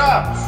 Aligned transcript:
Trapos! 0.00 0.40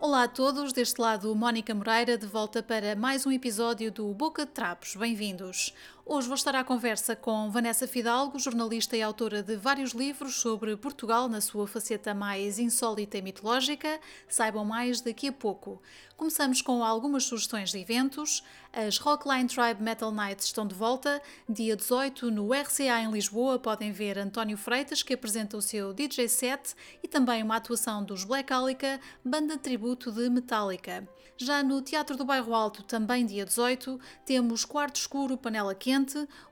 Olá 0.00 0.22
a 0.22 0.28
todos, 0.28 0.72
deste 0.72 0.98
lado 0.98 1.34
Mónica 1.34 1.74
Moreira, 1.74 2.16
de 2.16 2.24
volta 2.24 2.62
para 2.62 2.96
mais 2.96 3.26
um 3.26 3.30
episódio 3.30 3.92
do 3.92 4.10
Boca 4.14 4.46
de 4.46 4.52
Trapos. 4.52 4.96
Bem-vindos. 4.96 5.74
Hoje 6.06 6.26
vou 6.28 6.34
estar 6.34 6.54
à 6.54 6.62
conversa 6.62 7.16
com 7.16 7.50
Vanessa 7.50 7.88
Fidalgo, 7.88 8.38
jornalista 8.38 8.94
e 8.94 9.00
autora 9.00 9.42
de 9.42 9.56
vários 9.56 9.92
livros 9.92 10.34
sobre 10.34 10.76
Portugal 10.76 11.30
na 11.30 11.40
sua 11.40 11.66
faceta 11.66 12.12
mais 12.12 12.58
insólita 12.58 13.16
e 13.16 13.22
mitológica. 13.22 13.98
Saibam 14.28 14.66
mais 14.66 15.00
daqui 15.00 15.28
a 15.28 15.32
pouco. 15.32 15.80
Começamos 16.14 16.60
com 16.60 16.84
algumas 16.84 17.24
sugestões 17.24 17.70
de 17.70 17.78
eventos. 17.78 18.44
As 18.70 18.98
Rockline 18.98 19.48
Tribe 19.48 19.82
Metal 19.82 20.12
Nights 20.12 20.44
estão 20.44 20.66
de 20.66 20.74
volta. 20.74 21.22
Dia 21.48 21.74
18, 21.74 22.30
no 22.30 22.52
RCA 22.52 23.00
em 23.00 23.10
Lisboa, 23.10 23.58
podem 23.58 23.90
ver 23.90 24.18
António 24.18 24.58
Freitas, 24.58 25.02
que 25.02 25.14
apresenta 25.14 25.56
o 25.56 25.62
seu 25.62 25.94
DJ 25.94 26.28
set, 26.28 26.74
e 27.02 27.08
também 27.08 27.42
uma 27.42 27.56
atuação 27.56 28.04
dos 28.04 28.24
Black 28.24 28.52
Alica, 28.52 29.00
banda 29.24 29.56
tributo 29.56 30.12
de 30.12 30.28
Metallica. 30.28 31.08
Já 31.36 31.64
no 31.64 31.82
Teatro 31.82 32.16
do 32.16 32.24
Bairro 32.24 32.54
Alto, 32.54 32.84
também 32.84 33.26
dia 33.26 33.44
18, 33.44 33.98
temos 34.24 34.64
Quarto 34.64 35.00
Escuro 35.00 35.36
Panela 35.36 35.74
Quente, 35.74 35.93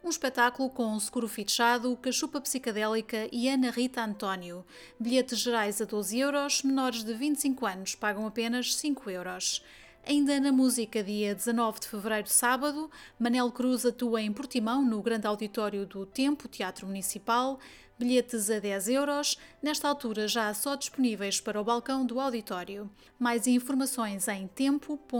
um 0.04 0.08
espetáculo 0.08 0.70
com 0.70 0.98
Seguro 1.00 1.28
Fichado, 1.28 1.96
Cachupa 1.96 2.40
Psicadélica 2.40 3.28
e 3.32 3.48
Ana 3.48 3.70
Rita 3.70 4.04
António. 4.04 4.64
Bilhetes 4.98 5.38
gerais 5.38 5.80
a 5.80 5.84
12 5.84 6.18
euros, 6.18 6.62
menores 6.62 7.02
de 7.02 7.12
25 7.12 7.66
anos 7.66 7.94
pagam 7.94 8.26
apenas 8.26 8.74
5 8.76 9.10
euros. 9.10 9.62
Ainda 10.06 10.40
na 10.40 10.50
música, 10.50 11.02
dia 11.02 11.34
19 11.34 11.80
de 11.80 11.88
fevereiro, 11.88 12.28
sábado, 12.28 12.90
Manel 13.18 13.52
Cruz 13.52 13.86
atua 13.86 14.20
em 14.20 14.32
Portimão, 14.32 14.84
no 14.84 15.00
grande 15.00 15.26
auditório 15.26 15.86
do 15.86 16.04
Tempo, 16.04 16.48
Teatro 16.48 16.86
Municipal. 16.86 17.58
Bilhetes 17.98 18.50
a 18.50 18.58
10 18.58 18.88
euros, 18.88 19.38
nesta 19.62 19.86
altura 19.88 20.26
já 20.26 20.52
só 20.54 20.74
disponíveis 20.74 21.40
para 21.40 21.60
o 21.60 21.64
balcão 21.64 22.04
do 22.04 22.18
auditório. 22.18 22.90
Mais 23.18 23.46
informações 23.46 24.26
em 24.26 24.48
tempo.bol.pt. 24.48 25.12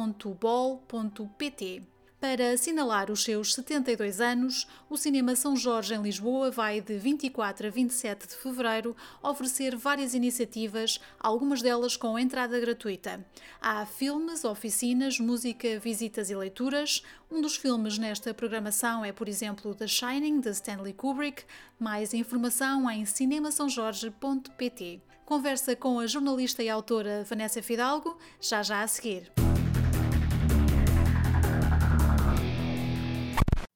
Para 2.23 2.53
assinalar 2.53 3.11
os 3.11 3.25
seus 3.25 3.53
72 3.53 4.20
anos, 4.20 4.69
o 4.89 4.97
Cinema 4.97 5.34
São 5.34 5.56
Jorge 5.56 5.92
em 5.92 6.01
Lisboa 6.01 6.53
vai 6.53 6.81
de 6.81 6.97
24 6.97 7.67
a 7.67 7.70
27 7.70 8.29
de 8.29 8.37
fevereiro 8.37 8.97
oferecer 9.20 9.75
várias 9.75 10.14
iniciativas, 10.14 11.01
algumas 11.19 11.61
delas 11.61 11.97
com 11.97 12.17
entrada 12.17 12.61
gratuita. 12.61 13.27
Há 13.61 13.84
filmes, 13.84 14.45
oficinas, 14.45 15.19
música, 15.19 15.81
visitas 15.81 16.31
e 16.31 16.37
leituras. 16.37 17.03
Um 17.29 17.41
dos 17.41 17.56
filmes 17.56 17.98
nesta 17.98 18.33
programação 18.33 19.05
é, 19.05 19.11
por 19.11 19.29
exemplo, 19.29 19.75
The 19.75 19.89
Shining, 19.89 20.39
de 20.39 20.51
Stanley 20.51 20.92
Kubrick. 20.92 21.42
Mais 21.77 22.14
informação 22.14 22.89
em 22.89 23.05
cinemasaojorge.pt. 23.05 25.03
Conversa 25.27 25.75
com 25.75 25.98
a 25.98 26.07
jornalista 26.07 26.62
e 26.62 26.69
autora 26.69 27.25
Vanessa 27.29 27.61
Fidalgo, 27.61 28.17
já 28.41 28.62
já 28.62 28.81
a 28.81 28.86
seguir. 28.86 29.33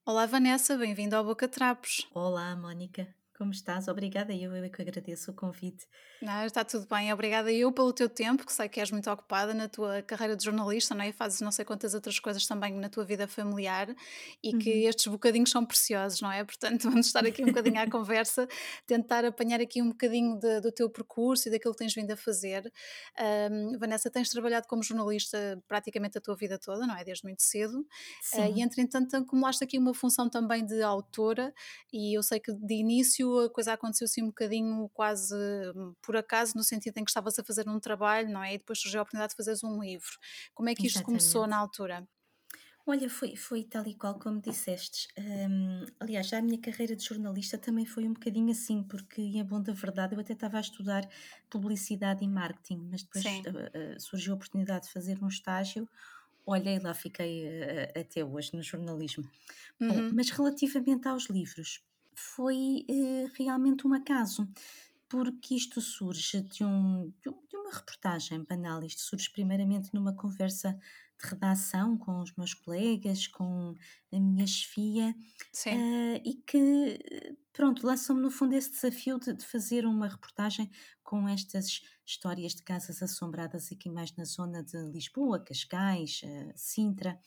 Olá 0.09 0.25
Vanessa, 0.25 0.79
bem-vinda 0.79 1.17
ao 1.17 1.25
Boca 1.25 1.49
Trapos. 1.49 2.07
Olá, 2.15 2.55
Mónica. 2.55 3.13
Como 3.37 3.51
estás? 3.51 3.87
Obrigada, 3.87 4.33
eu, 4.33 4.57
eu 4.57 4.65
é 4.65 4.69
que 4.71 4.81
agradeço 4.81 5.31
o 5.31 5.35
convite. 5.35 5.87
Não, 6.23 6.47
está 6.47 6.65
tudo 6.65 6.87
bem, 6.89 7.13
obrigada 7.13 7.53
eu 7.53 7.71
pelo 7.71 7.93
teu 7.93 8.09
tempo, 8.09 8.47
que 8.47 8.53
sei 8.53 8.67
que 8.67 8.81
és 8.81 8.91
muito 8.91 9.11
ocupada 9.11 9.53
na 9.53 9.69
tua 9.69 10.01
carreira 10.01 10.35
de 10.35 10.43
jornalista, 10.43 10.95
não 10.95 11.05
é? 11.05 11.13
fazes 11.13 11.43
não 11.43 11.53
sei 11.53 11.63
quantas 11.63 11.93
outras 11.93 12.19
coisas 12.19 12.47
também 12.47 12.73
na 12.73 12.89
tua 12.89 13.05
vida 13.05 13.29
familiar 13.29 13.95
e 14.43 14.55
uhum. 14.55 14.59
que 14.59 14.71
estes 14.71 15.07
bocadinhos 15.09 15.51
são 15.51 15.67
preciosos, 15.67 16.23
não 16.23 16.33
é? 16.33 16.43
Portanto, 16.45 16.85
vamos 16.89 17.07
estar 17.09 17.27
aqui 17.27 17.43
um 17.43 17.49
bocadinho 17.49 17.79
à 17.79 17.85
conversa, 17.91 18.49
tentar 18.87 19.23
apanhar 19.27 19.61
aqui 19.61 19.83
um 19.83 19.91
bocadinho 19.91 20.39
de, 20.39 20.61
do 20.63 20.73
teu 20.73 20.89
percurso 20.89 21.49
e 21.49 21.51
daquilo 21.51 21.75
que 21.75 21.79
tens 21.79 21.95
vindo 21.95 22.13
a 22.13 22.17
fazer. 22.17 22.73
Um, 23.51 23.79
Vanessa, 23.79 24.11
tens 24.11 24.31
trabalhado 24.31 24.67
como 24.67 24.83
jornalista 24.83 25.63
praticamente 25.69 26.17
a 26.17 26.23
tua 26.23 26.37
vida 26.37 26.59
toda, 26.59 26.87
não 26.87 26.97
é? 26.97 27.05
Desde 27.05 27.25
muito 27.25 27.43
cedo. 27.43 27.81
Uh, 28.33 28.57
e 28.57 28.63
entretanto, 28.63 29.15
acumulaste 29.15 29.63
aqui 29.63 29.79
uma 29.79 29.93
função 29.93 30.31
também 30.31 30.65
de 30.65 30.81
autora 30.81 31.53
e 31.93 32.17
eu 32.17 32.23
sei 32.23 32.41
que 32.41 32.51
de 32.51 32.75
início 32.75 33.26
a 33.41 33.51
coisa 33.51 33.73
aconteceu 33.73 34.05
assim 34.07 34.23
um 34.23 34.29
bocadinho 34.29 34.89
quase 34.95 35.35
hum, 35.75 35.95
por 36.03 36.17
acaso, 36.17 36.55
no 36.57 36.65
sentido 36.65 36.99
em 36.99 37.05
que 37.05 37.11
estavas 37.11 37.39
a 37.39 37.45
fazer 37.45 37.69
um 37.69 37.81
trabalho, 37.81 38.31
não 38.31 38.43
é? 38.43 38.55
E 38.55 38.59
depois 38.59 38.81
surgiu 38.81 39.01
a 39.01 39.03
oportunidade 39.03 39.31
de 39.33 39.37
fazeres 39.37 39.63
um 39.65 39.81
livro. 39.81 40.19
Como 40.55 40.69
é 40.69 40.75
que 40.75 40.87
isto 40.87 41.03
Exatamente. 41.03 41.05
começou 41.05 41.47
na 41.47 41.57
altura? 41.57 42.07
Olha, 42.89 43.11
foi, 43.11 43.35
foi 43.35 43.65
tal 43.65 43.85
e 43.89 43.95
qual 43.95 44.17
como 44.17 44.41
dissestes. 44.41 45.09
Um, 45.19 45.85
aliás, 45.99 46.29
já 46.29 46.39
a 46.39 46.43
minha 46.43 46.61
carreira 46.61 46.95
de 46.95 47.05
jornalista 47.05 47.59
também 47.59 47.85
foi 47.85 48.05
um 48.07 48.13
bocadinho 48.13 48.51
assim, 48.53 48.83
porque, 48.85 49.21
em 49.21 49.45
bom 49.45 49.61
da 49.61 49.73
verdade, 49.73 50.15
eu 50.15 50.21
até 50.21 50.35
estava 50.35 50.57
a 50.59 50.61
estudar 50.61 51.03
publicidade 51.51 52.25
e 52.25 52.29
marketing, 52.29 52.89
mas 52.89 53.03
depois 53.03 53.43
uh, 53.45 53.97
uh, 53.97 54.01
surgiu 54.01 54.35
a 54.35 54.37
oportunidade 54.37 54.87
de 54.87 54.93
fazer 54.93 55.19
um 55.23 55.27
estágio. 55.27 55.89
Olha, 56.47 56.71
e 56.71 56.79
lá 56.79 56.95
fiquei 56.95 57.47
uh, 57.49 58.01
até 58.01 58.25
hoje 58.25 58.55
no 58.55 58.63
jornalismo. 58.63 59.29
Uhum. 59.81 59.89
Bom, 59.89 60.15
mas 60.15 60.31
relativamente 60.31 61.09
aos 61.09 61.29
livros, 61.29 61.83
foi 62.17 62.85
eh, 62.89 63.31
realmente 63.37 63.87
um 63.87 63.93
acaso, 63.93 64.49
porque 65.09 65.55
isto 65.55 65.81
surge 65.81 66.41
de, 66.41 66.65
um, 66.65 67.13
de 67.23 67.57
uma 67.57 67.73
reportagem 67.73 68.43
banal. 68.45 68.83
Isto 68.83 69.03
surge 69.03 69.31
primeiramente 69.31 69.93
numa 69.93 70.15
conversa 70.15 70.79
de 71.23 71.29
redação 71.29 71.97
com 71.97 72.21
os 72.21 72.35
meus 72.37 72.53
colegas, 72.55 73.27
com 73.27 73.75
a 74.13 74.19
minha 74.19 74.47
chefia, 74.47 75.15
uh, 75.75 76.21
e 76.25 76.35
que, 76.47 77.37
pronto, 77.53 77.87
lançam-me 77.87 78.21
no 78.21 78.31
fundo 78.31 78.55
esse 78.55 78.71
desafio 78.71 79.19
de, 79.19 79.33
de, 79.33 79.45
fazer 79.47 79.87
uma 79.87 80.09
reportagem 80.09 80.71
com 81.03 81.29
estas 81.29 81.81
histórias 82.05 82.55
de 82.55 82.63
casas 82.63 83.03
assombradas 83.03 83.71
aqui 83.73 83.89
mais 83.89 84.15
na 84.17 84.25
zona 84.25 84.63
de 84.63 84.77
Lisboa, 84.91 85.41
Cascais, 85.41 86.21
uh, 86.25 86.53
Sintra. 86.55 87.19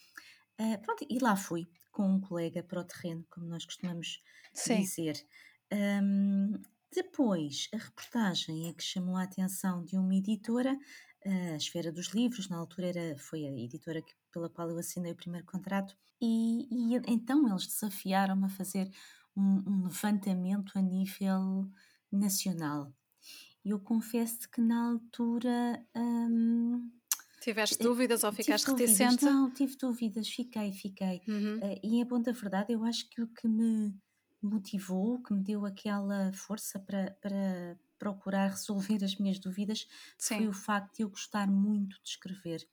Uh, 0.60 0.80
pronto, 0.82 1.06
e 1.10 1.18
lá 1.20 1.36
fui 1.36 1.68
com 1.92 2.08
um 2.08 2.20
colega 2.20 2.64
para 2.64 2.82
o 2.82 2.84
terreno, 2.84 3.26
como 3.30 3.48
nós 3.48 3.66
costumamos 3.66 4.22
Sim. 4.54 4.82
dizer. 4.82 5.26
Um, 5.72 6.54
depois, 6.92 7.70
a 7.74 7.78
reportagem 7.78 8.68
é 8.70 8.74
que 8.74 8.84
chamou 8.84 9.16
a 9.16 9.24
atenção 9.24 9.84
de 9.86 9.98
uma 9.98 10.16
editora, 10.16 10.78
a 11.26 11.56
Esfera 11.56 11.92
dos 11.92 12.08
Livros, 12.08 12.50
na 12.50 12.58
altura 12.58 12.88
era, 12.88 13.18
foi 13.18 13.46
a 13.46 13.52
editora 13.52 14.02
que, 14.02 14.14
pela 14.32 14.50
qual 14.50 14.70
eu 14.70 14.78
assinei 14.78 15.12
o 15.12 15.16
primeiro 15.16 15.46
contrato, 15.46 15.96
e, 16.22 16.68
e 16.72 16.96
então 17.08 17.48
eles 17.48 17.68
desafiaram-me 17.68 18.46
a 18.46 18.50
fazer 18.50 18.90
um, 19.36 19.64
um, 19.68 19.84
levantamento 19.84 20.78
a 20.78 20.82
nível 20.82 21.70
nacional. 22.12 22.92
Eu 23.64 23.80
confesso 23.80 24.50
que 24.50 24.62
na 24.62 24.90
altura 24.90 25.86
um, 25.96 26.90
Tiveste 27.42 27.78
dúvidas 27.78 28.24
ou 28.24 28.32
ficaste 28.32 28.66
tive 28.66 28.78
reticente? 28.80 29.22
Dúvidas, 29.22 29.34
não, 29.34 29.52
tive 29.52 29.76
dúvidas, 29.78 30.28
fiquei, 30.28 30.74
fiquei. 30.74 31.22
Uhum. 31.28 31.58
Uh, 31.58 31.80
e 31.84 32.02
em 32.02 32.06
bom 32.06 32.22
da 32.22 32.32
verdade, 32.32 32.74
eu 32.74 32.84
acho 32.84 33.10
que 33.10 33.22
o 33.22 33.28
que 33.28 33.48
me 33.48 33.94
motivou, 34.42 35.22
que 35.22 35.34
me 35.34 35.44
deu 35.44 35.66
aquela 35.66 36.32
força 36.34 36.80
para, 36.80 37.12
para 37.22 37.78
procurar 37.98 38.50
resolver 38.52 39.04
as 39.04 39.18
minhas 39.18 39.40
dúvidas, 39.40 39.88
Sim. 40.18 40.38
foi 40.38 40.48
o 40.48 40.54
facto 40.54 40.98
de 40.98 41.04
eu 41.04 41.10
gostar 41.10 41.48
muito 41.48 42.02
de 42.02 42.10
escrever. 42.10 42.68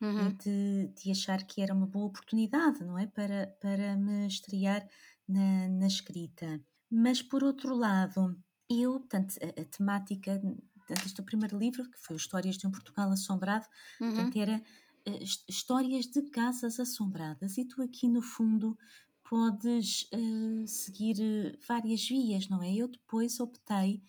Uhum. 0.00 0.28
E 0.28 0.32
de, 0.32 0.88
de 0.94 1.10
achar 1.10 1.44
que 1.44 1.60
era 1.60 1.74
uma 1.74 1.86
boa 1.86 2.06
oportunidade, 2.06 2.82
não 2.84 2.98
é? 2.98 3.06
Para, 3.06 3.54
para 3.60 3.96
me 3.96 4.26
estrear 4.26 4.86
na, 5.28 5.68
na 5.68 5.86
escrita. 5.86 6.60
Mas 6.90 7.20
por 7.20 7.44
outro 7.44 7.74
lado, 7.74 8.36
eu, 8.70 9.00
portanto, 9.00 9.34
a, 9.42 9.60
a 9.60 9.64
temática 9.64 10.40
Portanto, 10.90 11.06
este 11.06 11.20
é 11.20 11.22
o 11.22 11.26
primeiro 11.26 11.56
livro, 11.56 11.88
que 11.88 11.98
foi 12.00 12.16
Histórias 12.16 12.58
de 12.58 12.66
um 12.66 12.70
Portugal 12.72 13.10
Assombrado, 13.12 13.64
uhum. 14.00 14.08
portanto, 14.12 14.36
era 14.36 14.56
uh, 14.56 15.24
histórias 15.48 16.06
de 16.06 16.22
casas 16.22 16.80
assombradas. 16.80 17.56
E 17.56 17.64
tu 17.64 17.80
aqui, 17.80 18.08
no 18.08 18.20
fundo, 18.20 18.76
podes 19.22 20.08
uh, 20.12 20.66
seguir 20.66 21.16
uh, 21.20 21.56
várias 21.68 22.04
vias, 22.08 22.48
não 22.48 22.60
é? 22.60 22.74
Eu 22.74 22.88
depois 22.88 23.38
optei 23.38 24.02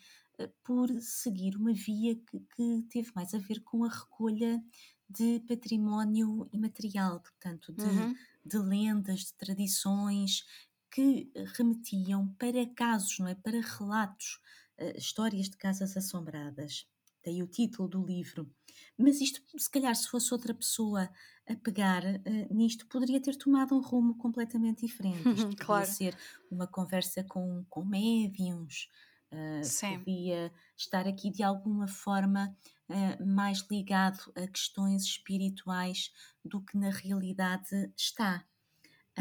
por 0.63 0.89
seguir 1.01 1.55
uma 1.55 1.71
via 1.71 2.15
que, 2.15 2.39
que, 2.39 2.83
teve 2.89 3.11
mais 3.13 3.31
a 3.35 3.37
ver 3.37 3.59
com 3.59 3.83
a 3.83 3.89
recolha 3.89 4.59
de 5.07 5.39
património 5.41 6.49
imaterial, 6.51 7.19
portanto, 7.19 7.71
de, 7.71 7.83
uhum. 7.83 8.15
de 8.43 8.57
lendas, 8.57 9.19
de 9.19 9.33
tradições 9.35 10.43
que 10.89 11.31
remetiam 11.55 12.27
para 12.39 12.65
casos, 12.73 13.19
não 13.19 13.27
é? 13.27 13.35
Para 13.35 13.61
relatos 13.61 14.39
uh, 14.81 14.97
histórias 14.97 15.49
de 15.49 15.57
casas 15.57 15.95
assombradas. 15.95 16.87
Daí 17.23 17.43
o 17.43 17.47
título 17.47 17.87
do 17.87 18.03
livro. 18.03 18.49
Mas 18.97 19.21
isto, 19.21 19.41
se 19.57 19.69
calhar, 19.69 19.95
se 19.95 20.07
fosse 20.07 20.33
outra 20.33 20.53
pessoa 20.53 21.09
a 21.47 21.55
pegar 21.55 22.03
uh, 22.03 22.53
nisto, 22.53 22.87
poderia 22.87 23.21
ter 23.21 23.35
tomado 23.35 23.75
um 23.75 23.81
rumo 23.81 24.17
completamente 24.17 24.85
diferente. 24.85 25.27
Isto 25.29 25.55
claro. 25.63 25.85
podia 25.85 25.85
ser 25.85 26.17
uma 26.49 26.67
conversa 26.67 27.23
com, 27.23 27.63
com 27.69 27.85
médiums, 27.85 28.87
uh, 29.31 29.97
podia 29.99 30.51
estar 30.77 31.07
aqui 31.07 31.29
de 31.29 31.43
alguma 31.43 31.87
forma 31.87 32.55
uh, 32.89 33.25
mais 33.25 33.65
ligado 33.69 34.31
a 34.35 34.47
questões 34.47 35.03
espirituais 35.03 36.11
do 36.43 36.61
que 36.61 36.77
na 36.77 36.89
realidade 36.89 37.91
está. 37.95 38.45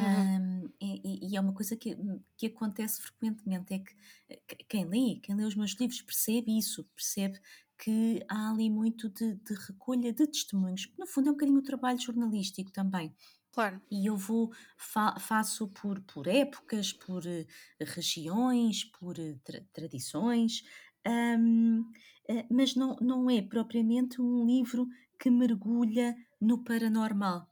Uhum. 0.00 0.64
Um, 0.64 0.70
e, 0.81 1.32
e, 1.32 1.37
é 1.37 1.41
uma 1.41 1.52
coisa 1.52 1.76
que, 1.76 1.97
que 2.37 2.47
acontece 2.47 3.00
frequentemente, 3.00 3.75
é 3.75 3.79
que 3.79 4.64
quem 4.69 4.85
lê, 4.85 5.20
quem 5.23 5.35
lê 5.35 5.44
os 5.44 5.55
meus 5.55 5.73
livros 5.73 6.02
percebe 6.02 6.56
isso, 6.56 6.85
percebe 6.94 7.41
que 7.79 8.23
há 8.29 8.50
ali 8.50 8.69
muito 8.69 9.08
de, 9.08 9.35
de 9.35 9.55
recolha 9.55 10.12
de 10.12 10.26
testemunhos. 10.26 10.93
No 10.99 11.06
fundo 11.06 11.29
é 11.29 11.31
um 11.31 11.35
bocadinho 11.35 11.58
o 11.58 11.62
trabalho 11.62 11.99
jornalístico 11.99 12.70
também. 12.70 13.14
Claro. 13.52 13.81
E 13.91 14.06
eu 14.06 14.17
vou, 14.17 14.52
fa 14.76 15.19
faço 15.19 15.69
por, 15.69 16.00
por 16.02 16.29
épocas, 16.29 16.93
por 16.93 17.23
uh, 17.25 17.47
regiões, 17.81 18.85
por 18.85 19.19
uh, 19.19 19.38
tra 19.43 19.61
tradições, 19.73 20.62
um, 21.06 21.81
uh, 21.81 21.85
eh, 22.29 22.47
mas 22.50 22.76
não, 22.76 22.97
não 23.00 23.29
é 23.31 23.43
propriamente 23.43 24.20
um 24.20 24.47
livro 24.47 24.87
que 25.19 25.31
mergulha 25.31 26.14
no 26.41 26.62
paranormal 26.62 27.50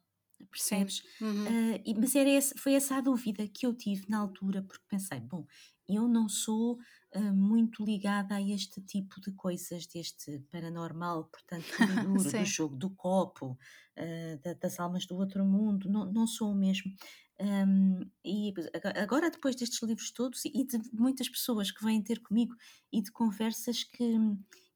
percebes? 0.51 1.03
Uhum. 1.21 1.45
Uh, 1.45 2.01
mas 2.01 2.15
era 2.15 2.29
esse, 2.29 2.57
foi 2.59 2.75
essa 2.75 2.97
a 2.97 3.01
dúvida 3.01 3.47
que 3.49 3.67
eu 3.67 3.75
tive 3.75 4.09
na 4.09 4.19
altura, 4.19 4.63
porque 4.63 4.85
pensei, 4.89 5.21
bom, 5.21 5.47
eu 5.89 6.07
não 6.07 6.29
sou 6.29 6.79
uh, 7.15 7.35
muito 7.35 7.85
ligada 7.85 8.35
a 8.35 8.43
este 8.43 8.81
tipo 8.83 9.21
de 9.21 9.33
coisas, 9.33 9.87
deste 9.87 10.39
paranormal, 10.51 11.25
portanto, 11.25 11.67
do, 12.05 12.15
do 12.23 12.45
jogo 12.45 12.77
do 12.77 12.91
copo, 12.91 13.59
uh, 13.99 14.43
da, 14.43 14.55
das 14.55 14.79
almas 14.79 15.07
do 15.07 15.17
outro 15.17 15.45
mundo, 15.45 15.89
não, 15.89 16.13
não 16.13 16.27
sou 16.27 16.55
mesmo. 16.55 16.93
Um, 17.41 18.01
e 18.25 18.53
agora, 18.97 19.31
depois 19.31 19.55
destes 19.55 19.81
livros 19.83 20.11
todos 20.11 20.45
e 20.45 20.65
de 20.65 20.81
muitas 20.93 21.29
pessoas 21.29 21.71
que 21.71 21.85
vêm 21.85 22.03
ter 22.03 22.21
comigo 22.21 22.55
e 22.93 23.01
de 23.01 23.13
conversas 23.13 23.85
que, 23.85 24.17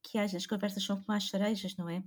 que 0.02 0.16
as 0.16 0.46
conversas 0.46 0.84
são 0.84 1.02
como 1.02 1.16
as 1.16 1.28
cerejas, 1.28 1.76
não 1.76 1.88
é? 1.88 2.04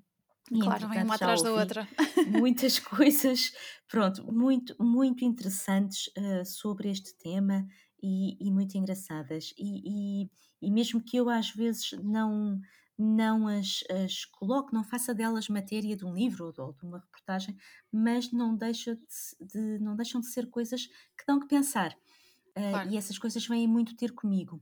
E, 0.52 0.60
claro, 0.60 0.88
vem 0.90 1.04
uma 1.04 1.16
atrás 1.16 1.42
da 1.42 1.52
outra. 1.52 1.88
Muitas 2.40 2.78
coisas, 2.80 3.52
pronto, 3.88 4.32
muito, 4.32 4.76
muito 4.80 5.26
interessantes 5.26 6.08
uh, 6.18 6.46
sobre 6.46 6.90
este 6.90 7.18
tema 7.18 7.66
e, 8.02 8.38
e 8.40 8.52
muito 8.52 8.78
engraçadas. 8.78 9.54
E, 9.58 10.24
e, 10.24 10.30
e, 10.62 10.72
mesmo 10.72 11.02
que 11.02 11.18
eu 11.18 11.30
às 11.30 11.50
vezes 11.50 11.92
não, 12.04 12.60
não 12.98 13.48
as, 13.48 13.84
as 13.90 14.26
coloque, 14.26 14.74
não 14.74 14.84
faça 14.84 15.16
delas 15.16 15.50
matéria 15.50 15.98
de 15.98 16.06
um 16.06 16.14
livro 16.14 16.54
ou 16.58 16.74
de 16.74 16.86
uma 16.86 17.00
reportagem, 17.00 17.58
mas 17.92 18.32
não, 18.32 18.56
deixa 18.56 18.96
de, 18.96 19.46
de 19.48 19.80
não 19.80 19.96
deixam 19.96 20.22
de 20.22 20.28
ser 20.28 20.48
coisas 20.50 20.86
que 20.86 21.26
dão 21.28 21.40
que 21.40 21.48
pensar. 21.48 21.92
Uh, 22.56 22.70
claro. 22.70 22.90
E 22.92 22.98
essas 22.98 23.18
coisas 23.18 23.48
vêm 23.48 23.68
muito 23.68 23.96
ter 23.96 24.14
comigo. 24.14 24.62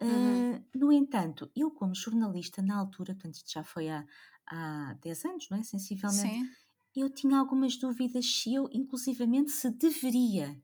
Uh, 0.00 0.06
uhum. 0.06 0.64
No 0.74 0.92
entanto, 0.92 1.50
eu, 1.54 1.70
como 1.70 1.94
jornalista, 1.94 2.62
na 2.62 2.76
altura, 2.76 3.14
portanto, 3.14 3.34
isto 3.34 3.52
já 3.52 3.64
foi 3.64 3.88
há, 3.88 4.06
há 4.48 4.96
10 5.02 5.24
anos, 5.24 5.46
não 5.50 5.58
é? 5.58 5.62
Sensivelmente. 5.62 6.20
Sim. 6.20 6.48
Eu 6.96 7.10
tinha 7.10 7.38
algumas 7.38 7.76
dúvidas 7.76 8.26
se 8.26 8.54
eu, 8.54 8.68
inclusivamente, 8.72 9.50
se 9.50 9.70
deveria 9.70 10.60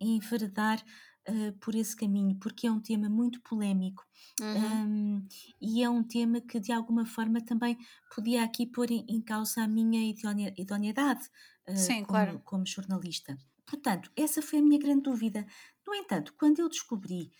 enveredar 0.00 0.84
uh, 1.28 1.52
por 1.58 1.74
esse 1.74 1.96
caminho, 1.96 2.36
porque 2.36 2.66
é 2.66 2.70
um 2.70 2.80
tema 2.80 3.08
muito 3.08 3.40
polémico 3.42 4.04
uhum. 4.40 4.84
um, 4.86 5.28
e 5.60 5.82
é 5.82 5.88
um 5.88 6.02
tema 6.02 6.40
que, 6.40 6.60
de 6.60 6.72
alguma 6.72 7.04
forma, 7.06 7.40
também 7.40 7.76
podia 8.14 8.44
aqui 8.44 8.66
pôr 8.66 8.90
em, 8.90 9.04
em 9.08 9.20
causa 9.20 9.62
a 9.62 9.68
minha 9.68 10.14
idoneidade 10.56 11.28
uh, 11.68 11.76
Sim, 11.76 12.04
como, 12.04 12.06
claro. 12.06 12.42
como 12.44 12.66
jornalista. 12.66 13.36
Portanto, 13.66 14.10
essa 14.14 14.42
foi 14.42 14.58
a 14.58 14.62
minha 14.62 14.78
grande 14.78 15.02
dúvida. 15.02 15.46
No 15.86 15.94
entanto, 15.94 16.34
quando 16.38 16.58
eu 16.58 16.68
descobri 16.68 17.32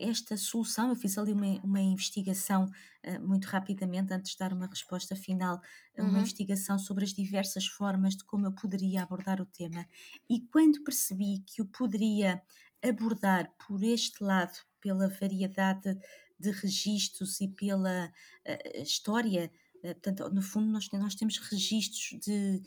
esta 0.00 0.36
solução. 0.36 0.88
Eu 0.88 0.96
fiz 0.96 1.18
ali 1.18 1.32
uma, 1.32 1.46
uma 1.62 1.80
investigação 1.80 2.66
uh, 2.66 3.26
muito 3.26 3.46
rapidamente, 3.46 4.12
antes 4.12 4.32
de 4.32 4.38
dar 4.38 4.52
uma 4.52 4.66
resposta 4.66 5.16
final, 5.16 5.60
uhum. 5.98 6.08
uma 6.08 6.18
investigação 6.18 6.78
sobre 6.78 7.04
as 7.04 7.12
diversas 7.12 7.66
formas 7.66 8.16
de 8.16 8.24
como 8.24 8.46
eu 8.46 8.52
poderia 8.52 9.02
abordar 9.02 9.40
o 9.40 9.46
tema. 9.46 9.86
E 10.28 10.40
quando 10.40 10.82
percebi 10.84 11.42
que 11.46 11.60
eu 11.60 11.66
poderia 11.66 12.42
abordar 12.82 13.52
por 13.66 13.82
este 13.82 14.22
lado, 14.22 14.58
pela 14.80 15.08
variedade 15.08 15.98
de 16.38 16.50
registros 16.50 17.40
e 17.40 17.48
pela 17.48 18.06
uh, 18.06 18.82
história, 18.82 19.50
portanto, 19.82 20.30
no 20.30 20.40
fundo, 20.40 20.66
nós, 20.70 20.88
nós 20.92 21.14
temos 21.14 21.36
registros 21.38 22.18
de 22.20 22.62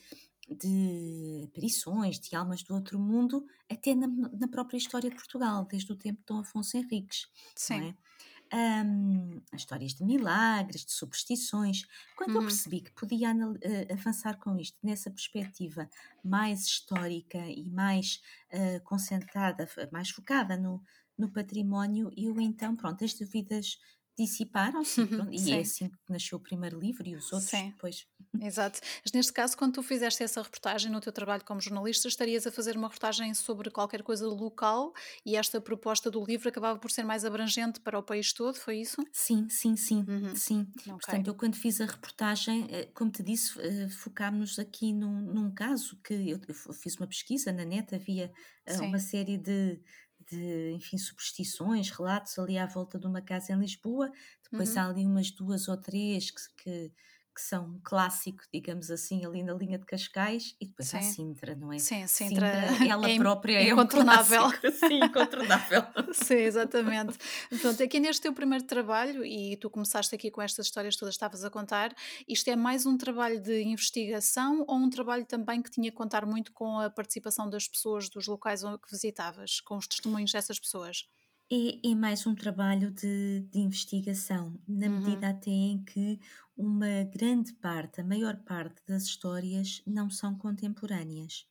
de 0.49 1.43
aparições, 1.45 2.19
de 2.19 2.35
almas 2.35 2.63
do 2.63 2.73
outro 2.73 2.99
mundo, 2.99 3.45
até 3.69 3.93
na, 3.93 4.07
na, 4.07 4.47
própria 4.47 4.77
história 4.77 5.09
de 5.09 5.15
Portugal, 5.15 5.65
desde 5.65 5.91
o 5.91 5.95
tempo 5.95 6.19
de 6.19 6.25
Dom 6.25 6.39
Afonso 6.39 6.77
Henriques. 6.77 7.27
Sim. 7.55 7.89
É? 7.89 8.07
Um, 8.49 9.41
histórias 9.53 9.93
de 9.93 10.05
milagres, 10.05 10.85
de 10.85 10.93
superstições. 10.93 11.81
Quando 12.15 12.29
uhum. 12.29 12.35
eu 12.37 12.41
percebi 12.43 12.79
que 12.79 12.91
podia 12.93 13.33
uh, 13.35 13.57
avançar 13.91 14.37
com 14.37 14.57
isto 14.57 14.77
nessa 14.81 15.11
perspectiva 15.11 15.89
mais 16.23 16.65
histórica 16.65 17.39
e 17.39 17.69
mais 17.69 18.21
uh, 18.53 18.81
concentrada, 18.85 19.67
mais 19.91 20.09
focada 20.11 20.55
no, 20.55 20.81
no 21.17 21.29
património, 21.29 22.09
eu 22.15 22.39
então, 22.39 22.73
pronto, 22.73 23.03
as 23.03 23.13
dúvidas 23.13 23.79
dissiparam-se 24.17 25.01
uhum, 25.01 25.31
e 25.31 25.51
é 25.51 25.59
assim 25.59 25.89
que 25.89 25.95
nasceu 26.09 26.37
o 26.37 26.41
primeiro 26.41 26.79
livro 26.79 27.07
e 27.07 27.15
os 27.15 27.31
outros 27.31 27.51
sim. 27.51 27.69
depois. 27.69 28.07
Exato. 28.41 28.79
Mas 29.03 29.11
neste 29.13 29.31
caso, 29.31 29.55
quando 29.55 29.73
tu 29.73 29.83
fizeste 29.83 30.23
essa 30.23 30.41
reportagem 30.41 30.91
no 30.91 30.99
teu 30.99 31.13
trabalho 31.13 31.43
como 31.45 31.61
jornalista, 31.61 32.07
estarias 32.07 32.47
a 32.47 32.51
fazer 32.51 32.75
uma 32.75 32.87
reportagem 32.87 33.33
sobre 33.33 33.69
qualquer 33.69 34.01
coisa 34.01 34.27
local 34.27 34.91
e 35.25 35.35
esta 35.35 35.61
proposta 35.61 36.09
do 36.09 36.23
livro 36.23 36.49
acabava 36.49 36.79
por 36.79 36.89
ser 36.89 37.03
mais 37.03 37.23
abrangente 37.23 37.79
para 37.79 37.99
o 37.99 38.03
país 38.03 38.33
todo, 38.33 38.55
foi 38.55 38.81
isso? 38.81 38.97
Sim, 39.13 39.47
sim, 39.49 39.75
sim, 39.75 40.03
uhum. 40.07 40.35
sim. 40.35 40.67
Okay. 40.79 40.93
Portanto, 40.93 41.27
eu 41.27 41.35
quando 41.35 41.55
fiz 41.55 41.79
a 41.79 41.85
reportagem, 41.85 42.67
eh, 42.71 42.89
como 42.93 43.11
te 43.11 43.21
disse, 43.21 43.59
eh, 43.61 43.87
focámos 43.89 44.57
aqui 44.57 44.93
num, 44.93 45.21
num 45.21 45.51
caso 45.53 45.95
que 46.03 46.13
eu, 46.13 46.39
eu, 46.47 46.73
fiz 46.73 46.95
uma 46.95 47.07
pesquisa 47.07 47.51
na 47.51 47.63
net, 47.63 47.93
havia 47.93 48.31
eh, 48.65 48.73
sim. 48.73 48.85
uma 48.85 48.99
série 48.99 49.37
de 49.37 49.79
de, 50.29 50.71
enfim, 50.71 50.97
superstições, 50.97 51.89
relatos 51.89 52.37
ali 52.37 52.57
à 52.57 52.65
volta 52.65 52.99
de 52.99 53.07
uma 53.07 53.21
casa 53.21 53.53
em 53.53 53.59
Lisboa. 53.59 54.11
Depois 54.49 54.75
uhum. 54.75 54.81
há 54.81 54.85
ali 54.87 55.05
umas 55.05 55.31
duas 55.31 55.67
ou 55.67 55.77
três 55.77 56.31
que, 56.31 56.63
que 56.63 56.91
que 57.37 57.43
são 57.43 57.65
um 57.65 57.79
clássico, 57.83 58.43
digamos 58.51 58.89
assim, 58.89 59.23
ali 59.23 59.43
na 59.43 59.53
linha 59.53 59.77
de 59.77 59.85
Cascais, 59.85 60.55
e 60.59 60.65
depois 60.65 60.89
Sim. 60.89 60.97
há 60.97 61.01
Sintra, 61.03 61.55
não 61.55 61.71
é? 61.71 61.77
Sim, 61.77 62.07
Sintra, 62.07 62.67
Sintra 62.67 62.87
ela 62.89 63.07
é 63.07 63.15
própria 63.15 63.59
é 63.59 63.69
incontornável. 63.69 64.45
Um 64.47 64.51
Sim, 64.73 65.03
incontornável. 65.03 65.83
Sim, 66.13 66.37
exatamente. 66.37 67.15
Pronto, 67.61 67.83
aqui 67.83 67.99
neste 67.99 68.23
teu 68.23 68.33
primeiro 68.33 68.65
trabalho, 68.65 69.23
e 69.23 69.55
tu 69.57 69.69
começaste 69.69 70.15
aqui 70.15 70.31
com 70.31 70.41
estas 70.41 70.65
histórias 70.65 70.95
todas 70.95 71.13
que 71.13 71.17
estavas 71.17 71.43
a 71.43 71.51
contar, 71.51 71.95
isto 72.27 72.49
é 72.49 72.55
mais 72.55 72.87
um 72.87 72.97
trabalho 72.97 73.39
de 73.39 73.61
investigação 73.61 74.65
ou 74.67 74.75
um 74.75 74.89
trabalho 74.89 75.23
também 75.23 75.61
que 75.61 75.69
tinha 75.69 75.91
que 75.91 75.97
contar 75.97 76.25
muito 76.25 76.51
com 76.53 76.79
a 76.79 76.89
participação 76.89 77.47
das 77.47 77.67
pessoas 77.67 78.09
dos 78.09 78.25
locais 78.25 78.63
que 78.63 78.91
visitavas, 78.91 79.61
com 79.61 79.77
os 79.77 79.85
testemunhos 79.85 80.31
dessas 80.31 80.59
pessoas? 80.59 81.07
É, 81.49 81.91
é 81.91 81.95
mais 81.95 82.27
um 82.27 82.35
trabalho 82.35 82.91
de, 82.91 83.41
de 83.49 83.59
investigação, 83.59 84.59
na 84.67 84.87
uhum. 84.87 84.99
medida 84.99 85.29
até 85.29 85.49
em 85.49 85.81
que 85.81 86.19
uma 86.57 87.03
grande 87.05 87.53
parte, 87.53 88.01
a 88.01 88.03
maior 88.03 88.35
parte 88.43 88.81
das 88.85 89.03
histórias 89.03 89.81
não 89.87 90.09
são 90.09 90.37
contemporâneas. 90.37 91.47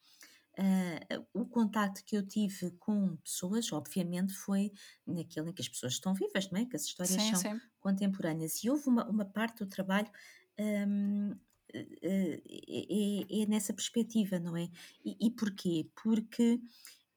Uh, 0.59 1.27
o 1.35 1.47
contacto 1.47 2.03
que 2.05 2.17
eu 2.17 2.27
tive 2.27 2.71
com 2.73 3.17
pessoas, 3.17 3.73
obviamente, 3.73 4.33
foi 4.33 4.73
naquele 5.07 5.51
em 5.51 5.53
que 5.53 5.63
as 5.63 5.69
pessoas 5.69 5.95
estão 5.95 6.15
vivas, 6.15 6.51
não 6.51 6.61
é? 6.61 6.67
Que 6.67 6.77
as 6.77 6.85
histórias 6.85 7.23
sim, 7.23 7.35
são 7.35 7.53
sim. 7.53 7.61
contemporâneas. 7.81 8.63
E 8.65 8.71
houve 8.71 8.89
uma, 8.89 9.07
uma 9.09 9.25
parte 9.25 9.59
do 9.59 9.67
trabalho 9.67 10.11
um, 10.59 11.37
é, 11.73 12.43
é, 12.53 13.43
é, 13.43 13.47
nessa 13.47 13.73
perspectiva, 13.73 14.39
não 14.39 14.57
é? 14.57 14.69
E, 15.05 15.27
e 15.27 15.31
porquê? 15.31 15.91
Porque 16.03 16.61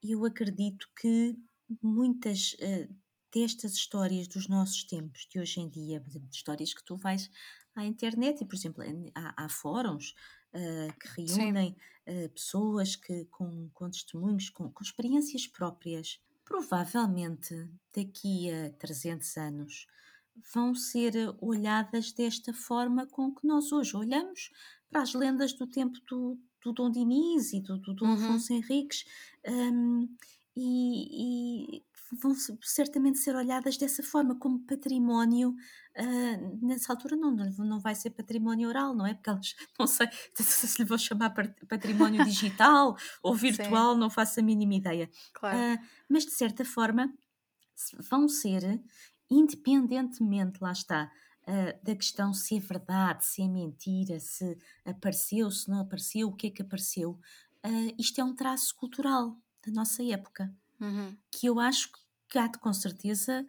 eu 0.03 0.25
acredito 0.25 0.89
que 0.99 1.37
muitas 1.81 2.53
uh, 2.53 2.93
destas 3.33 3.73
histórias 3.73 4.27
dos 4.27 4.47
nossos 4.47 4.83
tempos, 4.83 5.27
de 5.29 5.39
hoje 5.39 5.59
em 5.59 5.69
dia, 5.69 6.03
histórias 6.31 6.73
que 6.73 6.83
tu 6.83 6.95
vais 6.95 7.29
à 7.75 7.85
internet 7.85 8.41
e, 8.41 8.45
por 8.45 8.55
exemplo, 8.55 8.83
há, 9.15 9.45
há 9.45 9.49
fóruns 9.49 10.15
uh, 10.53 10.99
que 10.99 11.21
reúnem 11.21 11.75
uh, 12.07 12.29
pessoas 12.29 12.95
que, 12.95 13.25
com, 13.25 13.69
com 13.73 13.89
testemunhos, 13.89 14.49
com, 14.49 14.71
com 14.71 14.83
experiências 14.83 15.47
próprias. 15.47 16.19
Provavelmente, 16.43 17.53
daqui 17.95 18.49
a 18.49 18.71
300 18.71 19.37
anos, 19.37 19.87
vão 20.53 20.73
ser 20.73 21.13
olhadas 21.39 22.11
desta 22.11 22.53
forma 22.53 23.05
com 23.05 23.33
que 23.33 23.45
nós 23.45 23.71
hoje 23.71 23.95
olhamos 23.95 24.49
para 24.89 25.01
as 25.01 25.13
lendas 25.13 25.53
do 25.53 25.67
tempo 25.67 25.99
do, 26.07 26.39
do 26.63 26.73
Dom 26.73 26.89
Diniz 26.89 27.53
e 27.53 27.61
do, 27.61 27.77
do 27.77 27.93
Dom 27.93 28.07
uhum. 28.07 28.13
Afonso 28.13 28.53
Henriques. 28.53 29.05
Um, 29.47 30.09
e, 30.61 31.77
e, 31.77 31.83
vão 32.21 32.33
certamente 32.61 33.17
ser 33.17 33.33
olhadas 33.33 33.77
dessa 33.77 34.03
forma, 34.03 34.35
como 34.35 34.59
património. 34.65 35.55
Uh, 35.97 36.65
nessa 36.65 36.91
altura 36.91 37.15
não, 37.15 37.31
não 37.31 37.79
vai 37.79 37.95
ser 37.95 38.09
património 38.09 38.67
oral, 38.67 38.93
não 38.93 39.05
é? 39.05 39.13
Porque 39.13 39.29
elas, 39.29 39.55
não 39.79 39.87
sei 39.87 40.07
se 40.35 40.81
lhe 40.81 40.87
vou 40.87 40.97
chamar 40.97 41.33
património 41.67 42.25
digital 42.25 42.97
ou 43.23 43.33
virtual, 43.33 43.93
Sim. 43.93 43.99
não 43.99 44.09
faço 44.09 44.39
a 44.39 44.43
mínima 44.43 44.75
ideia. 44.75 45.09
Claro. 45.33 45.57
Uh, 45.57 45.85
mas 46.09 46.25
de 46.25 46.31
certa 46.31 46.65
forma 46.65 47.13
vão 48.09 48.27
ser, 48.27 48.81
independentemente, 49.31 50.61
lá 50.61 50.73
está, 50.73 51.09
uh, 51.47 51.85
da 51.85 51.95
questão 51.95 52.33
se 52.33 52.57
é 52.57 52.59
verdade, 52.59 53.23
se 53.25 53.41
é 53.41 53.47
mentira, 53.47 54.19
se 54.19 54.57
apareceu, 54.83 55.49
se 55.51 55.69
não 55.69 55.79
apareceu, 55.81 56.27
o 56.27 56.35
que 56.35 56.47
é 56.47 56.49
que 56.49 56.61
apareceu. 56.61 57.17
isto 57.97 58.19
é 58.19 58.23
um 58.23 58.35
traço 58.35 58.75
cultural 58.75 59.37
da 59.69 59.75
nossa 59.75 60.03
época, 60.03 60.53
Uhum. 60.79 61.17
que 61.31 61.47
eu 61.47 61.59
acho 61.59 61.91
que 62.29 62.37
há 62.39 62.47
de 62.49 62.59
com 62.59 62.73
certeza 62.73 63.45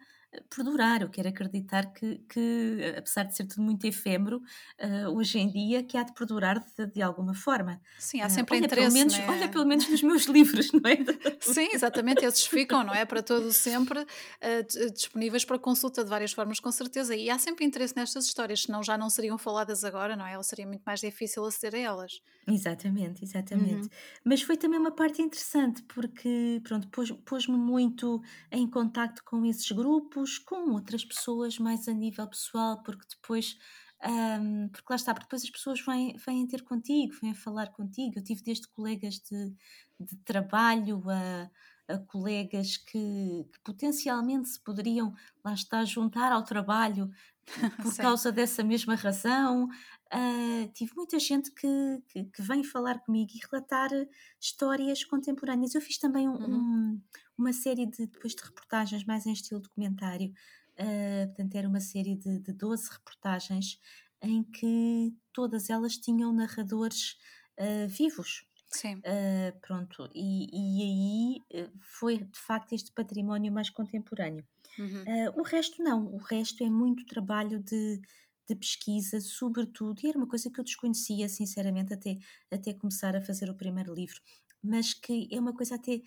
perdurar. 0.49 1.01
Eu 1.01 1.09
quero 1.09 1.29
acreditar 1.29 1.91
que, 1.93 2.19
que 2.29 2.93
apesar 2.97 3.23
de 3.23 3.35
ser 3.35 3.45
tudo 3.45 3.61
muito 3.61 3.85
efêmero, 3.85 4.41
uh, 4.81 5.09
hoje 5.09 5.39
em 5.39 5.49
dia, 5.49 5.83
que 5.83 5.97
há 5.97 6.03
de 6.03 6.13
perdurar 6.13 6.63
de, 6.77 6.85
de 6.85 7.01
alguma 7.01 7.33
forma. 7.33 7.81
Sim, 7.99 8.21
há 8.21 8.27
Uh, 8.27 8.29
sempre 8.29 8.55
olha, 8.55 8.65
interesse, 8.65 8.87
pelo 8.87 8.93
menos, 8.93 9.17
né? 9.17 9.27
olha, 9.29 9.49
pelo 9.49 9.65
menos 9.65 9.89
nos 9.89 10.01
meus 10.01 10.25
livros, 10.27 10.71
não 10.71 10.81
é? 10.89 10.97
Sim, 11.39 11.69
exatamente, 11.73 12.23
esses 12.23 12.45
ficam, 12.45 12.83
não 12.83 12.93
é? 12.93 13.05
Para 13.05 13.21
todo 13.21 13.51
sempre 13.51 13.99
uh, 13.99 14.91
disponíveis 14.93 15.43
para 15.43 15.59
consulta 15.59 16.03
de 16.03 16.09
várias 16.09 16.31
formas, 16.31 16.59
com 16.59 16.71
certeza. 16.71 17.15
E 17.15 17.29
há 17.29 17.37
sempre 17.37 17.65
interesse 17.65 17.95
nestas 17.95 18.25
histórias, 18.25 18.63
senão 18.63 18.81
já 18.81 18.97
não 18.97 19.09
seriam 19.09 19.37
faladas 19.37 19.83
agora, 19.83 20.15
não 20.15 20.25
é? 20.25 20.37
Ou 20.37 20.43
seria 20.43 20.65
muito 20.65 20.83
mais 20.85 21.01
difícil 21.01 21.45
aceder 21.45 21.75
a 21.75 21.83
elas. 21.83 22.21
Exatamente, 22.47 23.23
exatamente. 23.23 23.83
Uhum. 23.83 23.89
Mas 24.23 24.41
foi 24.41 24.57
também 24.57 24.79
uma 24.79 24.91
parte 24.91 25.21
interessante, 25.21 25.83
porque, 25.83 26.61
pronto, 26.63 26.87
pôs-me 26.89 27.17
pôs 27.17 27.47
muito 27.47 28.21
em 28.51 28.67
contacto 28.67 29.23
com 29.23 29.45
esses 29.45 29.71
grupos, 29.71 30.20
com 30.39 30.71
outras 30.71 31.05
pessoas 31.05 31.57
mais 31.57 31.87
a 31.87 31.93
nível 31.93 32.27
pessoal, 32.27 32.81
porque 32.83 33.05
depois, 33.09 33.57
um, 34.03 34.69
porque 34.69 34.87
lá 34.89 34.95
está, 34.95 35.13
porque 35.13 35.25
depois 35.25 35.43
as 35.43 35.49
pessoas 35.49 35.81
vêm, 35.85 36.15
vêm 36.17 36.47
ter 36.47 36.63
contigo, 36.63 37.13
vêm 37.21 37.33
falar 37.33 37.67
contigo. 37.71 38.17
Eu 38.17 38.23
tive 38.23 38.43
desde 38.43 38.67
colegas 38.69 39.19
de, 39.19 39.53
de 39.99 40.15
trabalho 40.25 41.03
a, 41.09 41.49
a 41.87 41.97
colegas 41.99 42.77
que, 42.77 43.45
que, 43.51 43.59
potencialmente 43.63 44.49
se 44.49 44.59
poderiam, 44.59 45.13
lá 45.43 45.53
está, 45.53 45.83
juntar 45.85 46.31
ao 46.31 46.43
trabalho 46.43 47.09
por 47.81 47.95
causa 47.95 48.31
dessa 48.31 48.63
mesma 48.63 48.95
razão. 48.95 49.67
Uh, 50.13 50.67
tive 50.73 50.93
muita 50.95 51.17
gente 51.19 51.51
que, 51.51 52.03
que, 52.09 52.25
que, 52.25 52.41
vem 52.41 52.63
falar 52.63 52.99
comigo 52.99 53.31
e 53.33 53.39
relatar 53.49 53.89
histórias 54.39 55.03
contemporâneas. 55.03 55.73
Eu 55.73 55.81
fiz 55.81 55.97
também 55.97 56.27
um, 56.27 56.33
uhum. 56.33 56.55
um, 56.55 57.01
uma 57.37 57.53
série 57.53 57.85
de, 57.85 58.07
depois 58.07 58.35
de 58.35 58.43
reportagens 58.43 59.05
mais 59.05 59.25
em 59.25 59.31
estilo 59.31 59.61
documentário. 59.61 60.33
Uh, 60.73 61.27
portanto, 61.27 61.55
era 61.55 61.67
uma 61.67 61.79
série 61.79 62.15
de, 62.15 62.39
de 62.39 62.53
12 62.53 62.89
reportagens 62.91 63.79
em 64.21 64.43
que 64.43 65.13
todas 65.33 65.69
elas 65.69 65.97
tinham 65.97 66.33
narradores 66.33 67.17
uh, 67.57 67.87
vivos. 67.87 68.45
Sim. 68.71 68.95
Uh, 68.95 69.59
pronto, 69.61 70.09
e, 70.15 70.47
e, 70.51 71.41
aí 71.51 71.67
foi 71.81 72.19
de 72.19 72.39
facto 72.39 72.73
este 72.73 72.91
património 72.91 73.51
mais 73.51 73.69
contemporâneo. 73.69 74.45
Uhum. 74.79 75.03
Uh, 75.03 75.39
o 75.39 75.43
resto 75.43 75.83
não, 75.83 76.07
o 76.07 76.17
resto 76.17 76.63
é 76.63 76.69
muito 76.69 77.05
trabalho 77.05 77.59
de, 77.59 78.01
de, 78.47 78.55
pesquisa, 78.55 79.19
sobretudo, 79.19 79.99
e 80.01 80.07
era 80.07 80.17
uma 80.17 80.27
coisa 80.27 80.49
que 80.49 80.59
eu 80.59 80.63
desconhecia, 80.63 81.27
sinceramente, 81.27 81.93
até, 81.93 82.17
até 82.49 82.73
começar 82.73 83.15
a 83.15 83.21
fazer 83.21 83.49
o 83.49 83.55
primeiro 83.55 83.93
livro, 83.93 84.21
mas 84.63 84.93
que 84.93 85.27
é 85.31 85.39
uma 85.39 85.53
coisa 85.53 85.75
até 85.75 86.01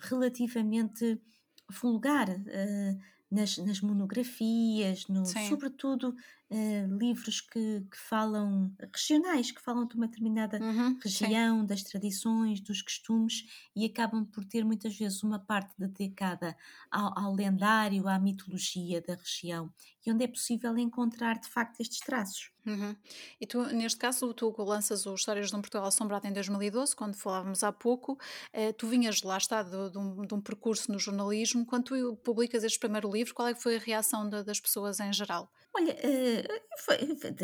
relativamente 0.00 1.20
vulgar. 1.68 2.28
Uh, 2.28 3.10
nas, 3.30 3.58
nas, 3.58 3.80
monografias, 3.80 5.06
no, 5.06 5.24
sobretudo 5.24 6.16
uh, 6.50 6.98
livros 6.98 7.40
que, 7.40 7.80
que, 7.90 7.96
falam 7.96 8.74
regionais, 8.78 9.50
que 9.50 9.60
falam 9.60 9.86
de 9.86 9.94
uma 9.94 10.06
determinada 10.06 10.58
uhum, 10.58 10.98
região, 11.02 11.60
sim. 11.60 11.66
das 11.66 11.82
tradições, 11.82 12.60
dos 12.60 12.82
costumes 12.82 13.46
e 13.74 13.86
acabam 13.86 14.24
por 14.24 14.44
ter 14.44 14.64
muitas 14.64 14.96
vezes 14.96 15.22
uma 15.22 15.38
parte 15.38 15.72
dedicada 15.78 16.56
ao, 16.90 17.18
ao 17.18 17.34
lendário, 17.34 18.08
à 18.08 18.18
mitologia 18.18 19.00
da 19.00 19.14
região 19.14 19.72
e 20.04 20.10
onde 20.10 20.24
é 20.24 20.28
possível 20.28 20.76
encontrar 20.78 21.38
de 21.38 21.48
facto 21.48 21.80
estes 21.80 22.00
traços. 22.00 22.50
Uhum. 22.66 22.94
E 23.40 23.46
tu, 23.46 23.62
neste 23.74 23.98
caso, 23.98 24.32
tu 24.32 24.54
lanças 24.58 25.06
o 25.06 25.14
Histórias 25.14 25.50
de 25.50 25.56
um 25.56 25.60
Portugal 25.60 25.86
Assombrado 25.86 26.26
em 26.26 26.32
2012, 26.32 26.94
quando 26.96 27.16
falávamos 27.16 27.62
há 27.62 27.72
pouco, 27.72 28.18
eh, 28.52 28.72
tu 28.72 28.86
vinhas 28.86 29.22
lá 29.22 29.36
está 29.36 29.62
de, 29.62 29.90
de, 29.90 29.98
um, 29.98 30.22
de, 30.22 30.34
um, 30.34 30.40
percurso 30.40 30.90
no 30.90 30.98
jornalismo, 30.98 31.66
quando 31.66 31.84
tu 31.84 32.16
publicas 32.16 32.64
este 32.64 32.78
primeiro 32.78 33.10
livro, 33.10 33.34
qual 33.34 33.48
é 33.48 33.54
que 33.54 33.62
foi 33.62 33.76
a 33.76 33.78
reação 33.78 34.28
de, 34.28 34.42
das 34.42 34.60
pessoas 34.60 35.00
em 35.00 35.12
geral? 35.12 35.50
Olha, 35.74 35.94
uh, 35.94 36.78
foi, 36.78 36.96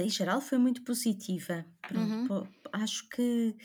em 0.05 0.09
geral 0.09 0.41
foi 0.41 0.59
muito 0.59 0.83
positiva. 0.83 1.65
Pronto, 1.83 2.33
uhum. 2.33 2.49
acho 2.73 3.09
que 3.09 3.57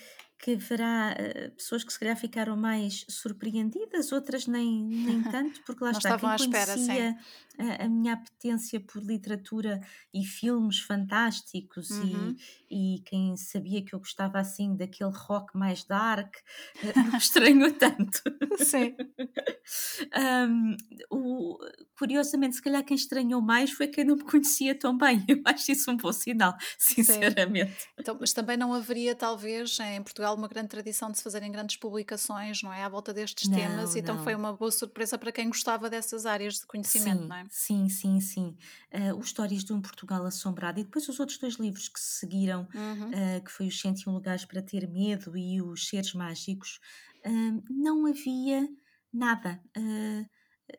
que 0.42 0.56
haverá 0.56 1.16
uh, 1.16 1.52
pessoas 1.52 1.84
que 1.84 1.94
se 1.94 2.00
calhar 2.00 2.18
ficaram 2.18 2.58
mais 2.58 3.06
surpreendidas, 3.08 4.12
outras 4.12 4.48
nem, 4.48 4.84
nem 4.84 5.22
tanto, 5.30 5.62
porque 5.64 5.84
lá 5.84 5.92
Não 5.92 6.00
está, 6.00 6.18
quem 6.18 6.30
à 6.30 6.36
espera, 6.36 6.74
conhecia 6.74 7.18
a, 7.60 7.86
a, 7.86 7.88
minha 7.88 8.14
apetência 8.14 8.80
por 8.80 9.04
literatura 9.04 9.80
e 10.12 10.26
filmes 10.26 10.80
fantásticos 10.80 11.92
uhum. 11.92 12.36
e, 12.70 12.96
e 12.96 13.00
quem 13.02 13.38
sabia 13.38 13.84
que 13.84 13.94
eu 13.94 14.00
gostava 14.00 14.40
assim 14.40 14.76
daquele 14.76 15.12
rock 15.14 15.56
mais 15.56 15.84
dark, 15.84 16.36
uh, 16.84 17.00
não 17.12 17.18
estranhou 17.18 17.72
tanto. 17.74 18.22
Sim. 18.58 18.96
um, 20.50 20.76
o, 21.12 21.60
curiosamente, 21.96 22.56
se 22.56 22.62
calhar 22.62 22.84
quem 22.84 22.96
estranhou 22.96 23.42
mais 23.42 23.72
foi 23.72 23.88
quem 23.88 24.04
não 24.04 24.16
me 24.16 24.24
conhecia 24.24 24.74
tão 24.74 24.98
bem. 24.98 25.24
Eu 25.28 25.40
acho 25.46 25.72
isso 25.72 25.92
um 25.92 25.98
bom 25.98 26.12
sinal, 26.12 26.56
sinceramente. 26.78 27.90
Então, 28.00 28.18
mas 28.20 28.34
também 28.34 28.58
não 28.58 28.74
haveria, 28.74 29.14
talvez, 29.14 29.80
em 29.80 30.02
Portugal, 30.02 30.31
uma 30.36 30.48
grande 30.48 30.70
tradição 30.70 31.12
de 31.12 31.18
se 31.18 31.24
fazerem 31.24 31.52
grandes 31.52 31.76
publicações, 31.76 32.62
não 32.62 32.72
é? 32.72 32.84
À 32.84 32.90
volta 32.90 33.14
destes 33.14 33.48
não, 33.48 33.58
temas, 33.58 33.96
então 33.96 34.16
não. 34.16 34.24
foi 34.24 34.36
uma 34.36 34.54
boa 34.54 34.72
surpresa 34.72 35.18
para 35.18 35.32
quem 35.32 35.48
gostava 35.48 35.90
dessas 35.90 36.26
áreas 36.26 36.56
de 36.56 36.66
conhecimento, 36.66 37.22
sim, 37.22 37.28
não 37.28 37.36
é? 37.36 37.46
Sim, 37.50 37.90
sim, 37.90 38.20
sim. 38.20 38.58
Uh, 38.94 39.18
os 39.18 39.28
Histórias 39.28 39.64
de 39.64 39.74
um 39.74 39.82
Portugal 39.82 40.26
Assombrado 40.26 40.80
e 40.80 40.84
depois 40.84 41.08
os 41.08 41.20
outros 41.20 41.38
dois 41.38 41.56
livros 41.56 41.88
que 41.88 42.00
se 42.00 42.20
seguiram, 42.20 42.68
uhum. 42.74 43.10
uh, 43.10 43.44
que 43.44 43.52
foi 43.52 43.68
Os 43.68 43.80
101 43.80 44.12
Lugares 44.12 44.46
para 44.46 44.62
Ter 44.62 44.88
Medo 44.88 45.38
e 45.38 45.62
Os 45.62 45.88
Seres 45.88 46.14
Mágicos, 46.14 46.80
uh, 47.26 47.64
não 47.70 48.06
havia 48.06 48.68
nada 49.14 49.62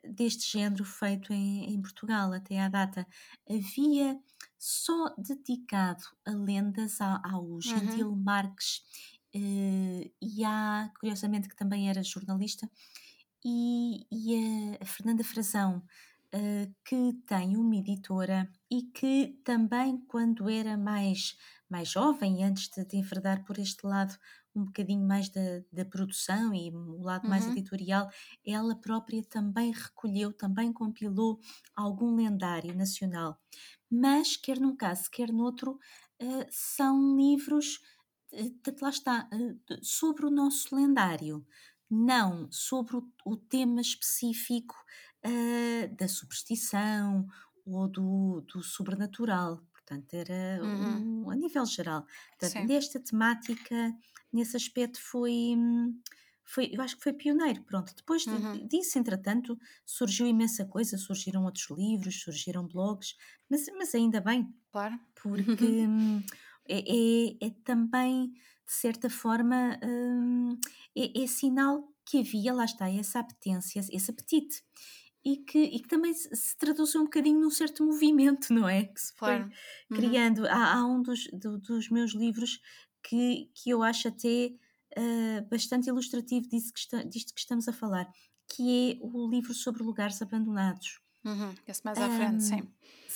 deste 0.03 0.51
género 0.51 0.83
feito 0.83 1.31
em, 1.31 1.73
em, 1.73 1.81
Portugal 1.81 2.33
até 2.33 2.59
à 2.59 2.67
data. 2.67 3.05
Havia 3.49 4.19
só 4.57 5.13
dedicado 5.17 6.03
a 6.25 6.31
lendas 6.31 6.99
ao, 7.01 7.59
Gentil 7.59 8.09
uhum. 8.09 8.15
Marques 8.15 8.81
e 9.39 10.43
há, 10.45 10.91
curiosamente, 10.99 11.49
que 11.49 11.55
também 11.55 11.89
era 11.89 12.03
jornalista, 12.03 12.69
e, 13.45 14.05
e 14.11 14.77
a, 14.81 14.85
Fernanda 14.85 15.23
Frazão, 15.23 15.83
uh, 16.33 16.75
que 16.85 17.13
tem 17.27 17.57
uma 17.57 17.75
editora 17.75 18.49
e 18.71 18.83
que 18.83 19.39
também, 19.43 19.97
quando 20.07 20.49
era 20.49 20.77
mais, 20.77 21.35
mais 21.69 21.89
jovem, 21.89 22.43
antes 22.43 22.69
de, 22.69 22.85
de 22.85 22.97
enverdar 22.97 23.43
por 23.45 23.57
este 23.59 23.85
lado 23.85 24.17
um 24.55 24.65
bocadinho 24.65 25.05
mais 25.05 25.29
da, 25.29 25.41
da 25.71 25.83
produção 25.83 26.53
e 26.53 26.69
o 26.71 27.01
lado 27.01 27.27
mais 27.27 27.47
Uhum. 27.47 27.51
editorial, 27.57 28.07
ela 28.45 28.75
própria 28.79 29.23
também 29.23 29.71
recolheu, 29.71 30.31
também 30.31 30.71
compilou 30.71 31.39
algum 31.75 32.15
lendário 32.15 32.73
nacional. 32.75 33.39
Mas, 33.89 34.37
quer 34.37 34.59
num 34.59 34.75
caso, 34.75 35.09
quer 35.11 35.31
noutro, 35.31 35.79
uh, 36.21 36.45
são 36.49 37.15
livros, 37.15 37.79
uh, 38.33 38.75
lá 38.81 38.89
está, 38.89 39.29
uh, 39.33 39.85
sobre 39.85 40.25
o 40.25 40.29
nosso 40.31 40.75
lendário, 40.75 41.45
não 41.89 42.51
sobre 42.51 42.97
o, 42.97 43.11
o 43.25 43.37
tema 43.37 43.81
específico 43.81 44.75
da 45.97 46.07
superstição 46.07 47.27
ou 47.65 47.87
do, 47.87 48.41
do 48.41 48.61
sobrenatural. 48.63 49.61
Portanto, 49.71 50.13
era 50.13 50.61
Uhum. 50.61 51.07
um, 51.23 51.29
a 51.29 51.35
nível 51.35 51.65
geral. 51.65 52.05
Portanto, 52.39 52.61
Sim. 52.61 52.67
nesta 52.67 52.99
temática, 52.99 53.93
nesse 54.31 54.55
aspecto, 54.57 54.99
foi, 55.01 55.55
foi, 56.45 56.69
eu 56.73 56.81
acho 56.81 56.97
que 56.97 57.03
foi 57.03 57.13
pioneiro. 57.13 57.63
Pronto, 57.63 57.93
depois 57.95 58.25
de- 58.25 58.27
Uhum. 58.27 58.67
disso, 58.67 58.97
entretanto, 58.99 59.57
surgiu 59.85 60.27
imensa 60.27 60.65
coisa, 60.65 60.97
surgiram 60.97 61.43
outros 61.45 61.69
livros, 61.69 62.21
surgiram 62.21 62.67
blogs, 62.67 63.15
mas, 63.49 63.65
mas 63.77 63.93
ainda 63.95 64.21
bem, 64.21 64.53
Claro. 64.71 64.99
porque 65.21 65.65
hum, 65.87 66.21
é, 66.67 66.79
é- 66.79 67.47
é 67.47 67.49
também, 67.63 68.29
de 68.31 68.73
certa 68.73 69.09
forma, 69.09 69.79
hum, 69.83 70.57
é, 70.95 71.23
é 71.23 71.27
sinal 71.27 71.87
que 72.05 72.19
havia, 72.19 72.53
lá 72.53 72.65
está, 72.65 72.89
essa 72.89 73.19
apetência, 73.19 73.79
esse 73.91 74.11
apetite. 74.11 74.63
E 75.25 75.37
que, 75.37 75.57
e 75.57 75.79
que 75.79 75.87
também 75.87 76.13
se, 76.13 76.57
traduziu 76.57 76.99
um 76.99 77.05
bocadinho 77.05 77.39
num 77.39 77.49
certo 77.49 77.81
movimento, 77.85 78.53
não 78.53 78.67
é? 78.67 78.83
Que 78.85 78.99
se 78.99 79.13
foi 79.15 79.29
Claro. 79.37 79.43
Uhum. 79.89 79.97
criando. 79.97 80.45
Há, 80.47 80.73
há 80.75 80.85
um 80.85 81.01
dos, 81.01 81.27
do- 81.31 81.57
dos 81.57 81.89
meus 81.89 82.13
livros 82.13 82.59
que, 83.01 83.49
que 83.55 83.69
eu 83.69 83.81
acho 83.83 84.09
até 84.09 84.53
ah, 84.97 85.41
bastante 85.49 85.87
ilustrativo 85.87 86.47
disso 86.49 86.73
que 86.73 86.79
está- 86.79 87.03
disto 87.03 87.33
que 87.33 87.39
estamos 87.39 87.69
a 87.69 87.73
falar, 87.73 88.11
que 88.53 88.91
é 88.91 88.97
o 89.01 89.29
livro 89.29 89.53
sobre 89.53 89.81
lugares 89.81 90.21
abandonados. 90.21 90.99
Uhum. 91.23 91.53
Esse 91.65 91.85
mais 91.85 91.97
à 91.99 92.09
frente, 92.09 92.43
sim. 92.43 92.69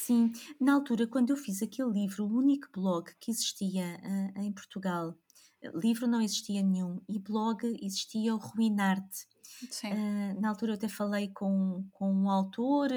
Sim, 0.08 0.32
na 0.60 0.74
altura, 0.74 1.06
quando 1.08 1.32
eu 1.32 1.38
fiz 1.38 1.62
aquele 1.62 1.92
livro, 1.92 2.26
o 2.26 2.38
único 2.38 2.68
blog 2.72 3.12
que 3.20 3.30
existia 3.32 4.00
ah, 4.36 4.42
em 4.44 4.54
Portugal, 4.54 5.18
livro 5.76 6.08
não 6.08 6.22
existia 6.22 6.62
nenhum, 6.64 7.02
e 7.10 7.20
blog 7.20 7.66
existia 7.82 8.34
o 8.34 8.38
Ruinarte. 8.38 9.28
Ah, 9.90 10.34
na 10.40 10.50
altura 10.50 10.72
eu 10.74 10.76
até 10.76 10.88
falei 10.88 11.30
com, 11.34 11.88
com 11.92 12.14
um 12.14 12.30
autor, 12.30 12.90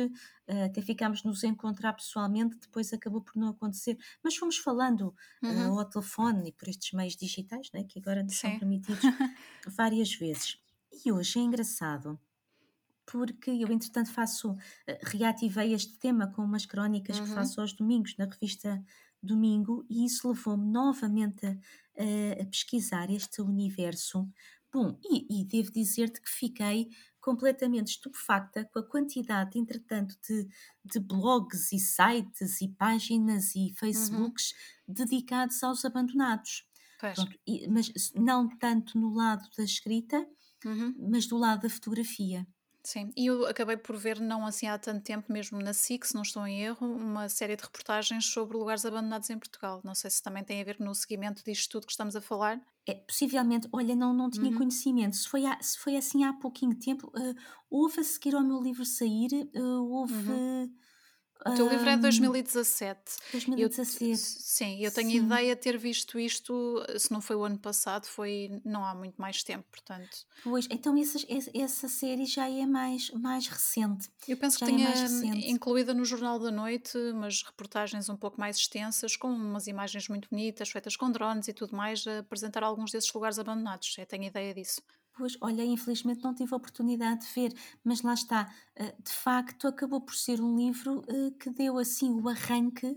ah, 0.49 0.64
até 0.67 0.81
ficámos 0.83 1.25
nos 1.25 1.43
encontrar 1.43 1.95
pessoalmente, 1.95 2.59
depois 2.59 2.93
acabou 2.93 3.23
por 3.23 3.37
não 3.37 3.49
acontecer, 3.49 3.97
mas 4.23 4.37
fomos 4.37 4.59
falando 4.59 5.14
Uhum. 5.43 5.79
ao 5.79 5.88
telefone 5.88 6.50
e 6.50 6.52
por 6.52 6.69
estes 6.69 6.93
meios 6.93 7.17
digitais, 7.17 7.71
né, 7.75 7.83
que 7.85 7.99
agora 7.99 8.23
nos 8.23 8.38
são 8.38 8.52
permitidos 8.52 9.00
várias 9.67 10.14
vezes. 10.14 10.59
E 11.05 11.11
hoje 11.12 11.38
é 11.38 11.43
engraçado 11.43 12.19
porque 13.11 13.50
eu, 13.50 13.69
entretanto, 13.73 14.11
faço, 14.12 14.55
eh, 14.87 14.99
reativei 15.02 15.75
este 15.75 15.99
tema 15.99 16.31
com 16.31 16.43
umas 16.45 16.67
crónicas 16.67 17.21
que 17.21 17.29
Uhum, 17.29 17.29
faço 17.29 17.61
aos 17.61 17.73
domingos 17.73 18.17
na 18.17 18.26
revista 18.26 18.83
Domingo, 19.23 19.85
e 19.90 20.05
isso 20.07 20.29
levou-me 20.29 20.67
novamente 20.71 21.45
a, 21.47 21.52
a- 22.43 22.47
pesquisar 22.47 23.11
este 23.11 23.43
universo. 23.43 24.29
Bom, 24.73 24.99
e, 25.05 25.40
e 25.40 25.45
devo 25.45 25.71
dizer-te 25.73 26.21
que 26.21 26.31
fiquei 26.31 26.88
completamente 27.21 27.88
estupefacta 27.88 28.64
com 28.64 28.79
a 28.79 28.87
quantidade, 28.88 29.59
entretanto, 29.59 30.17
de, 30.26 30.49
de 30.85 31.00
blogs 31.00 31.73
e 31.73 31.79
sites 31.79 32.61
e 32.62 32.69
páginas 32.69 33.55
e 33.55 33.75
uhum, 33.93 34.33
Facebooks 34.33 34.55
dedicados 34.87 35.62
aos 35.62 35.85
abandonados. 35.85 36.64
Pronto, 37.12 37.37
e- 37.47 37.67
mas 37.69 37.93
não 38.14 38.49
tanto 38.57 38.99
no 38.99 39.12
lado 39.12 39.49
da 39.57 39.64
escrita, 39.64 40.26
Uhum. 40.64 41.05
mas 41.11 41.26
do 41.26 41.37
lado 41.37 41.62
da 41.62 41.71
fotografia. 41.71 42.47
Sim, 42.83 43.13
e 43.17 43.27
eu 43.27 43.47
acabei 43.47 43.77
por 43.77 43.97
ver, 43.97 44.19
não 44.21 44.45
assim 44.47 44.67
há 44.67 44.79
tanto 44.79 45.03
tempo, 45.05 45.31
mesmo 45.33 45.59
na 45.61 45.71
SIC, 45.73 46.07
se 46.07 46.15
não 46.15 46.23
estou 46.23 46.47
em 46.47 46.63
erro, 46.63 46.87
uma 46.87 47.29
série 47.29 47.55
de 47.57 47.63
reportagens 47.63 48.27
sobre 48.27 48.57
lugares 48.57 48.85
abandonados 48.87 49.29
em 49.31 49.39
Portugal. 49.39 49.81
Não 49.85 49.95
sei 49.95 50.11
se 50.11 50.23
também 50.23 50.43
tem 50.45 50.61
a 50.61 50.65
ver 50.65 50.79
no 50.81 50.95
seguimento 50.95 51.43
disto 51.45 51.71
tudo 51.73 51.87
que 51.87 51.93
estamos 51.93 52.17
a 52.17 52.21
falar. 52.23 52.61
É, 52.87 52.95
possivelmente, 52.95 53.69
olha, 53.73 53.95
não, 53.95 54.13
não 54.15 54.31
tinha 54.31 54.53
Uhum. 54.53 54.55
conhecimento. 54.55 55.15
Se 55.17 55.29
foi, 55.29 55.45
há- 55.47 55.61
se 55.63 55.79
foi 55.79 55.97
assim 55.97 56.25
há 56.25 56.33
pouquinho 56.33 56.75
tempo, 56.79 57.13
eh, 57.17 57.35
houve 57.69 58.01
a 58.01 58.05
seguir 58.05 58.35
ao 58.35 58.43
meu 58.43 58.61
livro 58.61 58.85
sair, 58.85 59.29
eh, 59.55 59.61
houve 59.63 60.15
Uhum. 60.15 60.43
O 61.47 61.52
teu 61.52 61.68
livro 61.68 61.88
é 61.88 61.97
de 61.97 62.02
ahm, 62.02 62.02
2017. 62.02 63.16
Eu, 63.56 63.70
2017. 63.70 64.42
sim, 64.42 64.85
eu 64.85 64.92
tenho 64.92 65.11
Sim, 65.11 65.25
ideia 65.25 65.54
de 65.56 65.61
ter 65.62 65.78
visto 65.78 66.18
isto, 66.18 66.85
se 66.99 67.11
não 67.12 67.20
foi 67.20 67.37
o 67.37 67.44
ano 67.44 67.59
passado, 67.59 68.06
foi 68.06 68.61
não 68.64 68.85
há 68.85 68.94
muito 68.94 69.20
mais 69.20 69.42
tempo, 69.42 69.66
portanto. 69.70 70.26
pois, 70.42 70.66
então 70.70 70.97
essa, 70.97 71.18
essa 71.54 71.88
série 71.88 72.26
já 72.26 72.49
é 72.49 72.66
mais, 72.66 73.11
mais 73.11 73.47
recente. 73.47 74.09
Eu 74.26 74.37
penso 74.38 74.59
que 74.59 74.64
Já 74.64 74.68
é 74.70 74.78
mais 74.78 75.00
tenha 75.00 75.02
recente. 75.02 75.50
incluída 75.50 75.92
no 75.92 76.04
Jornal 76.04 76.38
da 76.38 76.50
Noite 76.50 76.97
umas 77.12 77.42
reportagens 77.42 78.09
um 78.09 78.16
pouco 78.16 78.38
mais 78.40 78.56
extensas, 78.56 79.16
com 79.16 79.28
umas 79.28 79.66
imagens 79.66 80.09
muito 80.09 80.28
bonitas, 80.30 80.70
feitas 80.70 80.97
com 80.97 81.11
drones 81.11 81.49
e 81.49 81.52
tudo 81.52 81.76
mais, 81.76 82.06
a 82.06 82.20
apresentar 82.20 82.62
alguns 82.62 82.92
desses 82.92 83.12
lugares 83.12 83.38
abandonados. 83.38 83.97
Eu 83.99 84.06
tenho 84.06 84.25
ideia 84.25 84.54
disso. 84.54 84.80
Olha, 85.41 85.65
infelizmente 85.65 86.23
não 86.23 86.35
tive 86.35 86.53
a 86.55 86.57
oportunidade 86.57 87.27
de 87.27 87.33
ver, 87.35 87.53
mas 87.85 88.03
lá 88.03 88.15
está. 88.15 88.53
eh, 88.77 88.95
De 89.03 89.12
facto, 89.12 89.67
acabou 89.69 90.00
por 90.00 90.15
ser 90.15 90.41
um 90.41 90.57
livro 90.57 91.03
eh, 91.09 91.31
que 91.39 91.50
deu 91.50 91.79
assim 91.79 92.11
o 92.12 92.29
arranque, 92.29 92.97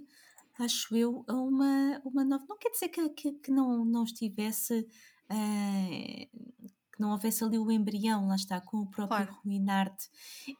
acho 0.59 0.95
eu, 0.95 1.23
a 1.27 1.33
uma, 1.33 2.01
uma 2.05 2.23
nova. 2.23 2.45
Não 2.49 2.57
quer 2.57 2.69
dizer 2.71 2.89
que, 2.89 3.09
que, 3.09 3.31
que 3.33 3.51
não, 3.51 3.83
não 3.85 4.03
estivesse. 4.03 4.87
eh, 5.29 6.29
que 6.91 7.01
não 7.01 7.11
houvesse 7.11 7.43
ali 7.43 7.57
o 7.57 7.71
embrião, 7.71 8.27
lá 8.27 8.35
está, 8.35 8.61
com 8.61 8.77
o 8.77 8.87
próprio 8.89 9.25
Claro. 9.25 9.33
Ruinarte. 9.43 10.09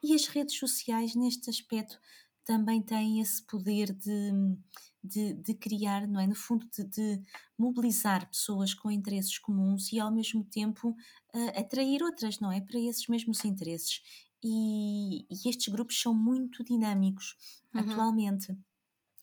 E 0.02 0.14
as 0.14 0.26
redes 0.26 0.58
sociais, 0.58 1.14
neste 1.14 1.48
aspecto, 1.48 1.98
também 2.44 2.82
têm 2.82 3.20
esse 3.20 3.40
poder 3.44 3.92
de, 3.92 4.32
de, 5.04 5.34
de 5.34 5.54
criar, 5.54 6.06
não 6.08 6.20
é? 6.20 6.26
No 6.26 6.34
fundo, 6.34 6.66
de, 6.70 6.84
de 6.84 7.22
mobilizar 7.58 8.28
pessoas 8.30 8.74
com 8.74 8.90
interesses 8.90 9.38
comuns 9.38 9.92
e, 9.92 10.00
ao 10.00 10.12
mesmo 10.12 10.44
tempo, 10.44 10.96
a 11.32 11.60
atrair 11.60 12.02
outras, 12.02 12.40
não 12.40 12.50
é? 12.52 12.60
Para 12.60 12.78
esses 12.80 13.06
mesmos 13.08 13.44
interesses. 13.44 14.02
E, 14.42 15.22
e 15.30 15.48
estes 15.48 15.68
grupos 15.72 16.00
são 16.00 16.14
muito 16.14 16.64
dinâmicos 16.64 17.36
Uhum. 17.74 18.06
atualmente. 18.06 18.56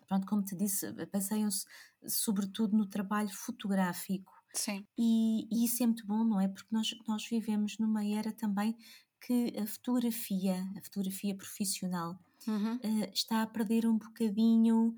Pronto, 0.07 0.27
como 0.27 0.43
te 0.43 0.55
disse, 0.55 0.91
baseiam-se 1.11 1.65
sobretudo 2.07 2.75
no 2.77 2.85
trabalho 2.87 3.29
fotográfico. 3.29 4.33
Sim. 4.53 4.87
E, 4.97 5.47
e 5.51 5.65
isso 5.65 5.83
é 5.83 5.87
muito 5.87 6.05
bom, 6.05 6.23
não 6.23 6.39
é? 6.41 6.47
Porque 6.47 6.69
nós, 6.73 6.89
nós 7.07 7.25
vivemos 7.27 7.77
numa 7.79 8.05
era 8.05 8.31
também 8.33 8.75
que 9.21 9.53
a 9.57 9.65
fotografia, 9.67 10.63
a 10.77 10.81
fotografia 10.83 11.35
profissional, 11.35 12.19
Uhum. 12.47 12.81
eh, 12.81 13.11
está 13.13 13.43
a 13.43 13.47
perder 13.47 13.85
um 13.87 13.97
bocadinho 13.97 14.95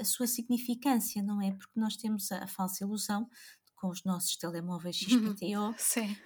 a 0.00 0.04
sua 0.04 0.26
significância, 0.26 1.22
não 1.22 1.40
é? 1.42 1.52
Porque 1.52 1.78
nós 1.78 1.96
temos 1.96 2.30
a, 2.32 2.44
a 2.44 2.48
falsa 2.48 2.84
ilusão 2.84 3.28
com 3.74 3.88
os 3.90 4.02
nossos 4.04 4.36
telemóveis 4.36 4.96
XPTO 4.96 5.76
Sim, 5.76 6.16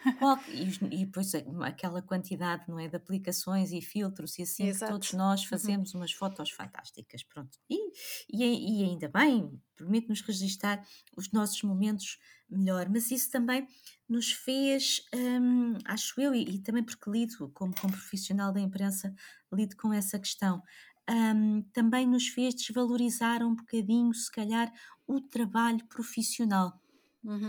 e, 0.49 0.63
e 1.03 1.05
depois 1.07 1.35
a- 1.35 1.67
aquela 1.67 2.01
quantidade 2.01 2.65
não 2.69 2.79
é, 2.79 2.89
de 2.89 2.97
aplicações 2.97 3.73
e 3.73 3.83
filtros 3.83 4.39
e 4.39 4.43
assim 4.43 4.71
que 4.71 4.81
todos 4.83 5.13
exato. 5.13 5.13
nós 5.13 5.43
Uhum. 5.43 5.49
fazemos 5.49 5.93
umas 5.95 6.13
fotos 6.13 6.51
fantásticas, 6.51 7.23
pronto. 7.25 7.59
E, 7.69 7.93
e, 8.33 8.81
e 8.81 8.85
ainda 8.85 9.09
bem, 9.09 9.61
permite-nos 9.77 10.23
registar 10.23 10.83
os 11.17 11.31
nossos 11.31 11.63
momentos 11.63 12.19
melhor, 12.49 12.89
mas 12.89 13.11
isso 13.11 13.31
também 13.31 13.67
nos 14.09 14.33
fez, 14.33 15.03
hum, 15.15 15.75
acho 15.87 16.21
eu, 16.21 16.35
e, 16.35 16.43
e 16.57 16.59
também 16.63 16.85
porque 16.85 17.11
lido 17.11 17.51
como, 17.51 17.75
como 17.81 17.93
profissional 17.93 18.53
da 18.53 18.61
imprensa, 18.61 19.15
lido 19.53 19.77
com 19.77 19.93
essa 19.93 20.19
questão, 20.19 20.63
hum, 21.11 21.63
também 21.73 22.07
nos 22.07 22.29
fez 22.29 22.55
desvalorizar 22.55 23.43
um 23.43 23.55
bocadinho, 23.55 24.13
se 24.15 24.31
calhar, 24.31 24.73
o 25.07 25.21
trabalho 25.21 25.85
profissional 25.89 26.81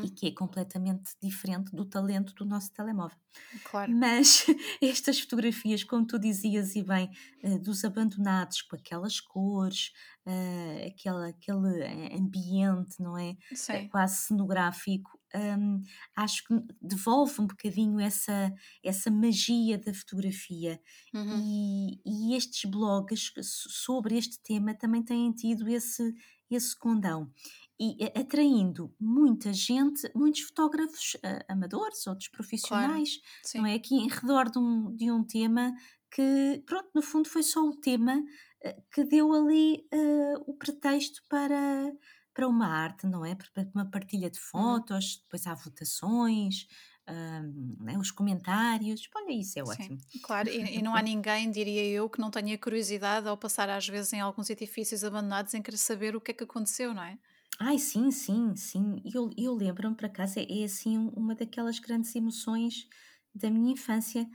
e 0.02 0.10
Uhum. 0.10 0.12
que 0.12 0.28
é 0.28 0.32
completamente 0.32 1.14
diferente 1.22 1.76
do 1.76 1.86
talento 1.86 2.34
do 2.36 2.46
nosso 2.46 2.72
telemóvel. 2.74 3.18
Claro. 3.64 3.94
Mas 3.94 4.46
estas 4.82 5.20
fotografias, 5.20 5.84
como 5.84 6.06
tu 6.06 6.20
dizias 6.20 6.76
e 6.76 6.84
bem, 6.84 7.10
eh, 7.44 7.58
dos 7.60 7.84
abandonados 7.86 8.62
com 8.62 8.76
aquelas 8.76 9.20
cores, 9.22 9.92
eh, 10.26 10.88
aquela, 10.94 11.30
aquele 11.30 11.82
eh, 11.84 12.16
ambiente, 12.18 13.02
não 13.02 13.18
é? 13.18 13.36
Sim. 13.54 13.92
Quase 13.92 14.18
cenográfico, 14.28 15.20
hum, 15.36 15.82
acho 16.16 16.44
que 16.46 16.54
devolve 16.82 17.42
um 17.42 17.48
bocadinho 17.48 18.00
essa, 18.00 18.54
essa 18.84 19.10
magia 19.12 19.78
da 19.78 19.94
fotografia. 19.94 20.80
Uhum. 21.14 21.50
E, 21.56 22.02
e 22.06 22.36
estes 22.36 22.70
blogs 22.70 23.32
sobre 23.42 24.18
este 24.18 24.40
tema 24.42 24.74
também 24.76 25.04
têm 25.04 25.32
tido 25.34 25.68
esse, 25.68 26.14
esse 26.50 26.78
condão 26.78 27.32
e 27.80 27.98
a- 28.06 28.20
atraindo 28.22 28.94
muita 29.00 29.52
gente, 29.54 30.10
muitos 30.16 30.42
fotógrafos 30.42 31.18
ah, 31.24 31.46
amadores, 31.54 32.06
outros 32.08 32.28
Claro. 32.62 32.94
profissionais, 32.94 33.20
não 33.56 33.66
Sim. 33.66 33.66
é? 33.66 33.74
Aqui 33.76 33.96
em 33.96 34.08
redor 34.08 34.50
de 34.52 34.60
um, 34.60 34.96
de 34.96 35.12
um 35.12 35.24
tema 35.24 35.74
que, 36.12 36.64
pronto, 36.66 36.90
no 36.94 37.02
fundo 37.02 37.28
foi 37.28 37.42
só 37.44 37.62
o 37.62 37.76
tema 37.76 38.22
ah, 38.66 38.76
que 38.94 39.04
deu 39.04 39.34
ali 39.34 39.88
ah, 39.92 40.42
o 40.46 40.54
pretexto 40.56 41.22
para, 41.30 41.92
para 42.34 42.48
uma 42.48 42.68
arte, 42.68 43.06
não 43.08 43.26
é? 43.26 43.36
Para 43.36 43.50
uma 43.76 43.90
partilha 43.90 44.30
de 44.30 44.40
Uhum. 44.56 44.80
fotos, 44.80 45.18
depois 45.24 45.46
há 45.48 45.54
votações, 45.56 46.68
ah, 47.08 47.42
não 47.80 47.90
é? 47.94 47.98
os 47.98 48.12
comentários, 48.12 49.08
olha, 49.16 49.32
isso 49.34 49.60
é 49.60 49.64
Sim, 49.64 49.92
ótimo. 49.92 50.00
claro, 50.22 50.50
e, 50.50 50.78
e 50.80 50.82
não 50.82 50.94
há 50.96 51.02
ninguém, 51.02 51.50
diria 51.50 51.86
eu, 51.86 52.10
que 52.10 52.20
não 52.20 52.30
tenha 52.32 52.58
curiosidade 52.58 53.28
ao 53.28 53.38
passar 53.38 53.70
às 53.70 53.88
vezes 53.88 54.12
em 54.14 54.20
alguns 54.20 54.50
edifícios 54.50 55.04
abandonados 55.04 55.54
em 55.54 55.62
querer 55.62 55.78
saber 55.78 56.16
o 56.16 56.22
que 56.22 56.32
é 56.32 56.34
que 56.34 56.44
aconteceu, 56.44 56.94
não 56.94 57.04
é? 57.04 57.18
Ai, 57.60 57.78
sim, 57.80 58.12
sim, 58.12 58.56
sim. 58.56 59.02
Eu, 59.14 59.30
eu 59.38 59.54
lembro-me, 59.54 59.96
por 59.96 60.06
acaso, 60.06 60.40
é, 60.40 60.44
é 60.62 60.64
assim 60.66 60.98
um- 60.98 61.10
uma 61.10 61.36
daquelas 61.36 61.80
grandes 61.80 62.14
emoções 62.16 62.88
da 63.34 63.50
minha 63.50 63.72
infância, 63.74 64.28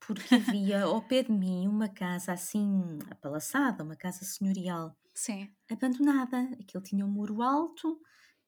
porque 0.00 0.34
havia 0.34 0.82
ao 0.84 1.06
pé 1.06 1.22
de 1.22 1.32
mim 1.32 1.68
uma 1.68 1.88
casa 1.88 2.32
assim 2.32 2.98
apalaçada, 3.10 3.82
uma 3.84 3.96
casa 3.96 4.24
senhorial, 4.24 4.96
Sim. 5.14 5.56
abandonada. 5.70 6.50
Aquilo 6.60 6.82
tinha 6.82 7.04
um 7.06 7.10
muro 7.10 7.42
alto, 7.42 8.00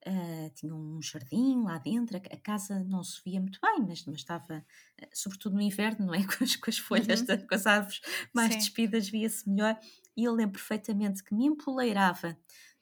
ah, 0.07 0.51
tinha 0.55 0.75
um 0.75 1.01
jardim 1.03 1.63
lá 1.65 1.79
dentro. 1.79 2.17
A, 2.17 2.21
a 2.21 2.41
casa 2.41 2.81
não 2.85 3.03
se 3.05 3.21
via 3.25 3.41
muito 3.41 3.59
bem, 3.63 3.81
mas, 3.87 4.05
mas 4.07 4.17
estava, 4.19 4.65
ah, 5.03 5.09
sobretudo 5.15 5.55
no 5.57 5.63
inverno, 5.63 6.07
não 6.07 6.15
é? 6.15 6.25
Com 6.27 6.45
as, 6.45 6.57
com 6.57 6.71
as 6.71 6.79
folhas, 6.79 7.23
Uhum. 7.23 7.27
da- 7.27 7.39
com 7.39 7.55
as 7.55 7.67
árvores 7.67 8.01
mais 8.35 8.57
Sim. 8.57 8.57
despidas, 8.57 9.09
via-se 9.09 9.49
melhor. 9.49 9.79
E 10.17 10.25
eu 10.25 10.33
lembro 10.35 10.55
perfeitamente 10.55 11.23
que 11.25 11.35
me 11.35 11.47
empoleirava 11.47 12.37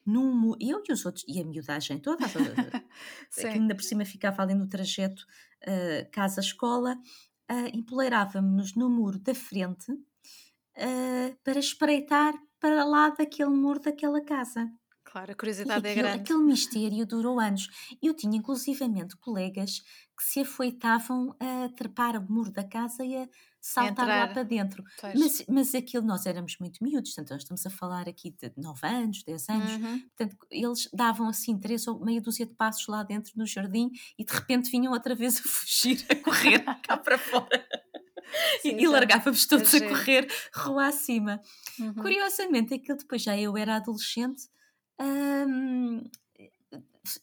num 0.07 0.53
eu 0.61 0.83
e 0.89 0.93
os 0.93 1.07
outros, 1.07 1.25
e 1.27 1.41
a 1.41 1.45
miudagem 1.45 1.99
toda, 1.99 2.27
que 3.51 3.59
ainda 3.59 3.75
por 3.75 3.83
cima 3.83 4.05
ficava 4.05 4.43
ali 4.43 4.55
no 4.55 4.69
trajeto 4.69 5.27
ah, 5.67 6.05
casa-escola, 6.13 6.99
ah, 7.49 7.69
empoleirávamos-nos 7.73 8.75
no 8.75 8.89
muro 8.91 9.19
da 9.19 9.35
frente 9.35 9.87
ah, 10.77 11.37
para 11.45 11.59
espreitar 11.59 12.35
para 12.61 12.85
lá 12.85 13.11
daquele 13.11 13.51
muro 13.51 13.81
daquela 13.81 14.23
casa. 14.25 14.71
Claro, 15.05 15.33
a 15.33 15.35
E 15.65 15.75
curiosidade 15.75 15.87
é 15.89 15.95
aquilo, 15.95 15.95
grande. 15.95 16.13
aquele 16.13 16.41
mistério 16.43 17.07
durou 17.07 17.41
anos. 17.41 17.69
Eu 18.03 18.15
tinha 18.15 18.37
inclusivamente 18.39 19.17
colegas 19.17 19.81
que 20.17 20.25
se 20.25 20.41
afoitavam 20.41 21.37
a 21.41 21.69
trepar 21.71 22.17
o 22.17 22.33
muro 22.33 22.53
da 22.53 22.65
casa 22.65 23.05
e 23.05 23.17
a 23.17 23.29
saltar 23.61 24.13
lá 24.13 24.27
Entrar, 24.27 24.29
para 24.29 24.43
dentro. 24.45 24.85
pois. 24.97 25.15
Mas, 25.15 25.45
mas 25.49 25.75
aquilo, 25.75 26.05
nós 26.05 26.27
éramos 26.27 26.57
muito 26.61 26.83
miúdos, 26.85 27.11
portanto, 27.15 27.31
nós 27.33 27.43
estamos 27.43 27.67
a 27.67 27.71
falar 27.71 28.09
aqui 28.09 28.31
de 28.31 28.53
9 28.57 28.87
anos, 28.87 29.23
10 29.25 29.49
anos. 29.49 29.81
Uhum. 29.81 30.09
Portanto, 30.17 30.37
eles 30.51 30.89
davam 30.93 31.29
assim 31.29 31.59
três 31.59 31.87
ou 31.89 31.99
meia 32.05 32.21
dúzia 32.21 32.47
de 32.47 32.55
passos 32.55 32.87
lá 32.89 33.03
dentro 33.03 33.33
no 33.37 33.47
jardim 33.47 33.91
e 34.19 34.25
de 34.25 34.33
repente 34.33 34.71
vinham 34.71 34.93
outra 34.93 35.15
vez 35.15 35.39
a 35.39 35.43
fugir, 35.43 36.05
a 36.11 36.17
correr 36.17 36.65
cá 36.83 36.97
para 36.97 37.19
fora. 37.19 37.67
Sim, 38.63 38.77
E, 38.79 38.83
e 38.83 38.89
largávamos 38.89 39.45
é 39.45 39.49
todos 39.49 39.75
a 39.75 39.79
giro. 39.79 39.91
correr 39.91 40.29
rua 40.55 40.87
acima. 40.87 41.41
Uhum. 41.79 41.95
Curiosamente, 41.95 42.75
aquilo 42.75 42.99
depois 42.99 43.23
já 43.23 43.37
eu 43.39 43.57
era 43.57 43.77
adolescente. 43.77 44.49
hum, 45.01 46.03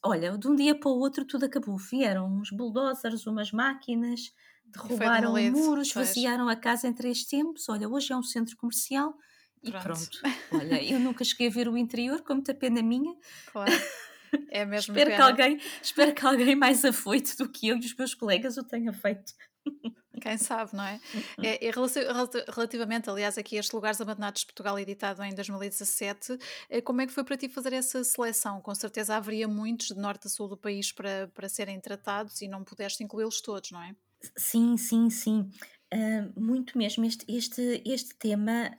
olha, 0.03 0.37
de 0.37 0.47
um 0.47 0.55
dia 0.55 0.75
para 0.77 0.89
o 0.89 0.99
outro 0.99 1.25
tudo 1.25 1.45
acabou. 1.45 1.77
Vieram 1.77 2.27
uns 2.27 2.51
bulldozers, 2.51 3.25
umas 3.25 3.51
máquinas, 3.51 4.33
derrubaram 4.65 5.33
o 5.33 5.51
muro, 5.51 5.81
esvaziaram 5.81 6.47
a 6.47 6.55
casa 6.55 6.87
em 6.87 6.93
três 6.93 7.23
tempos. 7.25 7.67
Olha, 7.69 7.87
hoje 7.89 8.13
é 8.13 8.15
um 8.17 8.23
centro 8.23 8.55
comercial 8.57 9.17
e 9.63 9.71
pronto. 9.71 9.83
pronto. 9.83 10.19
Olha, 10.51 10.83
eu 10.83 10.99
nunca 10.99 11.23
cheguei 11.23 11.47
a 11.47 11.51
ver 11.51 11.67
o 11.67 11.77
interior, 11.77 12.21
com 12.21 12.33
muita 12.35 12.53
pena 12.53 12.81
minha. 12.81 13.15
Claro. 13.51 13.71
É 14.49 14.65
mesmo 14.65 14.93
espero, 14.93 15.13
que 15.13 15.21
alguém, 15.21 15.59
espero 15.81 16.13
que 16.13 16.25
alguém 16.25 16.55
mais 16.55 16.85
afoito 16.85 17.35
do 17.35 17.49
que 17.49 17.67
eu 17.67 17.75
e 17.75 17.79
os 17.79 17.93
meus 17.93 18.13
colegas 18.13 18.55
o 18.55 18.63
tenha 18.63 18.93
feito. 18.93 19.33
Quem 20.21 20.37
sabe, 20.37 20.75
não 20.75 20.83
é? 20.83 20.99
Uhum. 21.13 21.43
é, 21.43 21.65
é 21.65 21.71
relativamente, 22.51 23.09
aliás, 23.09 23.37
aqui 23.37 23.57
a 23.57 23.59
estes 23.59 23.73
lugares 23.73 23.99
abandonados 23.99 24.41
de 24.41 24.47
Portugal, 24.47 24.77
editado 24.79 25.23
em 25.23 25.33
2017, 25.33 26.37
eh, 26.69 26.81
como 26.81 27.01
é 27.01 27.07
que 27.07 27.13
foi 27.13 27.23
para 27.23 27.37
ti 27.37 27.49
fazer 27.49 27.73
essa 27.73 28.03
seleção? 28.03 28.61
Com 28.61 28.73
certeza 28.75 29.15
haveria 29.15 29.47
muitos 29.47 29.87
de 29.87 29.97
norte 29.97 30.27
a 30.27 30.29
sul 30.29 30.47
do 30.47 30.57
país 30.57 30.91
para, 30.91 31.29
para 31.33 31.49
serem 31.49 31.79
tratados 31.79 32.41
e 32.41 32.47
não 32.47 32.63
pudeste 32.63 33.03
incluí-los 33.03 33.41
todos, 33.41 33.71
não 33.71 33.81
é? 33.81 33.95
Sim, 34.37 34.77
sim, 34.77 35.09
sim. 35.09 35.49
Uh, 35.93 36.39
muito 36.39 36.77
mesmo. 36.77 37.03
Este, 37.03 37.25
este, 37.27 37.81
este 37.85 38.15
tema 38.15 38.71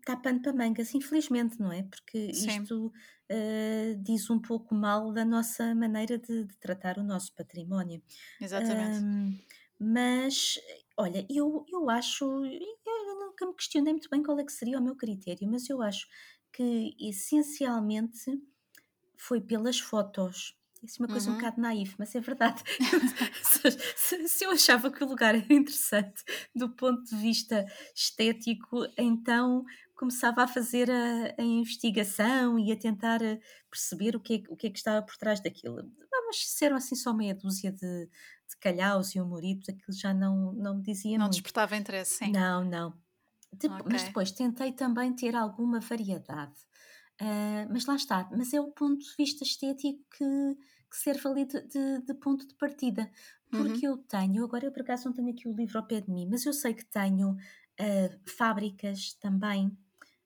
está 0.00 0.14
um, 0.14 0.22
pano 0.22 0.42
para 0.42 0.52
mangas, 0.52 0.92
infelizmente, 0.94 1.60
não 1.60 1.70
é? 1.70 1.84
Porque 1.84 2.18
isto 2.18 2.86
uh, 2.86 4.02
diz 4.02 4.28
um 4.28 4.40
pouco 4.40 4.74
mal 4.74 5.12
da 5.12 5.24
nossa 5.24 5.72
maneira 5.74 6.18
de, 6.18 6.44
de 6.44 6.56
tratar 6.56 6.98
o 6.98 7.02
nosso 7.04 7.32
património. 7.34 8.02
Exatamente. 8.40 9.04
Um, 9.04 9.38
mas, 9.82 10.60
olha, 10.96 11.26
eu, 11.28 11.66
eu 11.68 11.90
acho, 11.90 12.24
eu 12.24 13.18
nunca 13.18 13.44
me 13.44 13.54
questionei 13.54 13.92
muito 13.92 14.08
bem 14.08 14.22
qual 14.22 14.38
é 14.38 14.44
que 14.44 14.52
seria 14.52 14.78
o 14.78 14.82
meu 14.82 14.94
critério, 14.94 15.48
mas 15.50 15.68
eu 15.68 15.82
acho 15.82 16.06
que 16.52 16.94
essencialmente 17.00 18.40
foi 19.18 19.40
pelas 19.40 19.80
fotos. 19.80 20.56
Isso 20.82 21.00
é 21.00 21.06
uma 21.06 21.12
coisa 21.12 21.30
um 21.30 21.34
uhum. 21.34 21.38
bocado 21.38 21.60
naif, 21.60 21.94
mas 21.98 22.14
é 22.14 22.20
verdade. 22.20 22.62
se, 23.96 24.28
se 24.28 24.44
eu 24.44 24.50
achava 24.50 24.90
que 24.90 25.02
o 25.02 25.08
lugar 25.08 25.34
era 25.34 25.52
interessante 25.52 26.22
do 26.54 26.70
ponto 26.70 27.02
de 27.02 27.16
vista 27.16 27.66
estético, 27.94 28.86
então 28.96 29.64
começava 29.96 30.42
a 30.42 30.48
fazer 30.48 30.90
a, 30.90 31.34
a 31.38 31.42
investigação 31.42 32.58
e 32.58 32.72
a 32.72 32.76
tentar 32.76 33.20
perceber 33.70 34.16
o 34.16 34.20
que, 34.20 34.34
é, 34.34 34.42
o 34.52 34.56
que 34.56 34.66
é 34.66 34.70
que 34.70 34.78
estava 34.78 35.00
por 35.02 35.16
trás 35.16 35.40
daquilo. 35.40 35.88
Mas 36.26 36.50
se 36.50 36.64
eram 36.64 36.76
assim 36.76 36.96
só 36.96 37.12
meia 37.12 37.34
dúzia 37.34 37.70
de, 37.70 38.08
de 38.52 38.56
calhaus 38.58 39.14
e 39.14 39.20
humoritos, 39.20 39.68
aquilo 39.68 39.92
já 39.92 40.14
não, 40.14 40.52
não 40.52 40.76
me 40.76 40.82
dizia 40.82 41.18
Não 41.18 41.24
muito. 41.24 41.32
despertava 41.32 41.76
interesse, 41.76 42.18
sim. 42.18 42.30
Não, 42.30 42.64
não. 42.64 42.94
De, 43.52 43.66
okay. 43.66 43.86
Mas 43.90 44.02
depois 44.04 44.30
tentei 44.30 44.72
também 44.72 45.12
ter 45.14 45.34
alguma 45.34 45.80
variedade. 45.80 46.54
Uh, 47.20 47.68
mas 47.70 47.84
lá 47.86 47.94
está, 47.94 48.28
mas 48.32 48.52
é 48.54 48.60
o 48.60 48.70
ponto 48.72 48.98
de 48.98 49.14
vista 49.16 49.44
estético 49.44 50.00
que, 50.16 50.56
que 50.90 50.96
serve 50.96 51.28
ali 51.28 51.44
de, 51.44 51.60
de, 51.68 52.02
de 52.02 52.14
ponto 52.14 52.46
de 52.46 52.54
partida. 52.54 53.10
Porque 53.50 53.86
uhum. 53.86 53.92
eu 53.92 53.98
tenho, 53.98 54.44
agora 54.44 54.64
eu 54.64 54.72
por 54.72 54.80
acaso 54.80 55.04
não 55.04 55.12
tenho 55.12 55.30
aqui 55.30 55.46
o 55.46 55.54
livro 55.54 55.78
ao 55.78 55.86
pé 55.86 56.00
de 56.00 56.10
mim, 56.10 56.26
mas 56.30 56.46
eu 56.46 56.52
sei 56.54 56.72
que 56.72 56.84
tenho 56.86 57.32
uh, 57.32 58.30
fábricas 58.36 59.12
também, 59.20 59.66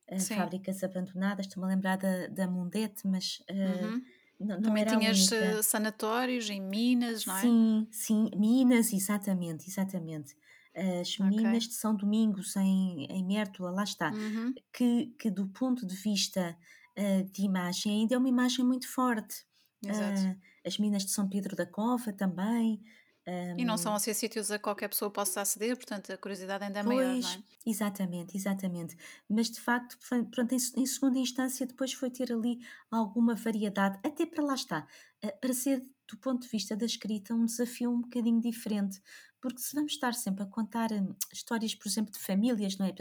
uh, 0.09 0.19
fábricas 0.21 0.81
abandonadas, 0.81 1.45
estou-me 1.45 1.69
a 1.69 1.75
lembrar 1.75 1.97
da, 1.97 2.27
da 2.27 2.47
Mundete, 2.47 3.05
mas 3.05 3.43
uhum. 3.49 4.01
Não, 4.39 4.61
Também 4.61 4.85
tinhas 4.85 5.31
única. 5.31 5.63
sanatórios 5.63 6.49
em 6.49 6.61
Minas, 6.61 7.25
não 7.25 7.37
é? 7.37 7.41
Sim, 7.41 7.87
sim, 7.91 8.29
Minas, 8.35 8.93
exatamente, 8.93 9.67
exatamente. 9.67 10.35
As 10.75 11.19
okay. 11.19 11.25
Minas 11.25 11.63
de 11.63 11.73
São 11.73 11.95
Domingos, 11.95 12.55
em, 12.55 13.05
em 13.05 13.25
Mértola, 13.25 13.71
lá 13.71 13.83
está. 13.83 14.11
Uhum. 14.11 14.53
Que, 14.71 15.07
que 15.17 15.31
do 15.31 15.47
ponto 15.47 15.87
de 15.87 15.95
vista 15.95 16.55
uh, 16.95 17.23
de 17.31 17.43
imagem 17.43 18.01
ainda 18.01 18.13
é 18.13 18.17
uma 18.17 18.29
imagem 18.29 18.63
muito 18.63 18.87
forte. 18.87 19.43
Uh, 19.83 20.37
as 20.63 20.77
Minas 20.77 21.03
de 21.03 21.11
São 21.11 21.27
Pedro 21.27 21.55
da 21.55 21.65
Cova 21.65 22.13
também. 22.13 22.79
Um, 23.27 23.59
e 23.59 23.65
não 23.65 23.77
são 23.77 23.93
assim 23.93 24.13
sítios 24.13 24.49
a 24.51 24.57
qualquer 24.57 24.87
pessoa 24.87 25.11
possa 25.11 25.41
aceder, 25.41 25.75
portanto 25.75 26.13
a 26.13 26.17
curiosidade 26.17 26.63
ainda 26.63 26.79
é 26.79 26.83
pois, 26.83 26.97
maior, 26.97 27.21
não 27.21 27.29
é? 27.29 27.43
Exatamente, 27.65 28.37
exatamente. 28.37 28.97
Mas 29.29 29.49
de 29.49 29.59
facto, 29.59 29.97
pronto, 30.31 30.53
em, 30.53 30.57
em, 30.77 30.85
segunda 30.85 31.19
instância, 31.19 31.67
depois 31.67 31.91
foi 31.91 32.09
ter 32.09 32.31
ali 32.31 32.59
alguma 32.89 33.35
variedade, 33.35 33.99
até 34.01 34.25
para 34.25 34.41
lá 34.41 34.55
está, 34.55 34.87
eh, 35.21 35.31
para 35.31 35.53
ser 35.53 35.85
do 36.07 36.17
ponto 36.17 36.43
de 36.43 36.47
vista 36.47 36.73
da 36.73 36.85
escrita 36.85 37.33
um 37.33 37.45
desafio 37.45 37.91
um 37.91 37.99
bocadinho 37.99 38.39
diferente, 38.39 39.01
porque 39.41 39.59
se 39.59 39.75
vamos 39.75 39.91
estar 39.91 40.13
sempre 40.13 40.43
a 40.43 40.45
contar 40.45 40.91
hum, 40.93 41.13
histórias, 41.31 41.75
por 41.75 41.87
exemplo, 41.87 42.13
de 42.13 42.19
famílias, 42.19 42.77
não 42.77 42.85
é? 42.85 42.95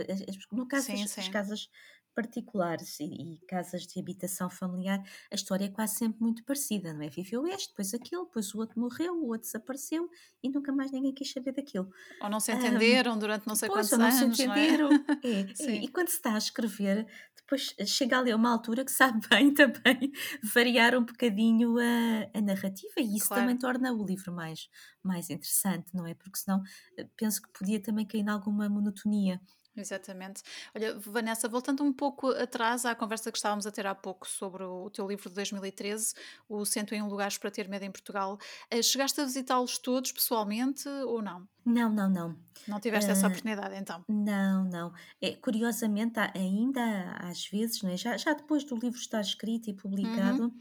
No 0.51 0.67
caso 0.67 0.87
sim, 0.87 1.03
das, 1.03 1.11
sim. 1.11 1.21
das 1.21 1.29
casas 1.29 1.71
particulares 2.16 2.98
e, 2.98 3.05
e, 3.05 3.38
casas 3.46 3.87
de 3.87 4.00
habitação 4.00 4.48
familiar, 4.48 5.02
a 5.31 5.35
história 5.35 5.66
é 5.66 5.68
quase 5.68 5.96
sempre 5.96 6.22
muito 6.22 6.42
parecida, 6.44 6.94
não 6.94 7.02
é? 7.02 7.11
Viveu 7.11 7.46
este, 7.46 7.68
depois 7.68 7.92
aquele, 7.92 8.24
depois 8.24 8.55
o 8.55 8.59
outro 8.59 8.81
morreu, 8.81 9.14
o 9.14 9.26
outro 9.29 9.42
desapareceu 9.42 10.09
e 10.42 10.48
nunca 10.48 10.72
mais 10.72 10.90
ninguém 10.90 11.12
quis 11.12 11.31
saber 11.31 11.52
daquilo. 11.52 11.90
Ou 12.22 12.31
não 12.31 12.40
se 12.40 12.50
entenderam 12.52 13.14
um, 13.14 13.18
durante 13.18 13.46
não 13.46 13.55
sei 13.55 13.68
pois, 13.68 13.90
quantos 13.90 13.92
ou 13.92 13.98
não 13.98 14.07
anos. 14.07 14.37
Se 14.37 14.44
entenderam. 14.44 14.88
Não 14.88 14.96
é? 14.96 15.40
É, 15.62 15.70
e, 15.76 15.85
e 15.85 15.88
quando 15.88 16.09
se 16.09 16.16
está 16.16 16.35
a 16.35 16.38
escrever, 16.38 17.07
depois 17.46 17.74
chega 17.87 18.18
ali 18.18 18.33
a 18.33 18.37
uma 18.37 18.50
altura 18.50 18.85
que 18.85 18.90
sabe 18.90 19.20
bem 19.31 19.55
também 19.55 20.11
variar 20.42 20.96
um 20.96 21.05
bocadinho 21.05 21.76
a, 21.79 22.38
a 22.38 22.40
narrativa 22.40 22.94
e 22.98 23.16
isso 23.16 23.29
claro. 23.29 23.42
também 23.42 23.59
torna 23.59 23.92
o 23.92 24.05
livro 24.05 24.33
mais, 24.33 24.68
mais 25.02 25.31
interessante, 25.31 25.94
não 25.94 26.07
é? 26.07 26.14
Porque 26.14 26.38
senão 26.38 26.62
eh, 26.98 27.07
penso 27.16 27.42
que 27.42 27.48
podia 27.57 27.81
também 27.81 28.07
cair 28.07 28.22
em 28.22 28.29
alguma 28.29 28.68
monotonia. 28.68 29.40
Exatamente. 29.77 30.43
Olha, 30.75 30.99
Vanessa, 30.99 31.49
voltando 31.49 31.85
um 31.85 31.93
pouco 31.93 32.31
atrás 32.31 32.85
à 32.87 32.95
conversa 32.95 33.31
que 33.31 33.37
estávamos 33.37 33.67
a 33.67 33.71
ter 33.71 33.87
há 33.87 33.95
pouco 33.95 34.27
sobre 34.27 34.65
o 34.65 34.89
teu 34.91 35.07
livro 35.07 35.29
de 35.29 35.35
2013, 35.35 36.15
o 36.49 36.65
101 36.65 37.07
Lugares 37.07 37.37
para 37.37 37.51
Ter 37.51 37.69
Medo 37.69 37.85
em 37.85 37.91
Portugal, 37.91 38.39
eh, 38.71 38.83
chegaste 38.83 39.21
a 39.21 39.25
visitá-los 39.25 39.79
todos 39.79 40.12
pessoalmente 40.12 40.89
ou 40.89 41.21
não? 41.21 41.47
Não, 41.65 41.91
não, 41.91 42.09
não. 42.09 42.37
Não 42.67 42.81
tiveste 42.81 43.11
uh, 43.11 43.12
essa 43.12 43.27
oportunidade 43.27 43.77
então? 43.77 44.03
Não, 44.09 44.65
não. 44.65 44.93
É, 45.21 45.35
curiosamente, 45.35 46.19
ainda 46.35 47.17
às 47.21 47.47
vezes, 47.47 47.83
né, 47.83 47.97
já, 47.97 48.17
já 48.17 48.33
depois 48.33 48.65
do 48.65 48.77
livro 48.77 48.99
estar 48.99 49.21
escrito 49.21 49.69
e 49.69 49.75
publicado, 49.75 50.45
uhum. 50.45 50.53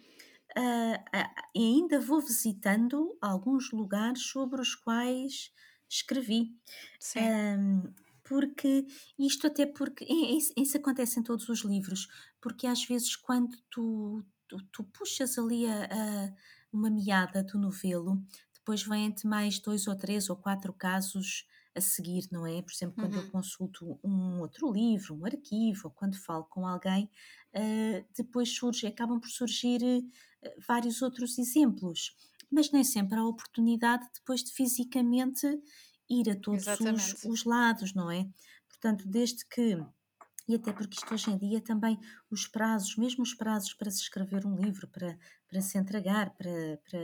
uh, 0.57 0.95
uh, 0.95 1.41
ainda 1.55 1.99
vou 1.99 2.19
visitando 2.21 3.15
alguns 3.21 3.71
lugares 3.71 4.23
sobre 4.23 4.59
os 4.59 4.75
quais 4.75 5.51
escrevi. 5.87 6.55
Sim. 6.99 7.19
Um, 7.21 7.93
porque 8.25 8.85
isto 9.17 9.47
até 9.47 9.65
porque 9.65 10.05
isso 10.57 10.77
acontece 10.77 11.19
em 11.19 11.23
todos 11.23 11.47
os 11.47 11.63
livros, 11.63 12.07
porque 12.41 12.67
às 12.67 12.83
vezes 12.83 13.15
quando 13.15 13.55
tu, 13.69 14.25
tu, 14.47 14.57
tu 14.71 14.83
puxas 14.85 15.37
ali 15.37 15.65
a, 15.67 15.85
a, 15.85 16.33
uma 16.73 16.89
meada 16.89 17.43
do 17.43 17.59
novelo, 17.59 18.21
depois 18.53 18.81
vêm-te 18.81 19.27
mais 19.27 19.59
dois 19.59 19.87
ou 19.87 19.95
três 19.95 20.29
ou 20.29 20.35
quatro 20.35 20.73
casos 20.73 21.47
a 21.75 21.81
seguir, 21.81 22.27
não 22.31 22.47
é? 22.47 22.61
Por 22.61 22.71
exemplo, 22.71 22.95
quando 22.95 23.15
uhum. 23.15 23.21
eu 23.21 23.31
consulto 23.31 23.99
um 24.03 24.39
outro 24.39 24.71
livro, 24.71 25.13
um 25.13 25.25
arquivo, 25.25 25.81
ou 25.85 25.91
quando 25.91 26.17
falo 26.17 26.45
com 26.45 26.65
alguém, 26.65 27.09
uh, 27.53 28.05
depois 28.15 28.49
surge, 28.49 28.87
acabam 28.87 29.19
por 29.19 29.29
surgir 29.29 29.81
uh, 29.83 30.49
vários 30.65 31.01
outros 31.01 31.37
exemplos. 31.37 32.15
Mas 32.49 32.71
nem 32.71 32.83
sempre 32.83 33.19
há 33.19 33.25
oportunidade 33.25 34.07
depois 34.15 34.41
de 34.41 34.51
fisicamente 34.51 35.45
ir 36.09 36.29
a 36.29 36.35
todos 36.35 36.65
os, 36.67 37.23
os 37.23 37.43
lados, 37.43 37.93
não 37.93 38.11
é? 38.11 38.27
Portanto, 38.69 39.07
desde 39.07 39.45
que 39.45 39.77
e 40.47 40.53
até 40.53 40.71
porque 40.71 40.95
isto 40.95 41.11
hoje 41.11 41.31
em 41.31 41.37
dia 41.37 41.59
também 41.59 41.99
os 42.29 42.45
prazos, 42.47 42.95
mesmo 42.97 43.23
os 43.23 43.33
prazos 43.33 43.73
para 43.73 43.89
se 43.89 44.01
escrever 44.01 44.45
um 44.45 44.55
livro, 44.55 44.87
para, 44.87 45.17
para 45.55 45.61
se 45.61 45.77
entregar, 45.77 46.35
para, 46.35 46.77
para 46.89 46.99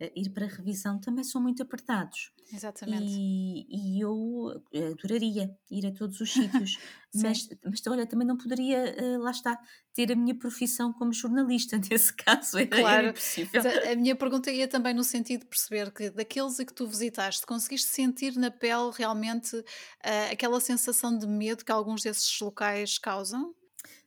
eh, 0.00 0.12
ir 0.16 0.30
para 0.30 0.46
revisão, 0.46 0.98
também 0.98 1.22
são 1.22 1.40
muito 1.40 1.62
apertados. 1.62 2.32
Exatamente. 2.52 3.04
E, 3.08 3.66
e 3.70 4.00
eu 4.00 4.60
adoraria 4.90 5.56
ir 5.70 5.86
a 5.86 5.92
todos 5.92 6.20
os 6.20 6.32
sítios, 6.34 6.78
mas, 7.14 7.48
mas 7.64 7.86
olha, 7.86 8.04
também 8.04 8.26
não 8.26 8.36
poderia, 8.36 8.96
uh, 9.00 9.22
lá 9.22 9.30
está, 9.30 9.56
ter 9.94 10.10
a 10.10 10.16
minha 10.16 10.36
profissão 10.36 10.92
como 10.92 11.12
jornalista, 11.12 11.78
nesse 11.88 12.12
caso 12.12 12.58
era, 12.58 12.66
claro. 12.66 13.08
impossível. 13.10 13.62
A 13.88 13.94
minha 13.94 14.16
pergunta 14.16 14.50
ia 14.50 14.66
também 14.66 14.94
no 14.94 15.04
sentido 15.04 15.42
de 15.42 15.46
perceber 15.46 15.92
que 15.92 16.10
daqueles 16.10 16.58
a 16.58 16.64
que 16.64 16.74
tu 16.74 16.88
visitaste, 16.88 17.46
conseguiste 17.46 17.88
sentir 17.88 18.34
na 18.34 18.50
pele 18.50 18.90
realmente 18.96 19.54
uh, 19.56 20.32
aquela 20.32 20.58
sensação 20.60 21.16
de 21.16 21.28
medo 21.28 21.64
que 21.64 21.70
alguns 21.70 22.02
desses 22.02 22.40
locais 22.40 22.98
causam? 22.98 23.54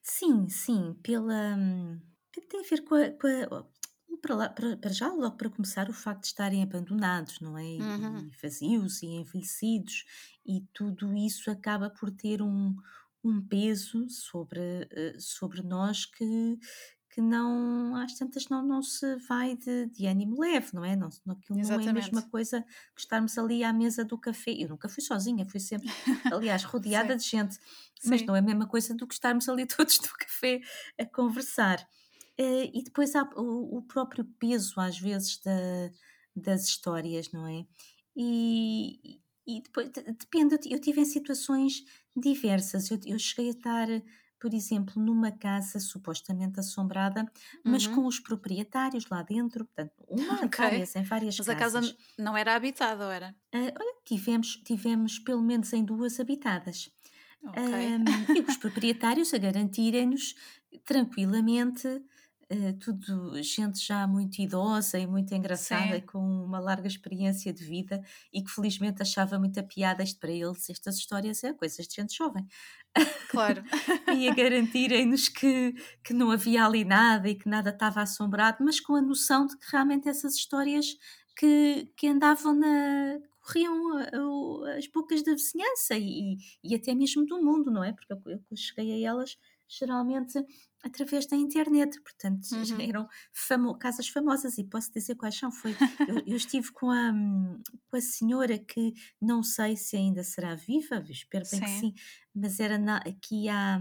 Sim, 0.03 0.49
sim, 0.49 0.93
pela. 1.01 1.55
Hum, 1.55 1.99
tem 2.49 2.59
a 2.59 2.63
ver 2.63 2.83
com 2.83 2.95
a, 2.95 3.11
com 3.11 3.27
a 3.27 3.65
para, 4.17 4.35
lá, 4.35 4.49
para, 4.49 4.77
para, 4.77 4.93
já, 4.93 5.07
logo 5.11 5.37
para 5.37 5.49
começar, 5.49 5.89
o 5.89 5.93
facto 5.93 6.21
de 6.21 6.27
estarem 6.27 6.63
abandonados, 6.63 7.39
não 7.39 7.57
é? 7.57 7.63
Uhum. 7.63 8.27
E 8.27 8.31
vazios 8.41 9.01
e 9.03 9.07
envelhecidos, 9.07 10.05
e 10.45 10.61
tudo 10.73 11.15
isso 11.15 11.49
acaba 11.49 11.89
por 11.89 12.11
ter 12.11 12.41
um, 12.41 12.75
um 13.23 13.41
peso 13.41 14.09
sobre, 14.09 14.87
eh, 14.91 15.15
sobre 15.19 15.61
nós 15.61 16.05
que, 16.05 16.59
que 17.15 17.21
não, 17.21 17.95
às 17.95 18.13
tantas 18.13 18.49
não, 18.49 18.61
não 18.61 18.83
se 18.83 19.15
vai 19.27 19.55
de, 19.55 19.85
de 19.87 20.05
ânimo 20.05 20.37
leve, 20.39 20.67
não 20.73 20.83
é? 20.83 20.97
Não, 20.97 21.07
aquilo 21.29 21.57
não 21.59 21.79
é 21.79 21.89
a 21.89 21.93
mesma 21.93 22.21
coisa 22.23 22.61
que 22.93 22.99
estarmos 22.99 23.37
ali 23.37 23.63
à 23.63 23.71
mesa 23.71 24.03
do 24.03 24.17
café. 24.17 24.51
Eu 24.51 24.67
nunca 24.67 24.89
fui 24.89 25.01
sozinha, 25.01 25.45
fui 25.45 25.61
sempre, 25.61 25.89
aliás, 26.31 26.63
rodeada 26.65 27.15
de 27.15 27.23
gente, 27.23 27.57
mas 28.05 28.19
Sim. 28.19 28.25
não 28.27 28.35
é 28.35 28.39
a 28.39 28.41
mesma 28.41 28.67
coisa 28.67 28.93
do 28.93 29.07
que 29.07 29.13
estarmos 29.13 29.47
ali 29.47 29.65
todos 29.65 29.97
no 29.99 30.09
café 30.09 30.59
a 30.99 31.05
conversar. 31.05 31.87
Uh, 32.39 32.69
e 32.73 32.83
depois 32.83 33.15
há 33.15 33.23
o, 33.35 33.77
o, 33.77 33.81
próprio 33.83 34.25
peso, 34.25 34.79
às 34.79 34.99
vezes, 34.99 35.37
da, 35.41 35.51
das 36.35 36.65
histórias, 36.65 37.31
não 37.31 37.47
é? 37.47 37.65
E, 38.15 39.21
e 39.47 39.61
depois, 39.61 39.89
depende, 39.89 40.57
eu 40.69 40.79
tive 40.79 41.01
em 41.01 41.05
situações 41.05 41.83
diversas. 42.15 42.91
Eu, 42.91 42.99
eu 43.05 43.19
cheguei 43.19 43.49
a 43.49 43.51
estar 43.53 43.87
por 44.39 44.53
exemplo, 44.53 45.01
numa 45.01 45.31
casa 45.31 45.79
supostamente 45.79 46.59
assombrada, 46.59 47.25
mas 47.65 47.87
Uhum. 47.87 47.95
com 47.95 48.05
os 48.05 48.19
proprietários 48.19 49.07
lá 49.09 49.23
dentro, 49.23 49.65
portanto, 49.65 49.93
uma, 50.07 50.35
Ok. 50.43 50.57
várias, 50.57 50.95
em 50.95 51.03
várias 51.03 51.39
Mas 51.39 51.49
a 51.49 51.55
casa 51.55 51.79
casas. 51.79 51.87
n- 51.87 51.97
não 52.17 52.37
era 52.37 52.55
habitada, 52.55 53.05
ou 53.05 53.11
era? 53.11 53.35
Ah, 53.53 53.71
olha, 53.79 53.95
tivemos, 54.05 54.57
tivemos 54.57 55.19
pelo 55.19 55.41
menos 55.41 55.71
em 55.73 55.83
duas 55.83 56.19
habitadas. 56.19 56.91
Ok. 57.43 57.71
Ahm, 57.73 58.27
e 58.33 58.41
os 58.41 58.57
proprietários 58.57 59.33
a 59.33 59.37
garantirem-nos 59.37 60.35
tranquilamente, 60.85 61.87
ah, 62.49 62.73
tudo 62.79 63.41
gente 63.41 63.79
já 63.79 64.05
muito 64.05 64.39
idosa 64.39 64.99
e 64.99 65.07
muito 65.07 65.33
engraçada, 65.33 65.95
Sim, 65.95 66.05
com 66.05 66.19
uma 66.19 66.59
larga 66.59 66.87
experiência 66.87 67.51
de 67.51 67.63
vida 67.63 68.03
e 68.31 68.43
que 68.43 68.51
felizmente 68.51 69.01
achava 69.01 69.39
muita 69.39 69.63
piada 69.63 70.03
isto 70.03 70.19
para 70.19 70.31
eles, 70.31 70.69
estas 70.69 70.97
histórias 70.97 71.43
é 71.43 71.53
coisas 71.53 71.87
de 71.87 71.95
gente 71.95 72.15
jovem. 72.15 72.47
claro. 73.29 73.63
e 74.15 74.29
a 74.29 74.33
garantirem-nos 74.35 75.27
que, 75.27 75.73
que 76.03 76.13
não 76.13 76.29
havia 76.29 76.65
ali 76.65 76.85
nada 76.85 77.27
e 77.27 77.35
que 77.35 77.49
nada 77.49 77.71
estava 77.71 78.01
assombrado, 78.01 78.63
mas 78.63 78.79
com 78.79 78.95
a 78.95 79.01
noção 79.01 79.47
de 79.47 79.57
que 79.57 79.65
realmente 79.71 80.07
essas 80.07 80.35
histórias 80.35 80.85
que, 81.35 81.91
que 81.97 82.07
andavam 82.07 82.53
na. 82.53 83.19
corriam 83.41 83.97
as 84.77 84.87
bocas 84.87 85.23
da 85.23 85.33
vizinhança 85.33 85.95
e, 85.97 86.37
e 86.63 86.75
até 86.75 86.93
mesmo 86.93 87.25
do 87.25 87.41
mundo, 87.43 87.71
não 87.71 87.83
é? 87.83 87.91
Porque 87.91 88.13
eu, 88.13 88.21
eu 88.25 88.39
cheguei 88.55 89.03
a 89.03 89.09
elas 89.09 89.35
geralmente 89.67 90.37
através 90.83 91.25
da 91.25 91.35
internet, 91.35 91.99
portanto 92.01 92.45
Uhum. 92.53 92.81
eram 92.81 93.07
famo- 93.33 93.77
casas 93.77 94.07
famosas 94.07 94.57
e 94.57 94.63
posso 94.63 94.91
dizer 94.93 95.15
quais 95.15 95.35
são. 95.37 95.51
Foi, 95.51 95.75
eu, 96.07 96.23
eu 96.27 96.35
estive 96.37 96.71
com 96.71 96.91
a, 96.91 97.11
com 97.89 97.97
a 97.97 98.01
senhora 98.01 98.57
que 98.59 98.93
não 99.21 99.41
sei 99.41 99.75
se 99.75 99.95
ainda 99.97 100.23
será 100.23 100.53
viva, 100.55 101.03
espero 101.09 101.43
bem 101.51 101.59
que 101.61 101.67
Sim. 101.69 101.79
sim, 101.79 101.93
mas 102.33 102.59
era 102.59 102.77
na- 102.77 102.97
aqui 102.97 103.49
há. 103.49 103.79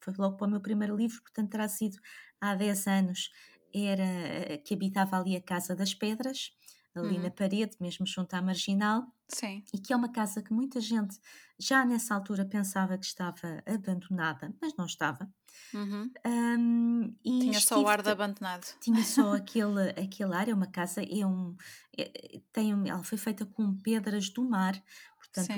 Foi 0.00 0.12
logo 0.18 0.36
para 0.36 0.46
o 0.46 0.50
meu 0.50 0.60
primeiro 0.60 0.94
livro, 0.96 1.22
portanto 1.22 1.50
terá 1.50 1.66
sido 1.68 1.96
há 2.40 2.54
10 2.54 2.86
anos. 2.86 3.30
Era 3.72 4.58
que 4.58 4.74
habitava 4.74 5.18
ali 5.18 5.34
a 5.36 5.40
Casa 5.42 5.74
das 5.74 5.94
Pedras, 5.94 6.52
ali 6.96 7.18
na 7.18 7.24
Uhum. 7.28 7.30
parede, 7.30 7.76
mesmo 7.80 8.06
junto 8.06 8.34
à 8.34 8.42
marginal, 8.42 9.06
Sim. 9.28 9.64
e 9.72 9.78
que 9.78 9.92
é 9.92 9.96
uma 9.96 10.10
casa 10.12 10.42
que 10.42 10.52
muita 10.52 10.80
gente 10.80 11.18
já 11.58 11.84
nessa 11.84 12.14
altura 12.14 12.44
pensava 12.46 12.98
que 12.98 13.06
estava 13.06 13.62
abandonada, 13.66 14.54
mas 14.60 14.74
não 14.76 14.86
estava. 14.86 15.32
Uhum. 15.72 16.10
Hum, 16.26 17.16
e 17.24 17.38
Tinha 17.40 17.60
só 17.60 17.82
o 17.82 17.88
ar 17.88 18.02
de 18.02 18.10
abandonado. 18.10 18.66
tinha 18.80 19.02
só 19.04 19.32
aquele, 19.34 19.90
aquele 19.90 20.34
ar, 20.34 20.48
é 20.48 20.54
uma 20.54 20.66
casa, 20.66 21.02
é 21.02 21.26
um, 21.26 21.56
é- 21.96 22.40
tem 22.52 22.74
um- 22.74 22.86
ela 22.86 23.02
foi 23.04 23.18
feita 23.18 23.46
com 23.46 23.74
pedras 23.80 24.30
do 24.30 24.44
mar, 24.48 24.74
portanto, 25.16 25.48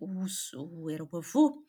o, 0.00 0.24
o- 0.84 0.90
era 0.90 1.04
o 1.04 1.16
avô 1.16 1.64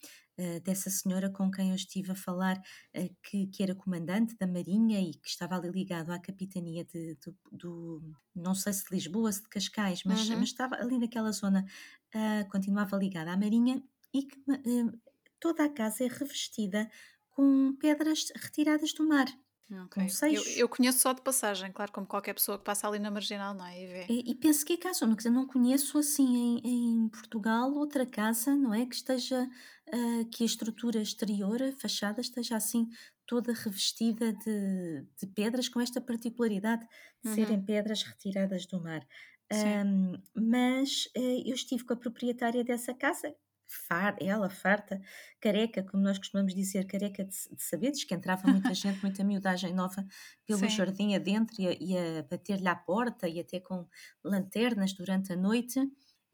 dessa 0.62 0.90
senhora 0.90 1.30
com 1.30 1.50
quem 1.52 1.70
eu 1.70 1.76
estive 1.76 2.12
a 2.12 2.16
falar, 2.16 2.62
eh, 2.94 3.10
que, 3.24 3.48
que 3.48 3.64
era 3.64 3.76
comandante 3.76 4.36
da 4.38 4.48
Marinha 4.48 5.00
e 5.02 5.14
que 5.14 5.28
estava 5.28 5.56
ali 5.56 5.70
ligado 5.70 6.12
à 6.12 6.20
capitania 6.20 6.84
de, 6.86 7.16
do, 7.16 7.36
do- 7.52 8.16
não 8.36 8.56
sei 8.56 8.74
se 8.74 8.84
de 8.86 8.96
Lisboa, 8.96 9.32
se 9.32 9.42
de 9.44 9.50
Cascais, 9.50 10.04
mas, 10.06 10.30
Uhum. 10.30 10.40
mas 10.40 10.50
estava 10.50 10.76
ali 10.76 10.98
naquela 11.00 11.32
zona, 11.32 11.66
ah, 12.14 12.46
continuava 12.52 12.98
ligada 12.98 13.32
à 13.32 13.38
Marinha 13.38 13.84
e 14.14 14.24
que 14.24 14.38
eh, 14.52 14.92
toda 15.40 15.66
a 15.66 15.70
casa 15.74 16.04
é 16.06 16.08
revestida 16.08 16.90
com 17.30 17.76
pedras 17.78 18.32
retiradas 18.36 18.94
do 18.94 19.08
mar. 19.08 19.28
Ok. 19.72 19.98
Com 19.98 20.08
Eu, 20.30 20.46
eu 20.48 20.70
conheço 20.70 21.00
só 21.00 21.12
de 21.14 21.22
passagem, 21.22 21.72
claro, 21.72 21.92
como 21.92 22.08
qualquer 22.08 22.34
pessoa 22.34 22.58
que 22.58 22.64
passa 22.66 22.88
ali 22.88 23.00
na 23.00 23.12
marginal, 23.12 23.54
não 23.54 23.66
é? 23.66 23.82
E 23.82 23.88
vê. 23.88 24.10
E, 24.10 24.32
e 24.32 24.36
penso 24.36 24.66
que 24.66 24.74
é 24.74 24.78
casa, 24.78 25.06
não, 25.06 25.14
quer 25.16 25.20
dizer, 25.20 25.30
não 25.30 25.48
conheço 25.48 25.98
assim 25.98 26.26
em, 26.36 27.06
em 27.06 27.10
Portugal 27.10 27.72
outra 27.74 28.06
casa, 28.06 28.54
não 28.56 28.74
é? 28.74 28.86
Que 28.86 28.96
esteja, 28.96 29.50
ah, 29.94 30.26
que 30.32 30.44
a 30.44 30.46
estrutura 30.46 31.02
exterior, 31.02 31.62
a 31.64 31.72
fachada, 31.72 32.20
esteja 32.22 32.58
assim 32.58 32.90
toda 33.26 33.54
revestida 33.54 34.34
de, 34.34 35.04
de 35.18 35.28
pedras, 35.34 35.70
com 35.70 35.80
esta 35.80 36.02
particularidade 36.02 36.86
de 37.24 37.30
serem 37.30 37.58
Uhum. 37.58 37.64
pedras 37.64 38.04
retiradas 38.04 38.66
do 38.66 38.82
mar. 38.84 39.08
Ahm, 39.52 40.22
mas 40.36 41.08
eh, 41.16 41.44
eu 41.50 41.54
estive 41.56 41.86
com 41.86 41.94
a 41.94 41.98
proprietária 41.98 42.64
dessa 42.64 42.94
casa, 42.94 43.34
far, 43.74 44.16
ela 44.22 44.50
farta, 44.50 45.02
careca, 45.40 45.84
como 45.84 46.04
nós 46.04 46.18
costumamos 46.18 46.54
dizer, 46.56 46.86
careca 46.88 47.24
de, 47.26 47.32
de 47.56 47.64
saberes, 47.64 48.04
que 48.04 48.14
entrava 48.14 48.48
muita 48.48 48.74
gente, 48.74 49.02
muita 49.02 49.24
miudagem 49.24 49.74
nova 49.74 50.06
pelo 50.46 50.68
Sim. 50.68 50.70
jardim 50.70 51.16
adentro 51.16 51.56
e 51.62 51.68
a, 51.68 51.72
e 51.80 51.98
a 52.20 52.24
bater-lhe 52.24 52.68
à 52.68 52.76
porta 52.76 53.28
e 53.28 53.40
até 53.40 53.60
com 53.60 53.88
lanternas 54.24 54.94
durante 54.94 55.34
a 55.34 55.36
noite. 55.36 55.80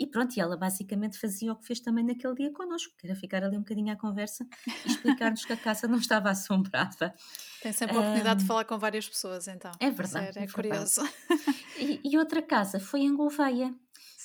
E 0.01 0.07
pronto, 0.07 0.35
e 0.37 0.39
ela 0.39 0.55
basicamente 0.55 1.19
fazia 1.19 1.51
o 1.51 1.57
que 1.57 1.65
fez 1.67 1.81
também 1.81 2.05
naquele 2.05 2.33
dia 2.33 2.53
connosco, 2.53 2.95
que 2.97 3.05
era 3.05 3.15
ficar 3.17 3.43
ali 3.43 3.57
um 3.57 3.61
bocadinho 3.61 3.91
à 3.91 3.97
conversa 3.97 4.47
e 4.85 4.87
explicar-nos 4.87 5.43
que 5.45 5.51
a 5.53 5.57
casa 5.57 5.87
não 5.89 5.97
estava 5.97 6.29
assombrada. 6.29 7.13
Tem 7.59 7.73
sempre 7.73 7.97
a 7.97 8.01
oportunidade 8.01 8.39
de 8.41 8.45
Ahm, 8.45 8.47
falar 8.47 8.65
com 8.65 8.77
várias 8.79 9.07
pessoas, 9.07 9.47
então. 9.47 9.79
é 9.79 9.89
verdade, 9.91 10.39
é, 10.39 10.43
é 10.43 10.43
é 10.43 10.47
verdade. 10.47 10.91
curioso. 10.91 11.01
E, 11.75 12.01
e 12.05 12.17
outra 12.17 12.41
casa 12.41 12.79
foi 12.79 13.01
em 13.01 13.15
Gouveia, 13.15 13.75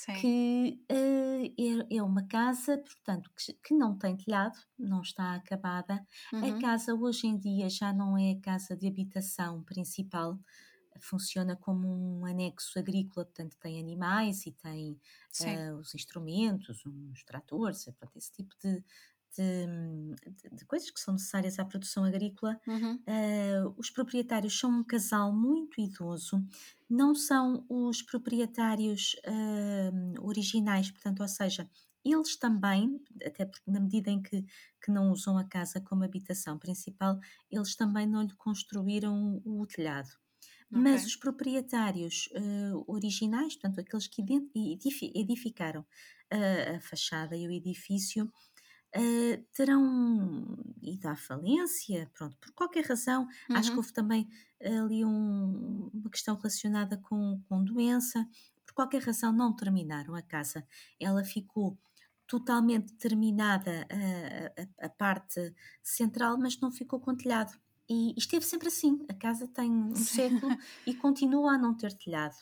Sim. 0.04 0.34
que 0.36 0.84
eh, 0.88 1.46
é, 1.92 1.96
é 1.98 2.02
uma 2.02 2.26
casa, 2.26 2.78
portanto, 2.78 3.30
que, 3.36 3.52
que 3.54 3.74
não 3.74 3.98
tem 3.98 4.16
telhado, 4.16 4.58
não 4.78 5.02
está 5.02 5.34
acabada. 5.34 6.06
A 6.40 6.52
Uhum. 6.52 6.58
casa 6.58 6.94
hoje 6.94 7.26
em 7.26 7.36
dia 7.38 7.68
já 7.68 7.92
não 7.92 8.16
é 8.16 8.32
a 8.32 8.40
casa 8.40 8.76
de 8.76 8.86
habitação 8.88 9.62
principal, 9.64 10.38
funciona 11.00 11.56
como 11.56 11.88
um 12.20 12.24
anexo 12.24 12.78
agrícola, 12.78 13.26
portanto 13.26 13.56
tem 13.60 13.80
animais 13.80 14.46
e 14.46 14.52
tem 14.52 15.00
eh, 15.40 15.72
os 15.74 15.94
instrumentos, 15.94 16.86
uns 16.86 17.24
tratores, 17.24 17.86
eh, 17.88 17.92
pronto, 17.92 18.16
esse 18.16 18.30
tipo 18.32 18.54
de, 18.62 18.84
de, 19.36 19.66
de- 20.30 20.56
de 20.56 20.64
coisas 20.66 20.90
que 20.90 21.00
são 21.00 21.14
necessárias 21.14 21.58
à 21.58 21.64
produção 21.64 22.04
agrícola. 22.04 22.58
Uhum. 22.66 23.06
Eh, 23.06 23.60
os 23.76 23.90
proprietários 23.90 24.58
são 24.58 24.70
um 24.80 24.84
casal 24.84 25.32
muito 25.32 25.80
idoso, 25.80 26.44
não 26.88 27.14
são 27.14 27.64
os 27.68 28.02
proprietários 28.02 29.16
eh, 29.24 29.90
originais, 30.20 30.90
portanto, 30.90 31.20
ou 31.20 31.28
seja, 31.28 31.68
eles 32.04 32.36
também, 32.36 33.00
até 33.24 33.46
porque 33.46 33.70
na 33.70 33.80
medida 33.80 34.10
em 34.10 34.22
que, 34.22 34.42
que 34.82 34.90
não 34.90 35.10
usam 35.10 35.38
a 35.38 35.44
casa 35.44 35.80
como 35.80 36.04
habitação 36.04 36.58
principal, 36.58 37.18
eles 37.50 37.74
também 37.76 38.06
não 38.06 38.22
lhe 38.22 38.34
construíram 38.36 39.40
o 39.44 39.66
telhado. 39.66 40.10
Mas 40.70 41.04
Ok. 41.04 41.06
os 41.06 41.16
proprietários 41.16 42.28
eh, 42.34 42.72
originais, 42.86 43.54
portanto, 43.54 43.80
aqueles 43.80 44.06
que 44.08 44.22
edificaram 45.14 45.86
a, 46.30 46.76
a 46.76 46.80
fachada 46.80 47.36
e 47.36 47.46
o 47.46 47.50
edifício, 47.52 48.30
eh, 48.94 49.42
terão 49.52 50.56
ido 50.82 51.06
à 51.08 51.16
falência, 51.16 52.10
pronto, 52.14 52.36
por 52.38 52.52
qualquer 52.52 52.84
razão. 52.86 53.26
Acho 53.50 53.64
que 53.70 53.70
Uhum. 53.72 53.76
houve 53.78 53.92
também 53.92 54.28
ali 54.60 55.04
um- 55.04 55.90
uma 55.92 56.10
questão 56.10 56.36
relacionada 56.36 56.96
com, 56.98 57.42
com 57.48 57.62
doença. 57.64 58.26
Por 58.66 58.74
qualquer 58.74 59.02
razão, 59.02 59.32
não 59.32 59.54
terminaram 59.54 60.14
a 60.14 60.22
casa. 60.22 60.66
Ela 61.00 61.22
ficou 61.24 61.78
totalmente 62.26 62.94
terminada 62.94 63.86
a, 63.90 64.62
a- 64.62 64.86
a 64.86 64.88
parte 64.88 65.54
central, 65.82 66.38
mas 66.38 66.58
não 66.60 66.70
ficou 66.72 66.98
com 67.00 67.14
telhado. 67.14 67.52
E 67.90 68.14
esteve 68.16 68.44
sempre 68.46 68.68
assim. 68.68 69.04
A 69.10 69.14
casa 69.14 69.46
tem 69.48 69.70
um 69.70 69.94
século 69.94 70.56
e 70.86 70.94
continua 71.04 71.54
a 71.54 71.58
não 71.58 71.76
ter 71.76 71.92
telhado. 71.98 72.36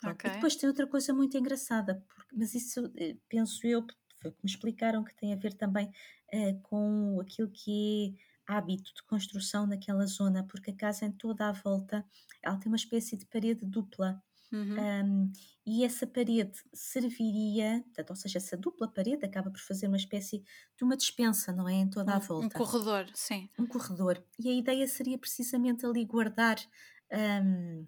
Pronto. 0.00 0.26
E 0.26 0.30
depois 0.30 0.56
tem 0.56 0.68
outra 0.68 0.86
coisa 0.88 1.14
muito 1.14 1.36
engraçada, 1.38 2.04
porque- 2.08 2.34
mas 2.36 2.52
isso 2.54 2.90
eh, 2.96 3.16
penso 3.28 3.64
eu, 3.64 3.86
foi 4.22 4.30
o 4.30 4.34
que 4.34 4.44
me 4.44 4.50
explicaram 4.50 5.04
que 5.04 5.14
tem 5.14 5.32
a 5.32 5.36
ver 5.36 5.54
também 5.54 5.90
eh, 6.32 6.54
com 6.62 7.20
aquilo 7.20 7.50
que 7.50 8.16
é 8.48 8.54
hábito 8.54 8.92
de 8.94 9.02
construção 9.04 9.66
naquela 9.66 10.06
zona, 10.06 10.44
porque 10.46 10.70
a 10.72 10.76
casa 10.76 11.04
em 11.06 11.12
toda 11.12 11.48
a 11.48 11.52
volta, 11.52 12.04
ela 12.42 12.56
tem 12.58 12.68
uma 12.70 12.76
espécie 12.76 13.16
de 13.16 13.26
parede 13.26 13.64
dupla. 13.66 14.22
Uhum. 14.52 14.92
Um, 15.04 15.32
e 15.66 15.84
essa 15.84 16.06
parede 16.06 16.58
serviria, 16.72 17.82
portanto, 17.84 18.10
ou 18.10 18.16
seja, 18.16 18.38
essa 18.38 18.56
dupla 18.56 18.88
parede 18.92 19.24
acaba 19.24 19.50
por 19.50 19.60
fazer 19.60 19.86
uma 19.88 19.96
espécie 19.98 20.42
de 20.76 20.84
uma 20.84 20.96
dispensa, 20.96 21.52
não 21.52 21.68
é? 21.68 21.74
Em 21.74 21.90
toda 21.90 22.14
a 22.16 22.18
Um, 22.18 22.22
um 22.38 22.48
volta 22.48 22.50
corredor, 22.50 23.06
sim. 23.14 23.48
um 23.58 23.66
corredor. 23.66 24.24
E 24.38 24.48
a 24.50 24.54
ideia 24.54 24.86
seria 24.88 25.18
precisamente 25.18 25.86
ali 25.86 26.04
guardar 26.04 26.56
gu- 26.56 26.66
eh, 27.10 27.86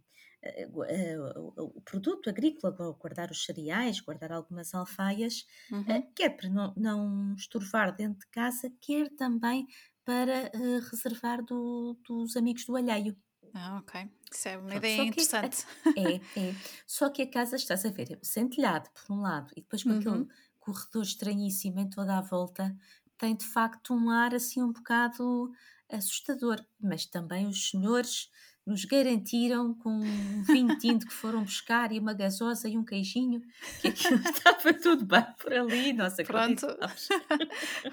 o, 0.73 1.79
o 1.79 1.81
produto 1.83 2.29
agrícola, 2.31 2.73
gu- 2.75 2.95
guardar 2.95 3.31
os 3.31 3.45
cereais, 3.45 4.01
guardar 4.01 4.33
algumas 4.33 4.75
alfaias, 4.75 5.47
eh, 5.87 6.03
Uhum. 6.03 6.13
quer 6.15 6.31
para 6.37 6.49
não, 6.49 6.75
não 6.77 7.35
estorvar 7.35 7.95
dentro 7.95 8.21
de 8.21 8.27
casa, 8.31 8.71
quer 8.81 9.09
também 9.17 9.67
para 10.05 10.47
eh, 10.55 10.81
reservar 10.91 11.43
do- 11.45 11.99
dos 12.07 12.37
amigos 12.37 12.65
do 12.67 12.77
alheio. 12.77 13.17
Ah, 13.55 13.79
ok. 13.79 14.11
Isso 14.33 14.49
é 14.49 14.59
uma 14.59 14.75
Pronto, 14.75 14.77
ideia 14.77 15.03
a- 15.03 15.07
interessante. 15.07 15.65
é, 15.97 16.17
é. 16.51 16.57
Só 16.87 17.11
que 17.11 17.23
a 17.23 17.31
casa, 17.31 17.57
estás 17.57 17.85
a 17.85 17.91
ver, 17.91 18.13
é 18.13 18.19
sem 18.23 18.49
telhado, 18.49 18.91
por 18.93 19.15
um 19.15 19.21
lado, 19.21 19.51
e 19.57 19.61
depois 19.63 19.85
com 19.85 19.93
aquele 19.93 20.27
Uhum. 20.27 20.33
corredor 20.59 21.03
estranhíssimo 21.03 21.79
em 21.81 21.89
toda 21.89 22.19
a 22.19 22.23
volta, 22.23 22.77
tem 23.19 23.37
de 23.37 23.45
facto 23.47 23.95
um 23.95 24.11
ar 24.11 24.35
assim 24.35 24.63
um 24.63 24.73
bocado 24.73 25.51
assustador. 25.91 26.65
Mas 26.81 27.07
também 27.07 27.47
os 27.47 27.69
senhores 27.71 28.29
nos 28.66 28.85
garantiram 28.85 29.74
com 29.74 29.90
um 29.90 30.42
vinho 30.42 30.77
tinto 30.77 31.07
que 31.07 31.12
foram 31.12 31.44
buscar 31.44 31.92
e 31.92 31.98
uma 31.98 32.14
gasosa 32.14 32.68
e 32.68 32.77
um 32.79 32.85
queijinho, 32.85 33.42
que 33.79 33.88
aquilo 33.88 34.20
estava 34.24 34.72
tudo 34.74 35.05
bem 35.07 35.24
por 35.38 35.53
ali, 35.53 35.92
nossa, 35.92 36.24
Pronto, 36.24 36.66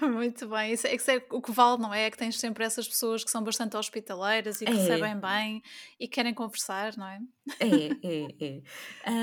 muito 0.00 0.48
bem. 0.48 0.72
Isso 0.72 0.86
é, 0.86 0.94
isso 0.94 1.10
é 1.10 1.16
o 1.30 1.40
que 1.42 1.52
vale, 1.52 1.80
não 1.82 1.92
é? 1.92 2.04
É 2.04 2.10
que 2.10 2.16
tens 2.16 2.38
sempre 2.38 2.64
essas 2.64 2.88
pessoas 2.88 3.22
que 3.24 3.30
são 3.30 3.42
bastante 3.44 3.76
hospitaleiras 3.76 4.60
e 4.62 4.66
que 4.68 4.74
É, 4.74 4.76
recebem 4.76 5.18
bem 5.20 5.62
e 6.00 6.08
querem 6.08 6.32
conversar, 6.34 6.96
não 6.96 7.06
é? 7.06 7.20
é, 7.60 7.98
é, 8.02 8.44
é. 8.58 8.62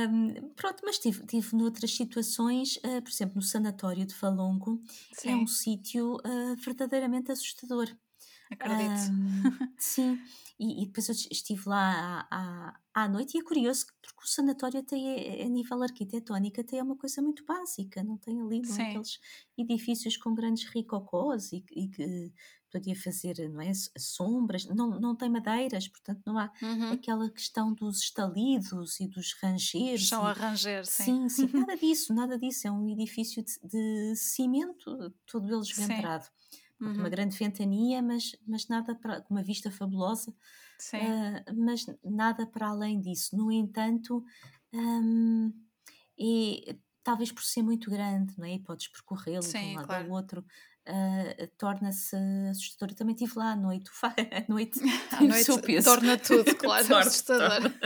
Hum, 0.08 0.54
pronto, 0.56 0.82
mas 0.86 0.98
tive, 1.00 1.26
tive 1.26 1.56
noutras 1.56 1.92
situações, 1.96 2.80
ah, 2.84 3.02
por 3.02 3.10
exemplo, 3.12 3.36
no 3.36 3.42
sanatório 3.42 4.06
de 4.06 4.16
Valongo, 4.16 4.82
é 5.26 5.36
um 5.36 5.46
Sim, 5.46 5.48
sítio 5.48 6.18
ah, 6.24 6.56
verdadeiramente 6.64 7.32
assustador. 7.32 7.88
Acredito. 8.52 9.00
Ahm, 9.00 9.44
sim, 9.78 10.22
e, 10.60 10.84
e 10.84 10.86
depois 10.88 11.08
eu 11.10 11.16
estive 11.16 11.64
lá 11.68 12.28
à, 12.30 12.72
à, 12.94 13.04
à 13.06 13.08
noite 13.10 13.36
e 13.38 13.40
é 13.40 13.44
curioso 13.44 13.88
que- 13.88 13.94
porque 14.02 14.24
o 14.24 14.28
sanatório 14.28 14.80
até 14.82 14.98
é, 14.98 15.44
a 15.46 15.50
nível 15.50 15.82
arquitetónico 15.84 16.60
até 16.62 16.78
é 16.78 16.84
uma 16.84 16.98
coisa 16.98 17.22
muito 17.22 17.46
básica, 17.46 18.04
não 18.04 18.18
tem 18.18 18.42
ali, 18.42 18.62
não 18.64 18.78
é 18.78 18.82
aqueles 18.84 19.20
edifícios 19.58 20.18
com 20.18 20.34
grandes 20.36 20.66
ricocós 20.70 21.52
e, 21.54 21.62
que- 21.62 21.80
e 21.80 21.88
que 21.90 22.34
podia 22.72 22.96
fazer, 22.96 23.50
não 23.50 23.62
é, 23.62 23.72
sombras, 23.98 24.66
não, 24.66 25.00
não 25.00 25.16
tem 25.16 25.30
madeiras, 25.30 25.88
portanto 25.88 26.22
não 26.26 26.38
há 26.38 26.52
Uhum. 26.62 26.92
aquela 26.92 27.30
questão 27.32 27.74
dos 27.74 28.00
estalidos 28.02 29.00
e 29.00 29.08
dos 29.08 29.34
rangeiros 29.42 30.02
Chão 30.08 30.26
a 30.26 30.34
ranger, 30.34 30.86
sim. 30.86 31.04
sim, 31.06 31.30
sim, 31.30 31.48
nada 31.54 31.78
disso, 31.78 32.14
nada 32.14 32.38
disso, 32.38 32.68
é 32.68 32.72
um 32.72 32.90
edifício 32.90 33.44
de, 33.44 33.60
de 34.12 34.16
cimento, 34.16 35.14
todo 35.26 35.48
ele 35.54 35.64
Sim. 35.64 35.86
Pronto, 36.80 37.00
uma 37.00 37.10
Uhum. 37.10 37.10
grande 37.10 37.38
ventania, 37.38 38.02
mas, 38.02 38.36
mas 38.48 38.68
nada 38.68 38.96
para, 38.96 39.22
com 39.22 39.34
uma 39.36 39.44
vista 39.44 39.70
fabulosa, 39.72 40.34
ah, 40.98 41.44
mas 41.56 41.86
nada 42.04 42.48
para 42.48 42.70
além 42.70 43.00
disso. 43.02 43.36
No 43.38 43.52
entanto, 43.52 44.24
hum, 44.74 45.54
é, 46.20 46.78
talvez 47.04 47.32
por 47.32 47.44
ser 47.44 47.64
muito 47.64 47.90
grande, 47.92 48.38
não 48.38 48.46
é? 48.46 48.54
E 48.56 48.60
podes 48.64 48.88
percorrê-lo 48.90 49.54
de 49.56 49.66
um 49.66 49.74
lado 49.74 49.94
ao 49.96 50.04
claro. 50.04 50.10
outro, 50.10 50.46
ah, 50.90 51.48
torna-se 51.58 52.16
assustador. 52.50 52.94
Eu 52.94 52.96
também 52.98 53.14
estive 53.14 53.34
lá 53.38 53.52
à 53.52 53.56
noite, 53.56 53.92
a 54.04 54.52
noite 54.52 54.80
À 55.12 55.22
noite 55.22 55.46
torna 55.84 56.18
tudo, 56.18 56.44
claro, 56.58 56.88
Torna, 56.88 57.06
assustador. 57.06 57.50
torna. 57.50 57.80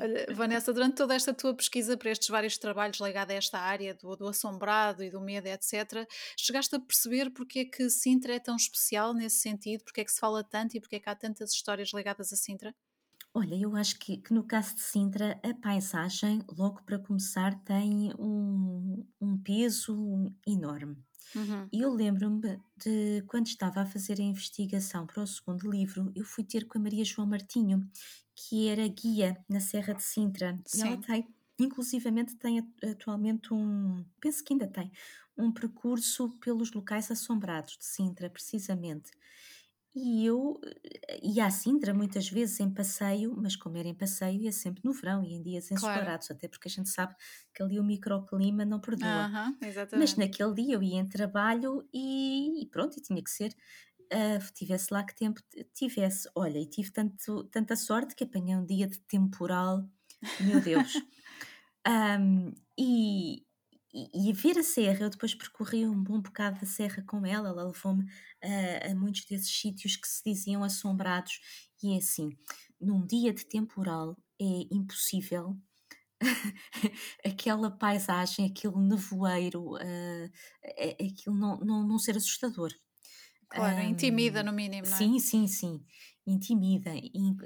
Olha, 0.00 0.26
Vanessa, 0.34 0.72
durante 0.72 0.96
toda 0.96 1.14
esta 1.14 1.32
tua 1.32 1.54
pesquisa 1.54 1.96
para 1.96 2.10
estes 2.10 2.28
vários 2.28 2.58
trabalhos 2.58 3.00
ligados 3.00 3.34
a 3.34 3.38
esta 3.38 3.58
área 3.58 3.94
do, 3.94 4.14
do 4.16 4.28
assombrado 4.28 5.02
e 5.02 5.10
do 5.10 5.20
medo, 5.20 5.46
etc., 5.46 6.06
chegaste 6.38 6.76
a 6.76 6.80
perceber 6.80 7.30
porque 7.30 7.60
é 7.60 7.64
que 7.64 7.88
Sintra 7.88 8.34
é 8.34 8.38
tão 8.38 8.56
especial 8.56 9.14
nesse 9.14 9.38
sentido, 9.38 9.82
porque 9.84 10.02
é 10.02 10.04
que 10.04 10.12
se 10.12 10.20
fala 10.20 10.44
tanto 10.44 10.76
e 10.76 10.80
porque 10.80 10.96
é 10.96 11.00
que 11.00 11.08
há 11.08 11.14
tantas 11.14 11.52
histórias 11.52 11.90
ligadas 11.94 12.32
a 12.32 12.36
Sintra? 12.36 12.74
Olha, 13.32 13.56
eu 13.56 13.74
acho 13.74 13.98
que, 13.98 14.18
que 14.18 14.32
no 14.32 14.44
caso 14.44 14.76
de 14.76 14.82
Sintra, 14.82 15.40
a 15.42 15.54
paisagem, 15.54 16.40
logo 16.56 16.82
para 16.84 16.98
começar, 16.98 17.54
tem 17.64 18.12
um, 18.16 19.04
um 19.20 19.36
peso 19.38 20.32
enorme. 20.46 20.96
Uhum. 21.34 21.70
E 21.72 21.80
eu 21.82 21.92
lembro-me 21.92 22.60
de 22.76 23.22
quando 23.26 23.46
estava 23.46 23.80
a 23.82 23.86
fazer 23.86 24.20
a 24.20 24.22
investigação 24.22 25.06
para 25.06 25.22
o 25.22 25.26
segundo 25.26 25.70
livro, 25.70 26.12
eu 26.14 26.24
fui 26.24 26.44
ter 26.44 26.66
com 26.66 26.78
a 26.78 26.80
Maria 26.82 27.04
João 27.04 27.26
Martinho, 27.28 27.88
que 28.34 28.68
era 28.68 28.86
guia 28.88 29.36
na 29.48 29.60
Serra 29.60 29.94
de 29.94 30.02
Sintra. 30.02 30.60
E 30.72 30.80
ela 30.82 30.96
Sim, 30.96 31.06
tem, 31.06 31.26
inclusivamente, 31.58 32.36
tem 32.36 32.60
atu- 32.60 32.86
atualmente 32.90 33.52
um, 33.52 34.04
penso 34.20 34.42
que 34.44 34.52
ainda 34.54 34.68
tem, 34.68 34.90
um 35.36 35.52
percurso 35.52 36.30
pelos 36.40 36.72
locais 36.72 37.10
assombrados 37.10 37.76
de 37.78 37.84
Sintra, 37.84 38.30
precisamente. 38.30 39.10
E 39.94 40.26
eu 40.26 40.60
ia 41.22 41.46
à 41.46 41.50
Sintra 41.50 41.94
muitas 41.94 42.28
vezes 42.28 42.58
em 42.60 42.72
passeio, 42.72 43.34
mas 43.36 43.54
como 43.54 43.76
era 43.76 43.86
em 43.88 43.94
passeio, 43.94 44.42
ia 44.42 44.52
sempre 44.52 44.82
no 44.84 44.92
verão 44.92 45.22
e 45.22 45.34
em 45.34 45.42
dias 45.42 45.70
claro. 45.72 45.72
ensolarados, 45.72 46.30
até 46.30 46.48
porque 46.48 46.68
a 46.68 46.70
gente 46.70 46.88
sabe 46.88 47.14
que 47.54 47.62
ali 47.62 47.78
o 47.78 47.84
microclima 47.84 48.64
não 48.64 48.80
perdoa. 48.80 49.30
Mas 49.94 50.16
naquele 50.16 50.54
dia 50.54 50.74
eu 50.74 50.82
ia 50.82 50.98
em 51.00 51.08
trabalho 51.08 51.88
e, 51.92 52.62
e 52.62 52.66
pronto, 52.66 52.98
e 52.98 53.02
tinha 53.02 53.22
que 53.22 53.30
ser, 53.30 53.54
ah, 54.12 54.38
tivesse 54.54 54.92
lá 54.92 55.04
que 55.04 55.14
tempo 55.14 55.40
tivesse. 55.74 56.28
Olha, 56.34 56.58
e 56.58 56.66
tive 56.68 56.90
tanto, 56.92 57.44
tanta 57.44 57.76
sorte 57.76 58.14
que 58.16 58.24
apanhei 58.24 58.56
um 58.56 58.66
dia 58.66 58.88
de 58.88 58.98
temporal, 59.00 59.88
meu 60.38 60.60
Deus. 60.60 61.04
Ahm, 61.86 62.54
e, 62.78 63.43
e, 63.94 64.28
e 64.28 64.32
a 64.32 64.34
ver 64.34 64.58
a 64.58 64.62
serra, 64.62 65.04
eu 65.06 65.10
depois 65.10 65.34
percorri 65.34 65.86
um 65.86 66.02
bom 66.02 66.20
bocado 66.20 66.60
da 66.60 66.66
serra 66.66 67.02
com 67.06 67.24
ela, 67.26 67.48
ela 67.50 67.64
levou-me 67.66 68.04
a, 68.42 68.90
a 68.92 68.94
muitos 68.94 69.24
desses 69.26 69.50
sítios 69.56 69.96
que 69.96 70.08
se 70.08 70.22
diziam 70.24 70.64
assombrados, 70.64 71.40
e 71.82 71.94
é 71.94 71.98
assim, 71.98 72.30
num 72.80 73.06
dia 73.06 73.32
de 73.32 73.46
temporal 73.46 74.16
é 74.40 74.44
impossível 74.72 75.56
aquela 77.24 77.70
paisagem, 77.70 78.46
aquele 78.46 78.76
nevoeiro, 78.78 79.76
é 80.62 81.06
aquilo 81.06 81.36
não, 81.36 81.58
não, 81.60 81.86
não 81.86 81.98
ser 81.98 82.16
assustador. 82.16 82.72
Claro, 83.48 83.80
intimida 83.82 84.40
Ahm, 84.40 84.46
no 84.46 84.52
mínimo, 84.52 84.88
não 84.90 84.98
é? 84.98 85.06
sim, 85.06 85.18
sim, 85.20 85.46
sim, 85.48 85.84
intimida. 86.26 86.90
in- 86.94 87.36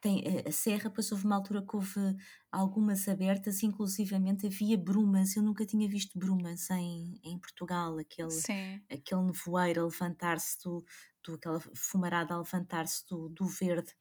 tem, 0.00 0.22
a 0.46 0.48
a 0.48 0.52
serra, 0.52 0.90
pois 0.90 1.10
houve 1.12 1.24
uma 1.24 1.36
altura 1.36 1.62
que 1.66 1.76
houve 1.76 2.16
algumas 2.52 3.08
abertas, 3.08 3.62
inclusivamente 3.62 4.46
havia 4.46 4.76
brumas. 4.78 5.36
Eu 5.36 5.42
nunca 5.42 5.64
tinha 5.66 5.88
visto 5.88 6.18
brumas 6.18 6.70
em, 6.70 7.20
em 7.24 7.38
Portugal, 7.38 7.98
aquele, 7.98 8.42
Sim, 8.42 8.86
aquele 8.90 9.22
nevoeiro 9.22 9.82
a 9.82 9.84
levantar-se 9.86 10.58
do, 10.64 10.84
do, 11.24 11.34
aquela 11.34 11.60
fumarada 11.74 12.34
a 12.34 12.38
levantar-se 12.38 13.06
do, 13.08 13.28
do 13.28 13.46
verde. 13.46 13.94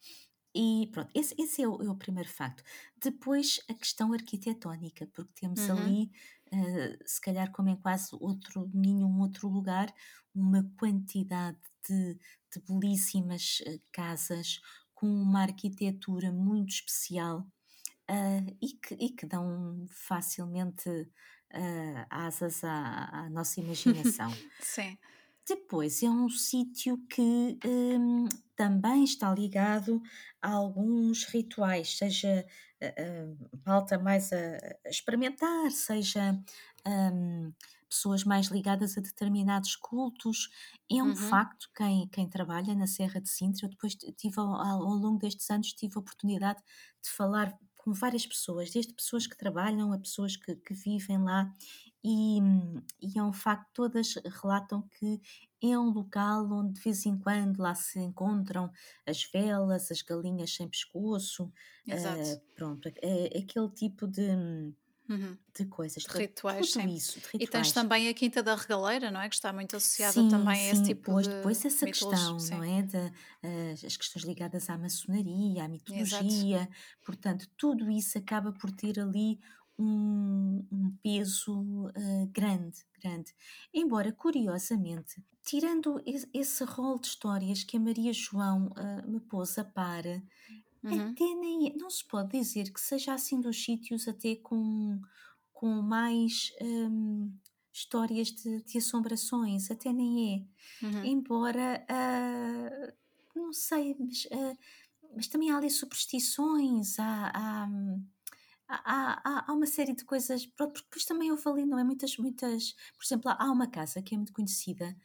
E 0.54 0.88
pronto, 0.94 1.12
esse, 1.14 1.36
esse 1.38 1.62
é, 1.62 1.68
o, 1.68 1.82
é 1.84 1.90
o 1.90 1.96
primeiro 1.98 2.30
facto. 2.30 2.64
Depois 2.98 3.60
a 3.70 3.74
questão 3.74 4.14
arquitetónica, 4.14 5.06
porque 5.14 5.34
temos 5.42 5.70
uhum, 5.70 5.70
ali, 5.70 6.12
eh, 6.52 6.98
se 7.06 7.20
calhar 7.20 7.52
como 7.52 7.70
em 7.70 7.76
quase 7.76 8.10
outro, 8.14 8.70
nenhum 8.74 9.20
outro 9.20 9.50
lugar, 9.50 9.94
uma 10.34 10.64
quantidade 10.80 11.60
de, 11.88 12.16
de 12.16 12.62
belíssimas 12.68 13.62
eh, 13.66 13.80
casas 13.92 14.60
com 14.94 15.08
uma 15.08 15.42
arquitetura 15.44 16.32
muito 16.32 16.70
especial 16.70 17.46
ah, 18.08 18.42
e, 18.62 18.74
que, 18.74 18.96
e 18.96 19.10
que 19.10 19.26
dão 19.26 19.86
facilmente 19.90 20.90
ah, 21.54 22.08
asas 22.10 22.64
à, 22.64 23.26
à 23.26 23.30
nossa 23.30 23.60
imaginação. 23.60 24.32
sim, 24.60 24.98
Depois 25.48 26.02
é 26.02 26.10
um 26.10 26.28
sítio 26.28 26.98
que 27.08 27.60
hum, 27.64 28.28
também 28.56 29.04
está 29.04 29.32
ligado 29.34 30.02
a 30.42 30.52
alguns 30.52 31.26
rituais, 31.26 31.98
seja 31.98 32.46
ah, 32.82 32.86
ah, 32.98 33.60
malta 33.66 34.00
mais 34.00 34.34
a, 34.34 34.58
a 34.86 34.90
experimentar, 34.90 35.70
seja 35.72 36.34
hum, 36.88 37.54
pessoas 37.96 38.24
mais 38.24 38.48
ligadas 38.48 38.98
a 38.98 39.02
determinados 39.02 39.76
cultos. 39.76 40.50
É 40.92 41.02
um 41.02 41.08
uhum, 41.08 41.16
facto, 41.16 41.70
quem, 41.76 42.08
quem 42.10 42.30
trabalha 42.30 42.76
na 42.76 42.88
Serra 42.88 43.22
de 43.22 43.30
Sintra, 43.30 43.66
eu 43.66 43.70
depois 43.70 43.96
tive 43.96 44.40
ao, 44.40 44.54
ao 44.56 44.80
longo 44.82 45.18
destes 45.18 45.50
anos 45.50 45.74
tive 45.74 45.94
a 45.96 46.00
oportunidade 46.00 46.60
de 47.04 47.10
falar 47.10 47.58
com 47.78 47.94
várias 47.94 48.26
pessoas, 48.26 48.72
desde 48.72 48.94
pessoas 48.94 49.28
que 49.28 49.38
trabalham 49.38 49.94
a 49.94 50.00
pessoas 50.00 50.36
que, 50.36 50.56
que 50.56 50.74
vivem 50.74 51.20
lá, 51.22 51.52
e, 52.04 52.40
e 53.02 53.18
é 53.18 53.24
um 53.24 53.32
facto, 53.34 53.70
todas 53.74 54.16
relatam 54.42 54.88
que 54.90 55.22
é 55.62 55.78
um 55.78 55.92
local 55.92 56.48
onde 56.52 56.74
de 56.74 56.82
vez 56.82 57.06
em 57.06 57.18
quando 57.18 57.60
lá 57.60 57.76
se 57.76 58.00
encontram 58.00 58.72
as 59.06 59.24
velas, 59.24 59.92
as 59.92 60.02
galinhas 60.02 60.54
sem 60.54 60.68
pescoço, 60.68 61.52
exato. 61.88 62.38
ah, 62.38 62.42
pronto, 62.56 62.88
é, 63.02 63.38
é 63.38 63.40
aquele 63.40 63.70
tipo 63.70 64.08
de, 64.08 64.30
Uhum. 65.10 65.38
de 65.58 65.66
coisas, 65.68 66.06
De 66.06 66.18
rituais, 66.18 66.72
tudo 66.72 66.72
sim. 66.72 66.90
isso, 66.90 67.20
de 67.22 67.28
E 67.40 67.48
tens 67.48 67.72
rituais. 67.72 67.74
também 67.74 68.10
a 68.10 68.14
Quinta 68.14 68.44
da 68.44 68.56
Regaleira, 68.56 69.12
não 69.12 69.22
é? 69.22 69.30
Que 69.30 69.36
está 69.36 69.54
muito 69.54 69.76
associada 69.78 70.24
Sim, 70.24 70.26
também 70.26 70.70
a 70.70 70.72
esse 70.72 70.84
sim, 70.84 70.96
tipo 70.96 71.16
pois 71.16 71.28
de 71.28 71.28
depois 71.28 71.64
essa 71.66 71.88
questão, 71.88 72.44
não 72.48 72.62
Sim, 72.62 72.64
é? 72.64 72.82
De, 72.84 72.98
eh, 73.44 73.72
as 73.74 73.98
questões 73.98 74.24
ligadas 74.26 74.70
à 74.70 74.78
maçonaria, 74.78 75.64
à 75.64 75.68
exato. 75.88 76.36
mitologia, 76.48 76.70
portanto, 77.04 77.48
tudo 77.58 77.90
isso 77.90 78.18
acaba 78.18 78.52
por 78.54 78.72
ter 78.72 79.00
ali 79.00 79.40
um, 79.78 80.68
um 80.72 80.98
peso 81.04 81.90
eh, 81.96 82.28
grande, 82.32 82.78
grande. 83.02 83.34
Embora, 83.74 84.12
curiosamente, 84.12 85.24
tirando 85.44 86.02
esse, 86.34 86.64
rol 86.64 87.00
de 87.00 87.08
histórias 87.08 87.64
que 87.64 87.78
a 87.78 87.80
Maria 87.80 88.14
João 88.14 88.70
eh, 88.78 89.02
me 89.08 89.20
pôs 89.20 89.58
a 89.58 89.64
par, 89.66 90.04
Uhum. 90.86 91.18
até 91.18 91.26
nem 91.36 91.76
não 91.78 91.90
se 91.90 92.06
pode 92.08 92.38
dizer 92.40 92.72
que 92.72 92.80
seja 92.82 93.14
assim 93.14 93.40
dos 93.42 93.64
sítios 93.64 94.08
até 94.08 94.36
com, 94.38 95.00
com 95.54 95.68
mais 95.82 96.52
hum, 96.62 97.34
histórias 97.74 98.30
de, 98.32 98.62
de 98.64 98.78
assombrações, 98.78 99.72
até 99.72 99.92
nem 99.94 100.46
é. 100.46 100.48
Uhum. 100.82 101.10
Embora, 101.10 101.86
ah, 101.90 102.94
não 103.36 103.54
sei, 103.54 103.96
mas, 104.00 104.28
ah, 104.32 104.58
mas 105.16 105.28
também 105.28 105.52
há 105.52 105.58
ali 105.58 105.70
superstições, 105.72 107.00
há, 107.00 107.32
há, 107.36 107.68
há, 108.68 109.22
há- 109.40 109.46
há 109.48 109.54
uma 109.54 109.66
série 109.68 109.94
de 109.96 110.06
coisas, 110.06 110.46
porque 110.46 110.82
depois 110.82 111.06
também 111.06 111.32
houve 111.32 111.48
ali, 111.50 111.66
não 111.66 111.80
é? 111.80 111.84
Muitas, 111.84 112.18
muitas, 112.18 112.74
por 112.98 113.04
exemplo, 113.06 113.32
há 113.38 113.52
uma 113.52 113.68
casa 113.68 114.02
que 114.02 114.14
é 114.16 114.18
muito 114.18 114.34
conhecida, 114.34 114.96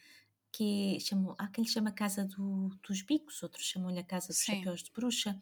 que 0.53 0.97
é, 0.97 1.01
chamam, 1.01 1.35
há 1.39 1.49
quem 1.49 1.65
lhe 1.65 1.71
chama 1.71 1.93
Casa 1.93 2.25
do, 2.27 2.71
dos 2.87 3.03
Bicos, 3.03 3.43
outros 3.43 3.65
chamam-lhe 3.67 3.99
a 4.01 4.05
Casa 4.05 4.29
dos 4.35 4.43
Sim. 4.45 4.45
Chapéus 4.45 4.83
de 4.83 4.93
Bruxa. 4.93 5.39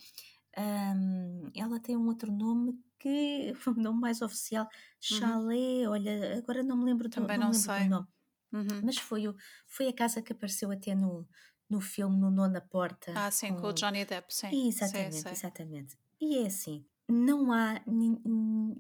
Um, 0.59 1.51
ela 1.55 1.81
tem 1.81 1.97
um 1.97 2.07
outro 2.09 2.33
nome 2.33 2.81
que, 2.99 3.53
um 3.69 3.75
nome 3.83 4.01
mais 4.01 4.23
oficial, 4.23 4.69
Uhum. 5.11 5.39
Chalé, 5.41 5.89
olha, 5.89 6.39
agora 6.39 6.63
não 6.63 6.77
me 6.77 6.85
lembro 6.87 7.09
do, 7.09 7.29
Também 7.29 7.39
não 7.39 7.53
lembro 7.53 7.71
do 7.71 7.81
sei. 7.81 7.85
nome, 7.85 8.09
Uhum. 8.53 8.83
mas 8.83 8.99
foi, 8.99 9.29
o, 9.29 9.37
foi 9.67 9.89
a 9.89 9.93
casa 9.95 10.23
que 10.23 10.33
apareceu 10.33 10.71
até 10.73 10.95
no, 10.95 11.29
no 11.71 11.81
filme 11.81 12.17
No 12.19 12.31
Nona 12.31 12.61
Porta, 12.61 13.23
Ah, 13.23 13.31
sim, 13.31 13.55
com 13.55 13.67
o 13.69 13.73
com, 13.73 13.75
Johnny 13.75 14.05
Depp, 14.07 14.33
sim. 14.33 14.59
Sei, 14.79 15.11
Exatamente, 15.11 15.13
sei. 15.13 15.35
exatamente. 15.35 15.97
E 16.21 16.39
é 16.39 16.47
assim, 16.47 16.87
não 17.09 17.53
há 17.53 17.81
nin- 17.87 18.21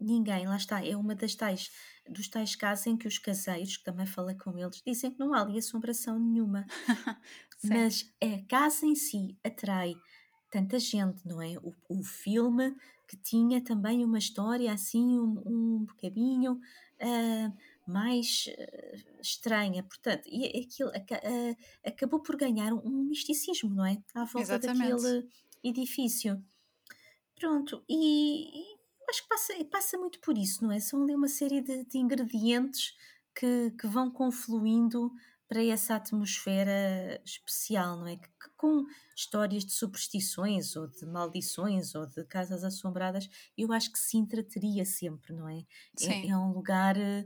ninguém, 0.00 0.46
lá 0.46 0.56
está, 0.56 0.84
é 0.84 0.96
uma 0.96 1.14
das 1.14 1.34
tais, 1.34 1.70
dos 2.08 2.28
tais 2.28 2.54
casos 2.54 2.86
em 2.86 2.96
que 2.96 3.08
os 3.08 3.18
caseiros, 3.18 3.76
que 3.78 3.84
também 3.84 4.06
falei 4.06 4.36
com 4.36 4.56
eles, 4.58 4.82
dizem 4.86 5.10
que 5.10 5.18
não 5.18 5.32
há 5.34 5.40
ali 5.42 5.58
assombração 5.58 6.18
nenhuma, 6.18 6.66
mas 7.64 8.12
a 8.22 8.46
casa 8.48 8.86
em 8.86 8.94
si 8.94 9.36
atrai 9.44 9.94
tanta 10.50 10.78
gente, 10.78 11.26
não 11.26 11.40
é? 11.42 11.58
O, 11.58 11.74
o 11.88 12.02
filme 12.02 12.74
que 13.06 13.16
tinha 13.16 13.62
também 13.62 14.04
uma 14.04 14.18
história 14.18 14.72
assim, 14.72 15.18
um, 15.18 15.42
um 15.46 15.84
bocadinho 15.84 16.60
ah, 17.00 17.52
mais 17.86 18.44
ah, 18.58 19.20
estranha, 19.20 19.82
portanto, 19.82 20.26
e 20.26 20.46
aquilo 20.60 20.90
ah, 20.90 21.88
acabou 21.88 22.20
por 22.20 22.36
ganhar 22.36 22.72
um, 22.72 22.80
um 22.84 23.04
misticismo, 23.04 23.74
não 23.74 23.84
é? 23.86 24.02
À 24.14 24.24
volta 24.24 24.40
exatamente. 24.40 25.02
daquele 25.02 25.28
edifício. 25.62 26.42
Pronto, 27.38 27.84
e, 27.88 28.60
e 28.62 28.78
acho 29.08 29.22
que 29.22 29.28
passa, 29.28 29.52
passa 29.70 29.98
muito 29.98 30.20
por 30.20 30.36
isso, 30.36 30.62
não 30.64 30.72
é? 30.72 30.80
São 30.80 31.02
ali 31.02 31.14
uma 31.14 31.28
série 31.28 31.60
de, 31.60 31.84
de 31.84 31.98
ingredientes 31.98 32.94
que, 33.34 33.70
que 33.72 33.86
vão 33.86 34.10
confluindo 34.10 35.12
para 35.46 35.64
essa 35.64 35.94
atmosfera 35.94 37.22
especial, 37.24 37.96
não 37.96 38.06
é? 38.08 38.16
Que, 38.16 38.28
que 38.28 38.50
com 38.56 38.84
histórias 39.16 39.64
de 39.64 39.72
superstições 39.72 40.76
ou 40.76 40.88
de 40.88 41.06
maldições 41.06 41.94
ou 41.94 42.06
de 42.06 42.24
casas 42.24 42.64
assombradas, 42.64 43.28
eu 43.56 43.72
acho 43.72 43.92
que 43.92 43.98
Sintra 43.98 44.42
teria 44.42 44.84
sempre, 44.84 45.32
não 45.32 45.48
é? 45.48 45.64
É, 46.00 46.04
Sim, 46.04 46.28
é 46.30 46.36
um 46.36 46.52
lugar. 46.52 46.96
eh, 46.98 47.24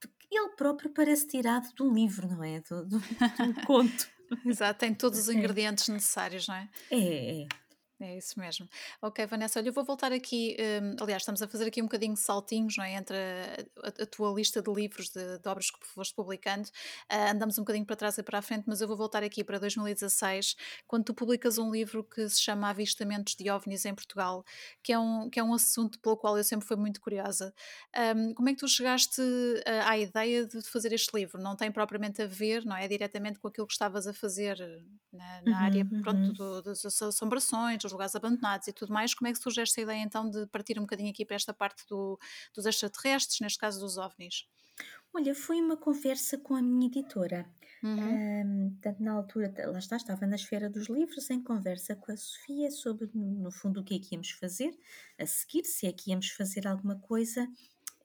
que 0.00 0.08
Ele 0.30 0.50
próprio 0.56 0.90
parece 0.92 1.26
tirado 1.26 1.72
de 1.74 1.82
um 1.82 1.92
livro, 1.92 2.28
não 2.28 2.42
é? 2.42 2.60
De, 2.60 2.84
de- 2.86 2.98
de 3.34 3.42
um 3.42 3.52
conto. 3.54 4.10
exato, 4.44 4.80
tem 4.80 4.94
todos 4.94 5.18
os 5.18 5.28
É, 5.34 5.38
ingredientes 5.38 5.88
necessários, 5.88 6.46
não 6.48 6.54
é? 6.54 6.68
é, 6.90 7.42
é. 7.42 7.48
É 8.04 8.16
isso 8.16 8.40
mesmo. 8.40 8.68
Ok, 9.00 9.24
Vanessa, 9.26 9.60
olha, 9.60 9.68
eu 9.68 9.72
vou 9.72 9.84
voltar 9.84 10.10
aqui. 10.10 10.56
hum, 10.82 10.96
aliás, 11.00 11.22
estamos 11.22 11.40
a 11.40 11.46
fazer 11.46 11.66
aqui 11.68 11.80
um 11.80 11.84
bocadinho 11.84 12.14
de 12.14 12.18
saltinhos, 12.20 12.76
não 12.76 12.82
é? 12.84 12.94
Entre 12.94 13.16
a, 13.16 13.86
a- 13.86 14.02
a 14.02 14.06
tua 14.06 14.32
lista 14.34 14.60
de 14.60 14.72
livros, 14.72 15.08
de, 15.10 15.38
de 15.38 15.48
obras 15.48 15.70
que 15.70 15.86
foste 15.86 16.12
publicando. 16.12 16.68
Ah, 17.08 17.30
andamos 17.30 17.58
um 17.58 17.62
bocadinho 17.62 17.86
para 17.86 17.94
trás 17.94 18.18
e 18.18 18.22
para 18.24 18.38
a 18.40 18.42
frente, 18.42 18.64
mas 18.66 18.80
eu 18.80 18.88
vou 18.88 18.96
voltar 18.96 19.22
aqui 19.22 19.44
para 19.44 19.56
2016, 19.60 20.56
quando 20.84 21.04
tu 21.04 21.14
publicas 21.14 21.58
um 21.58 21.70
livro 21.70 22.02
que 22.02 22.28
se 22.28 22.40
chama 22.40 22.70
Avistamentos 22.70 23.36
de 23.36 23.48
OVNIs 23.48 23.84
em 23.84 23.94
Portugal, 23.94 24.44
que 24.82 24.92
é 24.92 24.98
um, 24.98 25.30
que 25.30 25.38
é 25.38 25.44
um 25.44 25.54
assunto 25.54 26.00
pelo 26.00 26.16
qual 26.16 26.36
eu 26.36 26.42
sempre 26.42 26.66
fui 26.66 26.76
muito 26.76 27.00
curiosa. 27.00 27.54
Hum, 28.16 28.34
como 28.34 28.48
é 28.48 28.52
que 28.54 28.58
tu 28.58 28.66
chegaste 28.68 29.22
ah, 29.64 29.90
à 29.90 29.98
ideia 29.98 30.44
de 30.44 30.60
fazer 30.62 30.92
este 30.92 31.14
livro? 31.16 31.40
Não 31.40 31.54
tem 31.54 31.70
propriamente 31.70 32.20
a 32.20 32.26
ver, 32.26 32.64
não 32.64 32.74
é? 32.76 32.88
Diretamente 32.88 33.38
com 33.38 33.46
aquilo 33.46 33.66
que 33.66 33.72
estavas 33.74 34.08
a 34.08 34.12
fazer 34.12 34.58
na, 35.12 35.42
na 35.42 35.58
área, 35.58 35.84
Uhum, 35.84 36.00
pronto, 36.00 36.32
uhum. 36.32 36.32
do- 36.32 36.62
das 36.62 36.84
assombrações, 37.02 37.84
dos 37.92 37.94
lugares 37.94 38.14
abandonados 38.16 38.68
e 38.68 38.72
tudo 38.72 38.92
mais. 38.92 39.14
Como 39.14 39.28
é 39.28 39.32
que 39.32 39.38
surge 39.38 39.60
esta 39.60 39.80
ideia 39.80 40.02
então 40.02 40.28
de 40.30 40.46
partir 40.48 40.78
um 40.78 40.82
bocadinho 40.82 41.10
aqui 41.10 41.24
para 41.24 41.36
esta 41.36 41.52
parte 41.54 41.84
do- 41.88 42.18
dos 42.54 42.66
extraterrestres, 42.66 43.40
neste 43.40 43.58
caso 43.58 43.80
dos 43.80 43.96
OVNIs? 43.98 44.46
Olha, 45.12 45.34
foi 45.34 45.60
uma 45.60 45.76
conversa 45.76 46.38
com 46.38 46.54
a 46.54 46.62
minha 46.62 46.86
editora. 46.86 47.46
Uhum, 47.82 48.22
portanto, 48.80 49.00
na 49.02 49.12
altura, 49.12 49.52
lá 49.70 49.78
está, 49.78 49.96
estava 49.96 50.26
na 50.26 50.36
esfera 50.36 50.70
dos 50.70 50.88
livros, 50.88 51.28
em 51.30 51.42
conversa 51.42 51.96
com 51.96 52.12
a 52.12 52.16
Sofia 52.16 52.70
sobre, 52.70 53.10
no 53.14 53.50
fundo, 53.50 53.80
o 53.80 53.84
que 53.84 53.94
é 53.96 53.98
que 53.98 54.14
íamos 54.14 54.30
fazer 54.30 54.72
a 55.18 55.26
seguir, 55.26 55.64
se 55.64 55.86
é 55.86 55.92
que 55.92 56.10
íamos 56.10 56.28
fazer 56.30 56.66
alguma 56.66 56.98
coisa, 57.00 57.46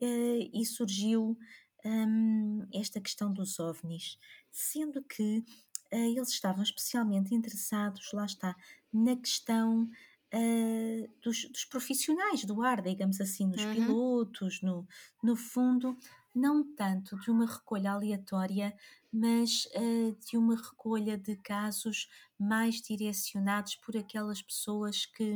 eh, 0.01 0.49
e 0.53 0.65
surgiu 0.65 1.37
ahm, 1.85 2.67
esta 2.73 2.99
questão 2.99 3.31
dos 3.31 3.59
OVNIs, 3.59 4.17
sendo 4.51 5.03
que 5.03 5.43
eles 5.91 6.29
estavam 6.29 6.63
especialmente 6.63 7.33
interessados, 7.33 8.11
lá 8.13 8.25
está, 8.25 8.55
na 8.91 9.15
questão 9.15 9.89
eh, 10.31 11.09
dos, 11.23 11.45
dos 11.49 11.65
profissionais 11.65 12.43
do 12.45 12.61
ar, 12.61 12.81
digamos 12.81 13.19
assim, 13.21 13.47
nos 13.47 13.65
uhum, 13.65 13.65
pilotos, 13.65 14.61
no, 14.61 14.87
no 15.23 15.35
fundo, 15.35 15.97
não 16.35 16.63
tanto 16.75 17.17
de 17.19 17.31
uma 17.31 17.45
recolha 17.45 17.91
aleatória, 17.91 18.75
mas 19.11 19.67
eh, 19.73 20.11
de 20.29 20.37
uma 20.37 20.55
recolha 20.55 21.17
de 21.17 21.35
casos 21.37 22.09
mais 22.37 22.81
direcionados 22.81 23.75
por 23.75 23.95
aquelas 23.97 24.41
pessoas 24.41 25.05
que, 25.05 25.35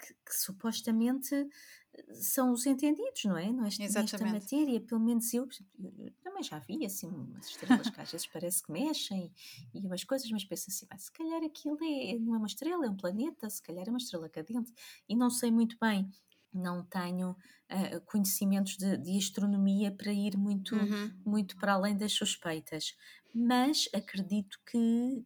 que- 0.00 0.14
que 0.26 0.34
supostamente 0.36 1.34
eh, 1.34 1.48
são 2.14 2.52
os 2.52 2.66
entendidos, 2.66 3.24
não 3.24 3.36
é? 3.36 3.52
Nesta, 3.52 3.90
nesta 3.92 4.24
exatamente. 4.24 4.26
matéria, 4.26 4.80
pelo 4.80 5.00
menos 5.00 5.32
eu, 5.34 5.48
eu- 5.78 6.12
também 6.22 6.42
já 6.42 6.58
vi 6.58 6.84
assim 6.84 7.08
umas 7.08 7.46
estrelas 7.46 7.90
que 7.90 8.00
às 8.00 8.10
vezes 8.10 8.26
parece 8.26 8.62
que 8.62 8.72
mexem 8.72 9.32
e 9.74 9.86
umas 9.86 10.04
coisas, 10.04 10.30
mas 10.30 10.44
penso 10.44 10.66
assim, 10.70 10.86
"Ah, 10.90 10.98
se 10.98 11.12
calhar 11.12 11.42
aquilo 11.44 11.78
é, 11.82 12.18
não 12.18 12.34
é 12.34 12.38
uma 12.38 12.46
estrela, 12.46 12.86
é 12.86 12.90
um 12.90 12.96
planeta, 12.96 13.48
se 13.50 13.62
calhar 13.62 13.86
é 13.86 13.90
uma 13.90 13.98
estrela 13.98 14.28
cadente, 14.28 14.72
e 15.08 15.16
não 15.16 15.30
sei 15.30 15.50
muito 15.50 15.76
bem, 15.80 16.08
não 16.52 16.84
tenho 16.84 17.36
ah, 17.68 18.00
conhecimentos 18.06 18.76
de, 18.76 18.96
de 18.96 19.18
astronomia 19.18 19.92
para 19.94 20.12
ir 20.12 20.36
muito, 20.36 20.76
Uhum, 20.76 21.24
muito 21.24 21.56
para 21.58 21.74
além 21.74 21.96
das 21.96 22.12
suspeitas, 22.12 22.94
mas 23.34 23.88
acredito 23.94 24.58
que, 24.66 25.24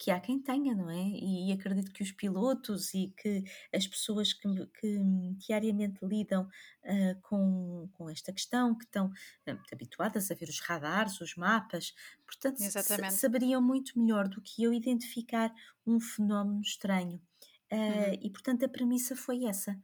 que 0.00 0.10
há 0.10 0.18
quem 0.18 0.40
tenha, 0.40 0.74
não 0.74 0.88
é? 0.90 0.96
E 0.98 1.52
acredito 1.52 1.92
que 1.92 2.02
os 2.02 2.10
pilotos 2.10 2.94
e 2.94 3.12
que 3.18 3.44
as 3.74 3.86
pessoas 3.86 4.32
que, 4.32 4.48
que 4.80 4.98
diariamente 5.36 6.02
lidam 6.02 6.48
ah, 6.84 7.14
com, 7.22 7.90
com 7.92 8.08
esta 8.08 8.32
questão, 8.32 8.74
que 8.76 8.84
estão 8.86 9.10
ah, 9.46 9.58
habituadas 9.70 10.30
a 10.30 10.34
ver 10.34 10.48
os 10.48 10.60
radares, 10.60 11.20
os 11.20 11.36
mapas, 11.36 11.94
portanto, 12.26 12.58
saberiam 13.08 13.60
muito 13.60 13.98
melhor 14.00 14.26
do 14.26 14.40
que 14.40 14.62
eu 14.62 14.72
identificar 14.72 15.52
um 15.86 16.00
fenómeno 16.00 16.62
estranho. 16.62 17.20
Ah, 17.70 17.76
Uhum. 17.86 18.20
e 18.20 18.30
portanto 18.30 18.64
a 18.64 18.68
premissa 18.68 19.14
foi 19.14 19.44
essa, 19.44 19.78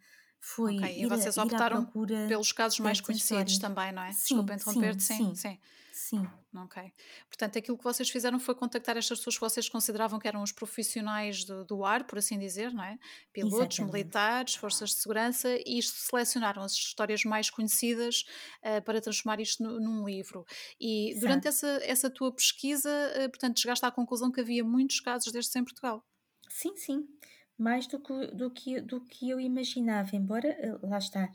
foi 0.54 0.74
Ok, 0.76 1.00
e 1.00 1.04
a- 1.04 1.08
vocês 1.08 1.36
optaram 1.38 1.86
pelos 2.28 2.52
casos 2.52 2.78
mais 2.80 3.00
conhecidos 3.00 3.58
também, 3.58 3.92
não 3.92 4.02
é? 4.02 4.12
Sim, 4.12 4.36
Desculpa 4.36 4.54
interromper-te, 4.54 5.02
sim, 5.02 5.34
sim, 5.34 5.34
sim. 5.34 5.58
sim, 5.92 6.28
Ok. 6.56 6.92
Portanto, 7.28 7.58
aquilo 7.58 7.76
que 7.76 7.84
vocês 7.84 8.08
fizeram 8.08 8.38
foi 8.40 8.54
contactar 8.54 8.96
estas 8.96 9.18
pessoas 9.18 9.34
que 9.36 9.40
vocês 9.40 9.68
consideravam 9.68 10.18
que 10.18 10.26
eram 10.26 10.42
os 10.42 10.52
profissionais 10.52 11.44
do, 11.44 11.64
do 11.64 11.84
ar, 11.84 12.06
por 12.06 12.18
assim 12.18 12.38
dizer, 12.38 12.72
não 12.72 12.82
é? 12.84 12.98
Pilotos, 13.32 13.78
exatamente. 13.78 13.92
militares, 13.92 14.54
forças 14.54 14.90
de 14.90 14.96
segurança, 14.96 15.48
e 15.66 15.82
selecionaram 15.82 16.62
as 16.62 16.72
histórias 16.72 17.24
mais 17.24 17.50
conhecidas 17.50 18.24
eh, 18.62 18.80
para 18.80 19.00
transformar 19.00 19.40
isto 19.40 19.62
nu- 19.62 19.78
num 19.80 20.06
livro. 20.06 20.44
E 20.80 21.14
durante 21.20 21.46
Exato. 21.46 21.48
essa, 21.48 21.66
essa 21.84 22.10
tua 22.10 22.32
pesquisa, 22.34 22.90
eh, 23.16 23.28
portanto, 23.28 23.60
chegaste 23.60 23.84
à 23.84 23.90
conclusão 23.90 24.32
que 24.32 24.40
havia 24.40 24.64
muitos 24.64 25.00
casos 25.00 25.30
destes 25.32 25.54
em 25.56 25.64
Portugal. 25.64 26.02
Sim, 26.48 26.76
sim, 26.76 27.06
mais 27.58 27.86
do 27.86 28.00
que, 28.00 28.26
do 28.28 28.50
que, 28.50 28.80
do 28.80 29.00
que 29.04 29.30
eu 29.30 29.40
imaginava, 29.40 30.14
embora, 30.16 30.48
eh, 30.48 30.78
lá 30.82 30.98
está, 30.98 31.32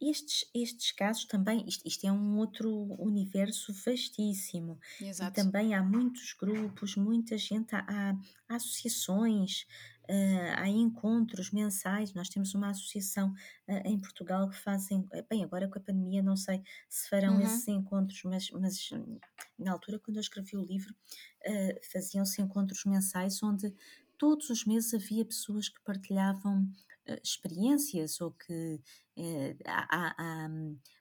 estes, 0.00 0.48
estes 0.54 0.92
casos 0.92 1.24
também, 1.24 1.64
isto, 1.66 1.86
isto 1.86 2.06
é 2.06 2.12
um 2.12 2.38
outro 2.38 2.70
universo 3.00 3.72
vastíssimo 3.84 4.78
e 5.18 5.26
Exato. 5.28 5.32
também 5.32 5.74
há 5.74 5.82
muitos 5.82 6.32
grupos, 6.34 6.94
muita 6.96 7.36
gente, 7.36 7.74
há, 7.74 7.84
há- 7.88 8.18
associações, 8.54 9.66
eh, 10.08 10.54
há 10.56 10.68
encontros 10.68 11.50
mensais, 11.50 12.14
nós 12.14 12.28
temos 12.28 12.54
uma 12.54 12.70
associação 12.70 13.34
eh, 13.66 13.82
em 13.90 13.98
Portugal 14.00 14.48
que 14.48 14.56
fazem, 14.56 15.06
bem, 15.28 15.42
agora 15.44 15.68
com 15.68 15.78
a 15.78 15.82
pandemia 15.82 16.22
não 16.22 16.36
sei 16.36 16.62
se 16.88 17.08
farão 17.08 17.40
Uhum. 17.40 17.40
esses 17.40 17.66
encontros, 17.68 18.22
mas, 18.24 18.50
mas 18.52 18.90
hum, 18.92 19.18
na 19.58 19.72
altura 19.72 19.98
quando 19.98 20.16
eu 20.16 20.20
escrevi 20.20 20.56
o 20.56 20.64
livro, 20.64 20.94
eh, 21.42 21.80
faziam-se 21.92 22.40
encontros 22.40 22.84
mensais 22.84 23.42
onde 23.42 23.74
todos 24.18 24.50
os 24.50 24.64
meses 24.66 24.92
havia 24.94 25.24
pessoas 25.24 25.68
que 25.68 25.80
partilhavam 25.82 26.68
eh, 27.06 27.20
experiências 27.22 28.20
ou 28.20 28.32
que 28.32 28.80
eh, 29.16 29.56
há, 29.66 30.14
há- 30.46 30.50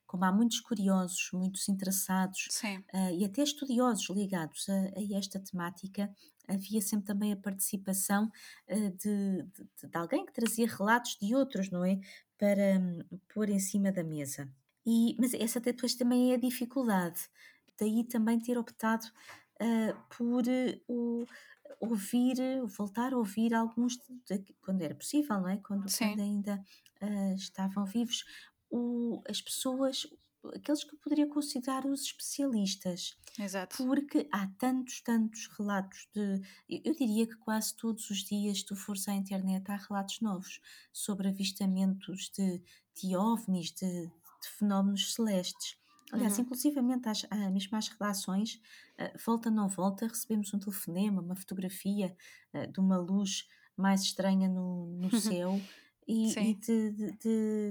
como 0.06 0.24
há 0.26 0.32
muitos 0.32 0.60
curiosos, 0.62 1.30
muitos 1.34 1.68
interessados 1.68 2.50
ah, 2.94 3.12
e 3.12 3.26
até 3.26 3.44
estudiosos 3.44 4.10
ligados 4.10 4.68
a, 4.70 4.74
a 4.98 5.18
esta 5.18 5.40
temática, 5.40 6.10
havia 6.48 6.82
sempre 6.82 7.06
também 7.08 7.34
a 7.34 7.38
participação 7.38 8.32
de, 8.70 9.44
de- 9.44 9.88
de 9.90 9.98
alguém 9.98 10.26
que 10.26 10.34
trazia 10.34 10.68
relatos 10.68 11.18
de 11.22 11.36
outros, 11.36 11.70
não 11.70 11.84
é? 11.84 12.00
Para 12.38 12.80
hum, 12.80 13.00
pôr 13.34 13.50
em 13.50 13.60
cima 13.60 13.92
da 13.92 14.04
mesa. 14.04 14.50
E, 14.86 15.16
mas 15.20 15.34
essa 15.34 15.60
depois 15.60 15.96
também 15.96 16.32
é 16.32 16.36
a 16.36 16.40
dificuldade. 16.40 17.28
Daí 17.80 18.04
também 18.06 18.40
ter 18.40 18.58
optado 18.58 19.06
por 20.10 20.44
o- 20.88 21.26
ouvir, 21.80 22.36
voltar 22.66 23.14
a 23.14 23.18
ouvir 23.18 23.54
alguns, 23.54 23.98
de- 24.28 24.56
quando 24.62 24.82
era 24.82 24.96
possível, 24.96 25.40
não 25.40 25.50
é? 25.50 25.58
Quando, 25.58 25.86
quando 26.10 26.22
ainda 26.22 26.64
ah, 27.02 27.34
estavam 27.34 27.86
vivos, 27.86 28.26
o- 28.70 29.22
as 29.30 29.42
pessoas 29.42 30.08
aqueles 30.56 30.84
que 30.84 30.96
eu 30.96 31.00
poderia 31.00 31.28
considerar 31.28 31.86
os 31.86 32.04
especialistas. 32.04 33.18
Exato. 33.40 33.78
Porque 33.78 34.28
há 34.32 34.48
tantos, 34.58 35.02
tantos 35.02 35.48
relatos 35.48 36.08
de. 36.14 36.42
Eu, 36.70 36.82
eu 36.86 36.96
diria 36.96 37.28
que 37.28 37.36
quase 37.36 37.76
todos 37.76 38.10
os 38.10 38.24
dias, 38.24 38.64
tu 38.64 38.76
fores 38.76 39.08
à 39.08 39.14
internet, 39.14 39.70
há 39.70 39.76
relatos 39.76 40.22
novos 40.22 40.60
sobre 40.94 41.28
avistamentos 41.28 42.30
de, 42.30 42.62
de 42.96 43.16
ovnis, 43.16 43.72
de, 43.72 44.08
de 44.08 44.50
fenómenos 44.58 45.14
celestes. 45.14 45.78
Aliás, 46.12 46.38
Uhum. 46.38 46.44
inclusivamente 46.46 47.10
às, 47.10 47.26
à- 47.30 47.50
mesmo 47.50 47.78
às 47.78 47.88
redações, 47.90 48.62
ah, 48.98 49.12
volta 49.26 49.50
não 49.52 49.68
volta, 49.68 50.08
recebemos 50.08 50.54
um 50.54 50.60
telefonema, 50.60 51.22
uma 51.22 51.36
fotografia 51.36 52.16
ah, 52.54 52.66
de 52.66 52.80
uma 52.80 52.98
luz 52.98 53.48
mais 53.76 54.02
estranha 54.02 54.48
no, 54.48 54.88
no 54.88 55.12
céu 55.22 55.60
e, 56.08 56.32
e 56.40 56.54
de, 56.56 56.92
de- 56.92 57.12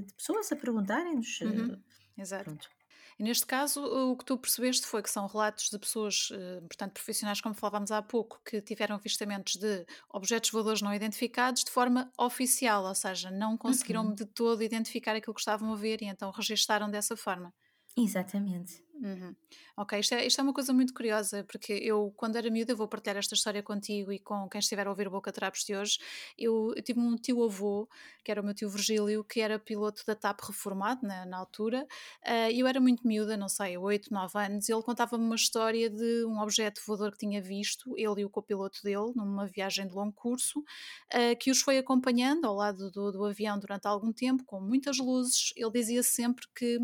de- 0.02 0.12
pessoas 0.16 0.52
a 0.52 0.56
perguntarem-nos. 0.56 1.40
Uhum. 1.40 1.72
ah, 1.74 2.20
Exato. 2.20 2.44
pronto. 2.44 2.68
E 3.18 3.22
neste 3.22 3.46
caso, 3.46 3.82
o 3.82 4.14
que 4.14 4.26
tu 4.26 4.36
percebeste 4.36 4.86
foi 4.86 5.02
que 5.02 5.08
são 5.10 5.26
relatos 5.26 5.70
de 5.70 5.78
pessoas, 5.78 6.28
portanto, 6.68 6.92
profissionais, 6.92 7.40
como 7.40 7.54
falávamos 7.54 7.90
há 7.90 8.02
pouco, 8.02 8.38
que 8.44 8.60
tiveram 8.60 8.96
avistamentos 8.96 9.56
de 9.56 9.86
objetos 10.10 10.50
voadores 10.50 10.82
não 10.82 10.92
identificados 10.92 11.64
de 11.64 11.70
forma 11.70 12.12
oficial, 12.18 12.84
ou 12.84 12.94
seja, 12.94 13.30
não 13.30 13.56
conseguiram 13.56 14.08
Uhum. 14.08 14.14
de 14.14 14.26
todo 14.26 14.62
identificar 14.62 15.16
aquilo 15.16 15.32
que 15.32 15.40
estavam 15.40 15.72
a 15.72 15.76
ver 15.76 16.02
e 16.02 16.04
então 16.04 16.30
registaram 16.30 16.90
dessa 16.90 17.16
forma. 17.16 17.54
Exatamente. 17.96 18.85
Uhum. 18.98 19.36
Ok, 19.76 19.98
isto 20.00 20.14
é, 20.14 20.26
isto 20.26 20.40
é 20.40 20.42
uma 20.42 20.54
coisa 20.54 20.72
muito 20.72 20.94
curiosa, 20.94 21.44
porque 21.44 21.70
eu, 21.74 22.10
quando 22.16 22.36
era 22.36 22.50
miúda, 22.50 22.72
eu 22.72 22.76
vou 22.78 22.88
partilhar 22.88 23.18
esta 23.18 23.34
história 23.34 23.62
contigo 23.62 24.10
e 24.10 24.18
com 24.18 24.48
quem 24.48 24.58
estiver 24.58 24.86
a 24.86 24.90
ouvir 24.90 25.06
o 25.06 25.10
Boca 25.10 25.30
Trapos 25.30 25.64
de 25.64 25.76
hoje. 25.76 25.98
Eu, 26.38 26.72
eu 26.74 26.82
tive 26.82 26.98
um 26.98 27.14
tio-avô, 27.14 27.86
que 28.24 28.30
era 28.30 28.40
o 28.40 28.44
meu 28.44 28.54
tio 28.54 28.70
Virgílio, 28.70 29.22
que 29.22 29.42
era 29.42 29.58
piloto 29.58 30.02
da 30.06 30.14
TAP 30.14 30.40
reformado 30.40 31.06
na, 31.06 31.26
na 31.26 31.36
altura, 31.36 31.86
eh, 32.24 32.52
e 32.52 32.60
eu 32.60 32.66
era 32.66 32.80
muito 32.80 33.06
miúda, 33.06 33.36
não 33.36 33.50
sei, 33.50 33.76
8, 33.76 34.10
9 34.10 34.38
anos, 34.38 34.66
e 34.66 34.72
ele 34.72 34.82
contava-me 34.82 35.22
uma 35.24 35.36
história 35.36 35.90
de 35.90 36.24
um 36.24 36.40
objeto 36.40 36.80
voador 36.86 37.12
que 37.12 37.18
tinha 37.18 37.42
visto, 37.42 37.92
ele 37.98 38.22
e 38.22 38.24
o 38.24 38.30
copiloto 38.30 38.82
dele, 38.82 39.12
numa 39.14 39.46
viagem 39.46 39.86
de 39.86 39.92
longo 39.94 40.14
curso, 40.14 40.64
eh, 41.10 41.34
que 41.34 41.50
os 41.50 41.60
foi 41.60 41.76
acompanhando 41.76 42.46
ao 42.46 42.54
lado 42.54 42.90
do, 42.90 43.12
do 43.12 43.24
avião 43.26 43.58
durante 43.58 43.86
algum 43.86 44.10
tempo, 44.10 44.42
com 44.46 44.58
muitas 44.58 44.96
luzes. 44.98 45.52
Ele 45.54 45.70
dizia 45.70 46.02
sempre 46.02 46.46
que 46.56 46.78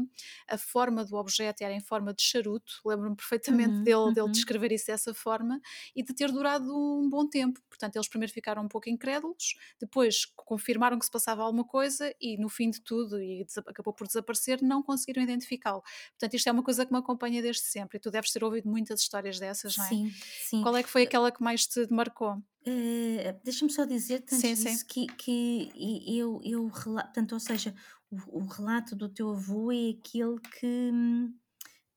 a 0.48 0.58
forma 0.58 1.04
do 1.04 1.16
objeto 1.16 1.62
era 1.62 1.72
em 1.72 1.80
forma 1.80 2.01
de 2.10 2.22
charuto, 2.22 2.72
lembro-me 2.86 3.14
perfeitamente 3.14 3.76
Uhum, 3.76 3.82
dele, 3.82 4.10
dele 4.14 4.28
uhum. 4.28 4.30
descrever 4.30 4.72
isso 4.72 4.86
dessa 4.86 5.12
forma 5.12 5.60
e 5.94 6.02
de 6.02 6.14
ter 6.14 6.32
durado 6.32 6.74
um 6.74 7.08
bom 7.08 7.28
tempo. 7.28 7.60
Portanto, 7.68 7.96
eles 7.96 8.08
primeiro 8.08 8.32
ficaram 8.32 8.62
um 8.62 8.68
pouco 8.68 8.88
incrédulos, 8.88 9.54
depois 9.78 10.24
confirmaram 10.34 10.98
que 10.98 11.04
se 11.04 11.10
passava 11.10 11.42
alguma 11.42 11.64
coisa 11.66 12.14
e 12.18 12.38
no 12.38 12.48
fim 12.48 12.70
de 12.70 12.80
tudo, 12.82 13.20
e 13.22 13.44
acabou 13.66 13.92
por 13.92 14.06
desaparecer, 14.06 14.62
não 14.62 14.82
conseguiram 14.82 15.22
identificá-lo. 15.22 15.82
Portanto, 16.12 16.34
isto 16.34 16.48
é 16.48 16.52
uma 16.52 16.62
coisa 16.62 16.86
que 16.86 16.92
me 16.92 16.98
acompanha 16.98 17.42
desde 17.42 17.62
sempre 17.62 17.98
e 17.98 18.00
tu 18.00 18.10
deves 18.10 18.32
ter 18.32 18.42
ouvido 18.42 18.68
muitas 18.68 19.00
histórias 19.00 19.38
dessas, 19.38 19.76
não 19.76 19.84
é? 19.84 19.98
Sim, 19.98 20.22
sim. 20.38 20.62
Qual 20.62 20.76
é 20.76 20.82
que 20.82 20.88
foi 20.88 21.02
aquela 21.02 21.30
que 21.32 21.42
mais 21.42 21.66
te 21.66 21.86
marcou? 21.90 22.42
Eh, 22.64 23.40
Deixa-me 23.44 23.70
só 23.72 23.84
Sim, 24.26 24.56
sim. 24.56 24.78
disso 24.78 24.86
que, 24.86 25.06
que 25.16 25.72
eu, 26.18 26.40
eu 26.44 26.68
rela- 26.68 27.02
portanto, 27.04 27.32
ou 27.32 27.40
seja, 27.40 27.74
o, 28.10 28.38
o 28.38 28.46
relato 28.46 28.94
do 28.94 29.08
teu 29.08 29.30
avô 29.30 29.72
é 29.72 29.90
aquele 29.90 30.38
que, 30.40 30.66
hum, 30.92 31.34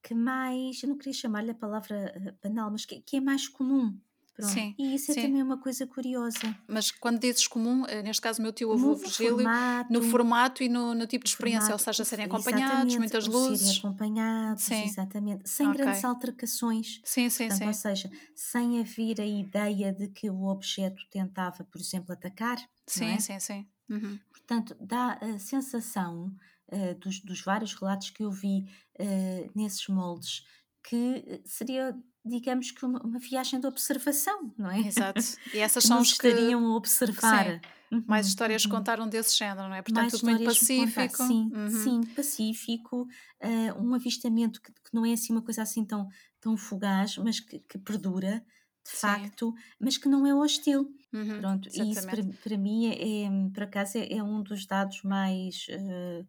que 0.06 0.14
mais, 0.14 0.82
eu 0.82 0.88
não 0.88 0.96
queria 0.98 1.12
chamar-lhe 1.12 1.50
a 1.50 1.54
palavra 1.54 1.96
eh, 2.14 2.34
banal, 2.42 2.70
mas 2.70 2.84
que, 2.84 3.00
que 3.00 3.16
é 3.16 3.20
mais 3.20 3.48
comum. 3.48 3.98
Pronto. 4.34 4.52
Sim, 4.52 4.74
E 4.78 4.94
isso 4.94 5.10
é 5.12 5.14
sim. 5.14 5.22
também 5.22 5.42
uma 5.42 5.58
coisa 5.58 5.86
curiosa. 5.86 6.54
Mas 6.68 6.90
quando 6.90 7.18
dizes 7.18 7.46
comum, 7.46 7.86
eh, 7.86 8.02
neste 8.02 8.20
caso 8.20 8.42
meu 8.42 8.52
tio 8.52 8.70
avô 8.70 8.88
No 8.88 8.96
Virgílio, 8.96 9.36
formato, 9.36 9.92
no 9.92 10.02
formato 10.02 10.62
e 10.62 10.68
no, 10.68 10.94
no 10.94 11.06
tipo 11.06 11.24
de 11.24 11.30
experiência, 11.30 11.72
ou 11.72 11.78
formato, 11.78 11.84
seja, 11.84 12.02
o 12.02 12.06
serem 12.06 12.26
acompanhados, 12.26 12.96
muitas 12.98 13.26
o 13.26 13.32
serem 13.32 13.48
luzes. 13.50 13.78
acompanhados, 13.78 14.62
Sim, 14.64 14.84
exatamente, 14.84 15.48
sem 15.48 15.70
ok. 15.70 15.78
grandes 15.78 16.04
altercações. 16.04 17.00
Sim, 17.02 17.30
sim, 17.30 17.48
Portanto, 17.48 17.66
ou 17.66 17.72
sim. 17.72 17.80
seja, 17.80 18.10
sem 18.34 18.78
haver 18.80 19.20
a 19.22 19.26
ideia 19.26 19.92
de 19.92 20.08
que 20.08 20.28
o 20.30 20.44
objeto 20.48 21.02
tentava, 21.10 21.64
por 21.64 21.80
exemplo, 21.80 22.12
atacar, 22.12 22.58
Sim, 22.86 23.14
é? 23.14 23.18
sim, 23.18 23.40
sim. 23.40 23.66
Uhum. 23.88 24.18
Portanto, 24.30 24.76
dá 24.80 25.14
a 25.20 25.38
sensação 25.38 26.32
eh, 26.68 26.94
dos, 26.94 27.20
dos 27.20 27.40
vários 27.42 27.74
relatos 27.74 28.10
que 28.10 28.22
eu 28.24 28.30
vi 28.30 28.64
eh, 28.98 29.50
nesses 29.54 29.86
moldes 29.88 30.44
que 30.84 30.96
eh, 31.26 31.42
seria, 31.44 31.94
digamos 32.24 32.70
que, 32.70 32.84
uma, 32.84 33.00
uma 33.04 33.18
viagem 33.18 33.60
de 33.60 33.66
observação, 33.66 34.54
não 34.58 34.70
é? 34.70 34.80
Exato. 34.82 35.24
E 35.52 35.58
essas 35.60 35.84
são 35.84 36.00
os 36.00 36.12
que, 36.14 36.28
estariam 36.28 36.64
a 36.66 36.76
sim, 37.18 37.56
observar. 37.56 37.60
mais 38.06 38.26
Uhum, 38.26 38.28
histórias 38.28 38.66
uhum. 38.66 38.66
contaram 38.66 39.08
desse 39.08 39.36
género, 39.36 39.68
não 39.68 39.74
é? 39.74 39.82
Portanto, 39.82 40.10
Mais 40.10 40.12
tudo 40.12 40.26
muito 40.26 40.42
pacífico. 40.44 41.16
sim, 41.16 41.52
Uhum. 41.52 41.60
sim, 41.66 42.06
pacífico, 42.14 43.06
eh, 43.40 43.72
um 43.74 43.94
avistamento 43.94 44.60
que, 44.60 44.72
que 44.72 44.94
não 44.94 45.04
é 45.04 45.12
assim 45.12 45.32
uma 45.32 45.42
coisa 45.42 45.62
assim 45.62 45.84
tão, 45.84 46.08
tão 46.40 46.56
fugaz, 46.56 47.16
mas 47.18 47.40
que, 47.40 47.58
que 47.60 47.78
perdura, 47.78 48.44
de 48.84 48.92
Sim. 48.92 49.32
facto, 49.32 49.52
mas 49.80 49.96
que 49.98 50.08
não 50.08 50.26
é 50.26 50.34
hostil. 50.34 50.94
Uhum. 51.12 51.40
Pronto, 51.40 51.68
e 51.72 51.92
isso 51.92 52.08
para, 52.08 52.24
Exatamente. 52.24 52.38
para 52.40 52.56
mim 52.56 52.86
é, 52.86 53.24
é, 53.26 53.30
por 53.52 53.62
acaso, 53.64 53.98
é, 53.98 54.12
é 54.14 54.22
um 54.22 54.42
dos 54.42 54.66
dados 54.66 55.02
mais 55.02 55.66
eh, 55.68 56.24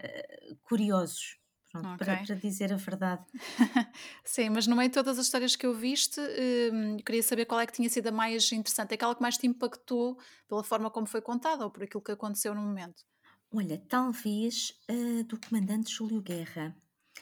eh, 0.00 0.56
curiosos, 0.62 1.38
pronto, 1.70 1.94
para, 1.96 2.16
Ok. 2.16 2.26
para 2.26 2.34
dizer 2.36 2.72
a 2.72 2.76
verdade. 2.76 3.26
Sim, 4.24 4.50
mas 4.50 4.66
no 4.66 4.76
meio 4.76 4.88
de 4.88 4.94
todas 4.94 5.18
as 5.18 5.26
histórias 5.26 5.56
que 5.56 5.66
eu 5.66 5.74
viste, 5.74 6.20
hum, 6.20 6.96
eu 6.98 7.04
queria 7.04 7.22
saber 7.22 7.46
qual 7.46 7.60
é 7.60 7.66
que 7.66 7.72
tinha 7.72 7.88
sido 7.88 8.08
a 8.08 8.12
mais 8.12 8.50
interessante, 8.52 8.94
aquela 8.94 9.14
que 9.14 9.22
mais 9.22 9.36
te 9.38 9.46
impactou 9.46 10.18
pela 10.48 10.62
forma 10.64 10.90
como 10.90 11.06
foi 11.06 11.20
contada 11.22 11.64
ou 11.64 11.70
por 11.70 11.82
aquilo 11.84 12.02
que 12.02 12.12
aconteceu 12.12 12.54
no 12.54 12.62
momento. 12.62 13.04
Olha, 13.52 13.78
talvez 13.88 14.80
eh, 14.88 15.22
do 15.24 15.38
comandante 15.40 15.90
Júlio 15.92 16.22
Guerra, 16.22 16.76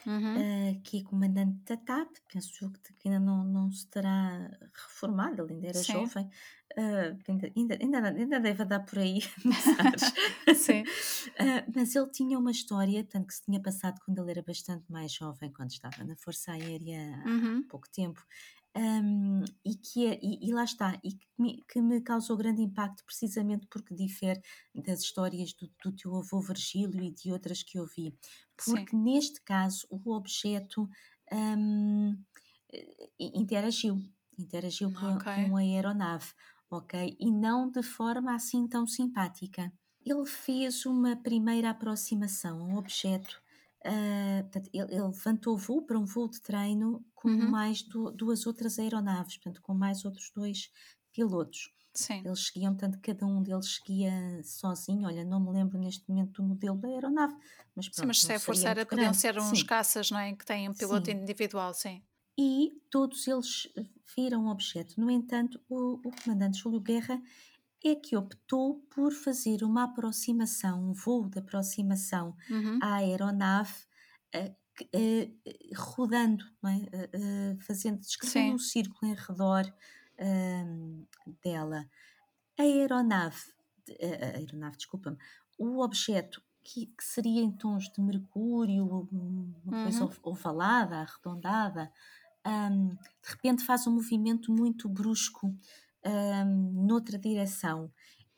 Uhum. 0.05 0.45
eh, 0.45 0.81
que 0.83 0.99
é 0.99 1.03
comandante 1.03 1.59
da 1.65 1.77
TAP, 1.77 2.17
penso 2.31 2.71
que 2.99 3.09
ainda 3.09 3.19
não, 3.19 3.43
não 3.45 3.71
se 3.71 3.87
terá 3.89 4.49
reformado, 4.73 5.43
ele 5.43 5.53
ainda 5.55 5.67
era 5.69 5.81
Sim, 5.81 5.83
jovem, 5.83 6.29
eh, 6.77 7.15
ainda, 7.27 7.51
ainda, 7.81 8.07
ainda, 8.09 8.39
deve 8.39 8.63
andar 8.63 8.81
por 8.85 8.99
aí 8.99 9.19
sim. 10.53 10.89
Ah, 11.37 11.65
mas 11.75 11.95
ele 11.95 12.09
tinha 12.11 12.37
uma 12.37 12.51
história, 12.51 13.03
tanto 13.03 13.27
que 13.27 13.33
se 13.33 13.43
tinha 13.43 13.61
passado 13.61 13.99
quando 14.05 14.19
ele 14.21 14.31
era 14.31 14.43
bastante 14.43 14.91
mais 14.91 15.11
jovem, 15.13 15.51
quando 15.51 15.71
estava 15.71 16.03
na 16.03 16.15
Força 16.15 16.51
Aérea 16.53 17.01
há 17.25 17.29
Uhum. 17.29 17.63
pouco 17.67 17.89
tempo, 17.91 18.23
ahm, 18.75 19.43
e, 19.65 19.75
que 19.75 20.05
é, 20.07 20.19
e, 20.21 20.47
e 20.49 20.53
lá 20.53 20.63
está, 20.63 20.99
e 21.03 21.13
que 21.13 21.27
me, 21.37 21.63
que 21.67 21.81
me 21.81 22.01
causou 22.01 22.37
grande 22.37 22.61
impacto 22.61 23.03
precisamente 23.05 23.67
porque 23.69 23.93
difere 23.95 24.41
das 24.75 25.01
histórias 25.01 25.53
do, 25.53 25.69
do 25.83 25.95
teu 25.95 26.15
avô 26.15 26.39
Virgílio 26.41 27.03
e 27.03 27.11
de 27.11 27.31
outras 27.31 27.63
que 27.63 27.77
eu 27.79 27.85
vi. 27.85 28.15
Sim. 28.57 28.75
Porque 28.75 28.95
neste 28.95 29.41
caso 29.43 29.87
o 29.89 30.13
objeto 30.13 30.87
eh, 31.31 31.55
interagiu, 33.19 33.97
interagiu 34.37 34.91
com, 34.93 35.05
a- 35.07 35.21
Ok. 35.21 35.25
com 35.33 35.55
a 35.57 35.61
aeronave, 35.61 36.33
ok? 36.69 37.15
E 37.19 37.31
não 37.31 37.69
de 37.69 37.83
forma 37.83 38.33
assim 38.35 38.67
tão 38.67 38.85
simpática. 38.87 39.71
Ele 40.05 40.25
fez 40.25 40.85
uma 40.85 41.15
primeira 41.17 41.69
aproximação 41.71 42.61
ao 42.71 42.77
objeto. 42.77 43.41
portanto, 44.43 44.69
ele, 44.73 44.93
ele 44.95 45.01
levantou 45.03 45.57
voo 45.57 45.85
para 45.85 45.99
um 45.99 46.05
voo 46.05 46.29
de 46.29 46.41
treino 46.41 47.05
com 47.13 47.29
Uhum. 47.29 47.49
mais 47.49 47.81
du- 47.83 48.11
duas 48.11 48.45
outras 48.45 48.79
aeronaves, 48.79 49.37
portanto, 49.37 49.61
com 49.61 49.73
mais 49.73 50.05
outros 50.05 50.31
dois 50.35 50.69
pilotos. 51.11 51.71
Sim. 51.93 52.25
Eles 52.25 52.47
seguiam, 52.47 52.73
portanto, 52.75 52.99
cada 53.01 53.25
um 53.25 53.41
deles 53.41 53.75
seguia 53.77 54.43
sozinho. 54.43 55.07
Olha, 55.07 55.23
não 55.23 55.39
me 55.39 55.51
lembro 55.51 55.77
neste 55.79 56.07
momento 56.09 56.41
do 56.41 56.47
modelo 56.47 56.77
da 56.77 56.87
aeronave, 56.89 57.35
mas 57.75 57.87
Sim, 57.91 58.07
pronto, 58.07 58.17
mas 58.21 58.21
se 58.23 58.33
é 58.33 58.39
força 58.39 58.67
seria 58.67 58.69
aérea, 58.69 58.85
muito 58.85 58.85
podiam 58.85 59.13
ser 59.13 59.37
uns 59.39 59.61
Sim, 59.61 59.63
caças, 59.63 60.09
não 60.11 60.19
é? 60.19 60.35
Que 60.35 60.45
têm 60.45 60.69
um 60.69 60.73
piloto 60.73 61.09
sim. 61.09 61.11
individual, 61.11 61.73
sim. 61.73 62.03
E 62.39 62.81
todos 62.89 63.27
eles 63.27 63.67
viram 64.15 64.45
o 64.45 64.49
objeto. 64.51 64.99
No 65.01 65.11
entanto, 65.11 65.61
o, 65.69 65.95
o 65.95 66.11
comandante 66.23 66.59
Júlio 66.59 66.79
Guerra 66.81 67.21
é 67.85 67.95
que 67.95 68.15
optou 68.17 68.81
por 68.89 69.11
fazer 69.13 69.63
uma 69.63 69.85
aproximação, 69.85 70.89
um 70.89 70.93
voo 70.93 71.29
de 71.29 71.39
aproximação 71.39 72.35
Uhum. 72.49 72.81
à 72.81 72.95
aeronave, 72.97 73.73
eh, 74.33 74.55
eh, 74.93 75.31
rodando, 75.75 76.45
é? 76.65 77.09
Eh, 77.17 77.57
fazendo, 77.61 77.99
descrevendo 77.99 78.53
um 78.53 78.57
círculo 78.57 79.11
em 79.11 79.15
redor 79.15 79.65
ahm, 80.19 81.05
dela. 81.43 81.89
A 82.59 82.63
aeronave, 82.63 83.41
a 84.01 84.37
aeronave, 84.37 84.77
desculpa-me, 84.77 85.17
o 85.57 85.81
objeto 85.81 86.41
que, 86.63 86.87
que 86.87 87.03
seria 87.03 87.41
em 87.41 87.51
tons 87.51 87.89
de 87.91 88.01
mercúrio, 88.01 88.85
um- 89.11 89.53
uma 89.63 89.75
coisa 89.75 90.03
Uhum. 90.03 90.05
ov- 90.05 90.19
ovalada, 90.23 90.97
arredondada, 90.99 91.91
ahm, 92.43 92.89
de 92.89 93.29
repente 93.29 93.63
faz 93.63 93.85
um 93.87 93.91
movimento 93.91 94.51
muito 94.51 94.87
brusco 94.89 95.55
ahm, 96.03 96.71
noutra 96.87 97.17
direção 97.17 97.91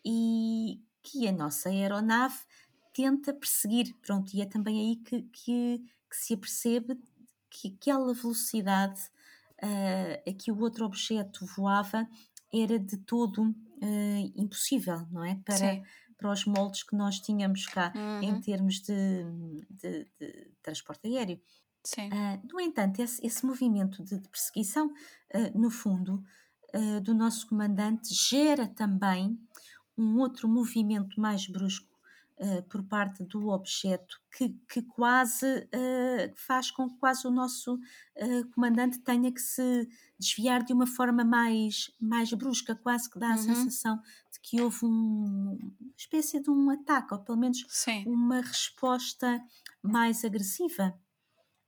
e 0.05 0.81
que 1.03 1.27
a 1.27 1.31
nossa 1.31 1.69
aeronave 1.69 2.37
tenta 2.93 3.33
perseguir. 3.33 3.95
Pronto, 4.01 4.33
e 4.35 4.41
é 4.41 4.45
também 4.45 4.79
aí 4.79 4.95
que, 4.97 5.21
que, 5.23 5.79
que 6.09 6.15
se 6.15 6.33
apercebe 6.33 6.99
que 7.49 7.75
aquela 7.77 8.13
velocidade 8.13 9.01
ah, 9.61 10.21
a 10.27 10.33
que 10.33 10.51
o 10.51 10.59
outro 10.59 10.85
objeto 10.85 11.45
voava 11.45 12.07
era 12.53 12.79
de 12.79 12.97
todo 12.97 13.53
ah, 13.81 14.31
impossível, 14.35 15.05
não 15.11 15.23
é? 15.23 15.35
Para, 15.45 15.57
Sim. 15.57 15.83
para 16.17 16.31
os 16.31 16.45
moldes 16.45 16.83
que 16.83 16.95
nós 16.95 17.19
tínhamos 17.19 17.65
cá 17.65 17.93
uhum. 17.95 18.21
em 18.23 18.41
termos 18.41 18.81
de, 18.81 19.23
de, 19.69 20.07
de, 20.19 20.51
transporte 20.61 21.07
aéreo. 21.07 21.39
Sim. 21.83 22.09
Uh, 22.09 22.47
no 22.51 22.59
entanto, 22.59 23.01
esse, 23.01 23.25
esse 23.25 23.45
movimento 23.45 24.03
de, 24.03 24.19
perseguição, 24.29 24.87
uh, 24.87 25.59
no 25.59 25.69
fundo, 25.69 26.23
uh, 26.73 27.01
do 27.01 27.13
nosso 27.13 27.47
comandante 27.47 28.13
gera 28.13 28.67
também 28.67 29.39
um 29.97 30.19
outro 30.19 30.47
movimento 30.47 31.19
mais 31.19 31.47
brusco 31.47 31.89
por 32.69 32.81
parte 32.81 33.23
do 33.23 33.49
objeto 33.49 34.19
que, 34.35 34.49
que 34.67 34.81
quase 34.81 35.45
faz 36.35 36.71
com 36.71 36.89
que 36.89 36.97
quase 36.97 37.27
o 37.27 37.29
nosso 37.29 37.79
comandante 38.55 38.97
tenha 38.97 39.31
que 39.31 39.39
se 39.39 39.87
desviar 40.17 40.63
de 40.63 40.73
uma 40.73 40.87
forma 40.87 41.23
mais, 41.23 41.91
mais 42.01 42.33
brusca, 42.33 42.73
quase 42.73 43.07
que 43.11 43.19
dá 43.19 43.27
a 43.27 43.35
uhum. 43.35 43.37
sensação 43.37 44.01
de 44.31 44.39
que 44.41 44.59
houve 44.59 44.83
um, 44.83 45.55
uma 45.79 45.93
espécie 45.95 46.41
de 46.41 46.49
um 46.49 46.71
ataque, 46.71 47.13
ou 47.13 47.19
pelo 47.19 47.37
menos 47.37 47.63
Sim. 47.69 48.03
uma 48.07 48.41
resposta 48.41 49.39
mais 49.83 50.25
agressiva. 50.25 50.99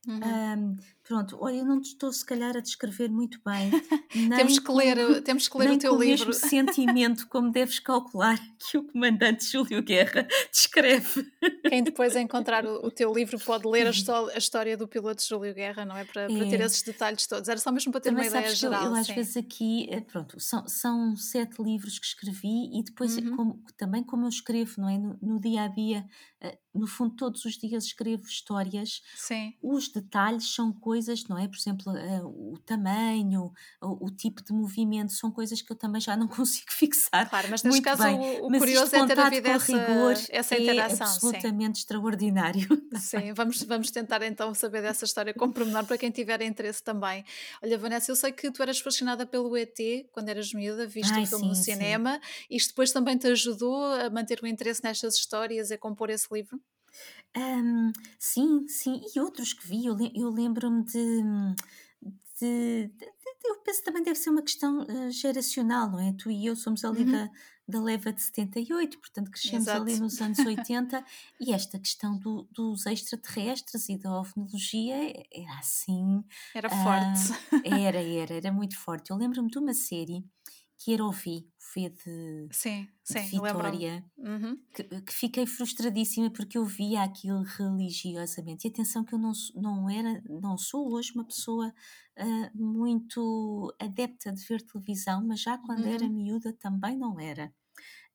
Uhum. 0.07 0.19
Um, 0.19 0.75
pronto, 1.01 1.37
olha, 1.39 1.57
eu 1.57 1.65
não 1.65 1.79
estou 1.79 2.11
se 2.11 2.25
calhar 2.25 2.57
a 2.57 2.59
descrever 2.59 3.09
muito 3.09 3.39
bem. 3.45 3.71
temos 4.37 4.59
que 4.59 4.71
ler, 4.71 5.21
temos 5.23 5.47
que 5.47 5.57
ler 5.57 5.71
o 5.71 5.77
teu 5.77 5.91
livro. 5.97 6.25
o 6.25 6.27
mesmo 6.27 6.33
sentimento 6.49 7.27
como 7.27 7.51
deves 7.51 7.79
calcular 7.79 8.37
que 8.59 8.77
o 8.77 8.83
comandante 8.83 9.45
Júlio 9.45 9.81
Guerra 9.81 10.27
descreve. 10.51 11.31
Quem 11.73 11.81
depois 11.81 12.15
encontrar 12.15 12.67
o, 12.67 12.85
o 12.85 12.91
teu 12.91 13.11
livro 13.11 13.39
pode 13.39 13.67
ler 13.67 13.87
a, 13.87 13.89
a, 13.89 14.37
história 14.37 14.77
do 14.77 14.87
piloto 14.87 15.25
Júlio 15.27 15.55
Guerra, 15.55 15.83
não 15.83 15.97
é? 15.97 16.05
Para, 16.05 16.27
para 16.27 16.47
ter 16.47 16.61
é. 16.61 16.65
esses 16.65 16.83
detalhes 16.83 17.25
todos. 17.25 17.49
Era 17.49 17.59
só 17.59 17.71
mesmo 17.71 17.91
para 17.91 17.99
ter 17.99 18.09
Também 18.11 18.29
uma 18.29 18.37
ideia 18.37 18.53
geral. 18.53 18.83
Eu, 18.83 18.89
eu 18.91 18.95
às 18.95 19.07
vezes 19.07 19.35
aqui, 19.35 19.87
eh, 19.89 20.01
pronto, 20.01 20.39
são, 20.39 20.67
são 20.67 21.15
sete 21.15 21.63
livros 21.63 21.97
que 21.97 22.05
escrevi 22.05 22.69
e 22.77 22.83
depois 22.83 23.17
uhum. 23.17 23.35
como, 23.35 23.63
também 23.75 24.03
como 24.03 24.25
eu 24.25 24.29
escrevo, 24.29 24.73
não 24.77 24.87
é? 24.87 24.99
No, 24.99 25.17
no 25.19 25.39
dia 25.39 25.63
a 25.63 25.67
dia, 25.67 26.05
eh, 26.41 26.59
no 26.75 26.85
fundo, 26.87 27.15
todos 27.15 27.45
os 27.45 27.57
dias 27.57 27.85
escrevo 27.85 28.23
histórias. 28.25 29.01
Sim. 29.15 29.53
Os 29.61 29.87
detalhes 29.87 30.53
são 30.53 30.71
coisas, 30.73 31.23
não 31.27 31.37
é? 31.37 31.47
Por 31.47 31.57
exemplo, 31.57 31.91
uh, 31.91 32.53
o 32.53 32.57
tamanho, 32.59 33.51
o, 33.81 34.07
o, 34.07 34.11
tipo 34.11 34.43
de 34.43 34.51
movimento, 34.51 35.13
são 35.13 35.31
coisas 35.31 35.61
que 35.61 35.71
eu 35.71 35.75
também 35.75 36.01
já 36.01 36.17
não 36.17 36.27
consigo 36.29 36.71
fixar. 36.71 37.29
Claro, 37.29 37.47
mas 37.49 37.63
neste 37.63 37.81
caso 37.81 38.03
bem. 38.03 38.41
o, 38.41 38.47
o 38.47 38.59
curioso 38.59 38.95
é 38.95 39.05
ter 39.07 39.19
havido 39.19 39.47
essa, 39.47 39.71
rigor 39.71 40.13
essa 40.29 40.55
é 40.55 40.61
interação. 40.61 41.07
É 41.07 41.09
absolutamente 41.09 41.62
sim. 41.67 41.79
extraordinário. 41.79 42.67
Sim, 42.99 43.33
vamos, 43.33 43.63
vamos 43.63 43.91
tentar 43.91 44.21
então 44.21 44.53
saber 44.53 44.81
dessa 44.81 45.05
história 45.05 45.33
com 45.33 45.51
pormenor 45.51 45.85
para 45.85 45.97
quem 45.97 46.11
tiver 46.11 46.41
interesse 46.41 46.83
também. 46.83 47.23
Olha, 47.61 47.77
Vanessa, 47.77 48.11
eu 48.11 48.15
sei 48.15 48.31
que 48.31 48.51
tu 48.51 48.61
eras 48.61 48.79
fascinada 48.79 49.25
pelo 49.25 49.55
ET 49.57 49.77
quando 50.11 50.29
eras 50.29 50.53
miúda, 50.53 50.85
viste 50.85 51.13
Ai, 51.13 51.23
o 51.23 51.27
filme 51.27 51.43
sim, 51.43 51.49
no 51.49 51.55
cinema. 51.55 52.13
Sim. 52.15 52.45
Isto 52.55 52.69
depois 52.69 52.91
também 52.91 53.17
te 53.17 53.27
ajudou 53.27 53.83
a 53.85 54.09
manter 54.09 54.41
o 54.41 54.47
interesse 54.47 54.83
nestas 54.83 55.15
histórias 55.15 55.71
e 55.71 55.73
a 55.73 55.77
compor 55.77 56.09
esse 56.09 56.27
livro? 56.31 56.59
Um, 57.35 57.91
sim, 58.19 58.67
sim, 58.67 59.01
e 59.15 59.19
outros 59.19 59.53
que 59.53 59.67
vi, 59.67 59.85
eu, 59.85 59.95
lembro-me 60.29 60.85
de, 60.85 61.23
de, 62.39 62.91
Eu 63.45 63.57
penso 63.61 63.79
que 63.79 63.85
também 63.85 64.03
deve 64.03 64.17
ser 64.17 64.29
uma 64.29 64.41
questão 64.41 64.81
uh, 64.81 65.11
geracional, 65.11 65.91
não 65.91 65.99
é? 65.99 66.13
Tu 66.13 66.31
e 66.31 66.45
eu 66.45 66.55
somos 66.55 66.85
ali 66.85 67.03
uhum. 67.03 67.11
da, 67.11 67.29
da 67.67 67.81
leva 67.81 68.13
de 68.13 68.21
78, 68.21 68.99
portanto 68.99 69.31
crescemos 69.31 69.67
Exato. 69.67 69.81
ali 69.81 69.99
nos 69.99 70.21
anos 70.21 70.39
80, 70.39 71.03
e 71.41 71.53
esta 71.53 71.77
questão 71.77 72.17
do, 72.17 72.47
dos 72.51 72.85
extraterrestres 72.85 73.89
e 73.89 73.97
da 73.97 74.17
ovnologia 74.17 74.95
era 75.31 75.59
assim. 75.59 76.23
Era 76.55 76.69
forte. 76.69 77.31
Uh, 77.53 77.61
era, 77.87 78.01
era, 78.01 78.33
era 78.35 78.51
muito 78.51 78.77
forte. 78.77 79.11
Eu 79.11 79.17
lembro-me 79.17 79.49
de 79.49 79.57
uma 79.57 79.73
série 79.73 80.23
que 80.77 80.93
era 80.93 81.03
ouvir 81.03 81.47
Fê 81.73 81.89
de, 81.89 82.47
sim, 82.51 82.87
sim, 83.03 83.19
de 83.21 83.29
Vitória, 83.31 84.05
uhum. 84.17 84.59
que, 84.75 84.83
que, 84.83 85.13
fiquei 85.13 85.47
frustradíssima 85.47 86.29
porque 86.29 86.57
eu 86.57 86.65
via 86.65 87.01
aquilo 87.01 87.41
religiosamente. 87.41 88.67
E 88.67 88.69
atenção 88.69 89.03
que 89.03 89.15
eu 89.15 89.17
não, 89.17 89.31
não 89.55 89.89
era, 89.89 90.21
não 90.29 90.55
sou 90.55 90.91
hoje 90.93 91.13
uma 91.15 91.25
pessoa 91.25 91.73
uh, 92.19 92.51
muito 92.53 93.73
adepta 93.79 94.31
de 94.31 94.43
ver 94.45 94.61
televisão, 94.61 95.25
mas 95.25 95.41
já 95.41 95.57
quando 95.57 95.83
uhum. 95.83 95.93
era 95.93 96.09
miúda 96.09 96.53
também 96.53 96.97
não 96.97 97.19
era. 97.19 97.53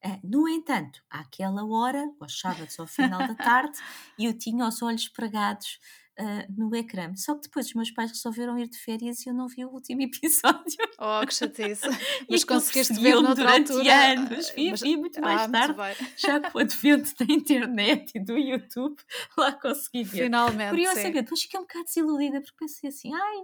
Uh, 0.04 0.20
no 0.22 0.48
entanto, 0.48 1.02
àquela 1.10 1.64
hora, 1.64 2.08
aos 2.20 2.38
sábados 2.38 2.78
ao 2.78 2.86
final 2.86 3.18
da 3.18 3.34
tarde, 3.34 3.78
eu 4.18 4.32
tinha 4.36 4.66
os 4.66 4.80
olhos 4.80 5.08
pregados 5.08 5.78
uh, 6.18 6.52
no 6.56 6.74
ecrã. 6.74 7.14
Só 7.16 7.34
que 7.34 7.42
depois 7.42 7.66
os 7.66 7.74
meus 7.74 7.90
pais 7.90 8.10
resolveram 8.10 8.58
ir 8.58 8.68
de 8.68 8.78
férias 8.78 9.24
e 9.24 9.28
eu 9.28 9.34
não 9.34 9.48
vi 9.48 9.64
o 9.64 9.70
último 9.70 10.02
episódio. 10.02 10.76
Oh, 10.98 11.26
que 11.26 11.34
chatice. 11.34 11.82
Mas 12.28 12.44
conseguiste 12.44 12.94
ver 12.94 13.14
durante 13.14 13.72
altura. 13.72 14.12
anos. 14.12 14.50
Vi, 14.50 14.70
mas... 14.70 14.80
vi 14.80 14.96
muito 14.96 15.20
mais 15.20 15.42
ah, 15.42 15.48
tarde, 15.48 15.78
muito 15.78 16.20
já 16.20 16.40
com 16.40 16.58
o 16.58 16.60
advento 16.60 17.14
da 17.18 17.32
internet 17.32 18.12
e 18.14 18.20
do 18.20 18.36
YouTube, 18.36 18.96
lá 19.36 19.52
consegui 19.52 20.04
ver. 20.04 20.24
Finalmente. 20.24 20.70
Curiosamente, 20.70 21.22
depois 21.22 21.42
fiquei 21.42 21.58
um 21.58 21.62
bocado 21.62 21.84
desiludida 21.84 22.40
porque 22.40 22.56
pensei 22.58 22.88
assim, 22.88 23.12
ai 23.14 23.36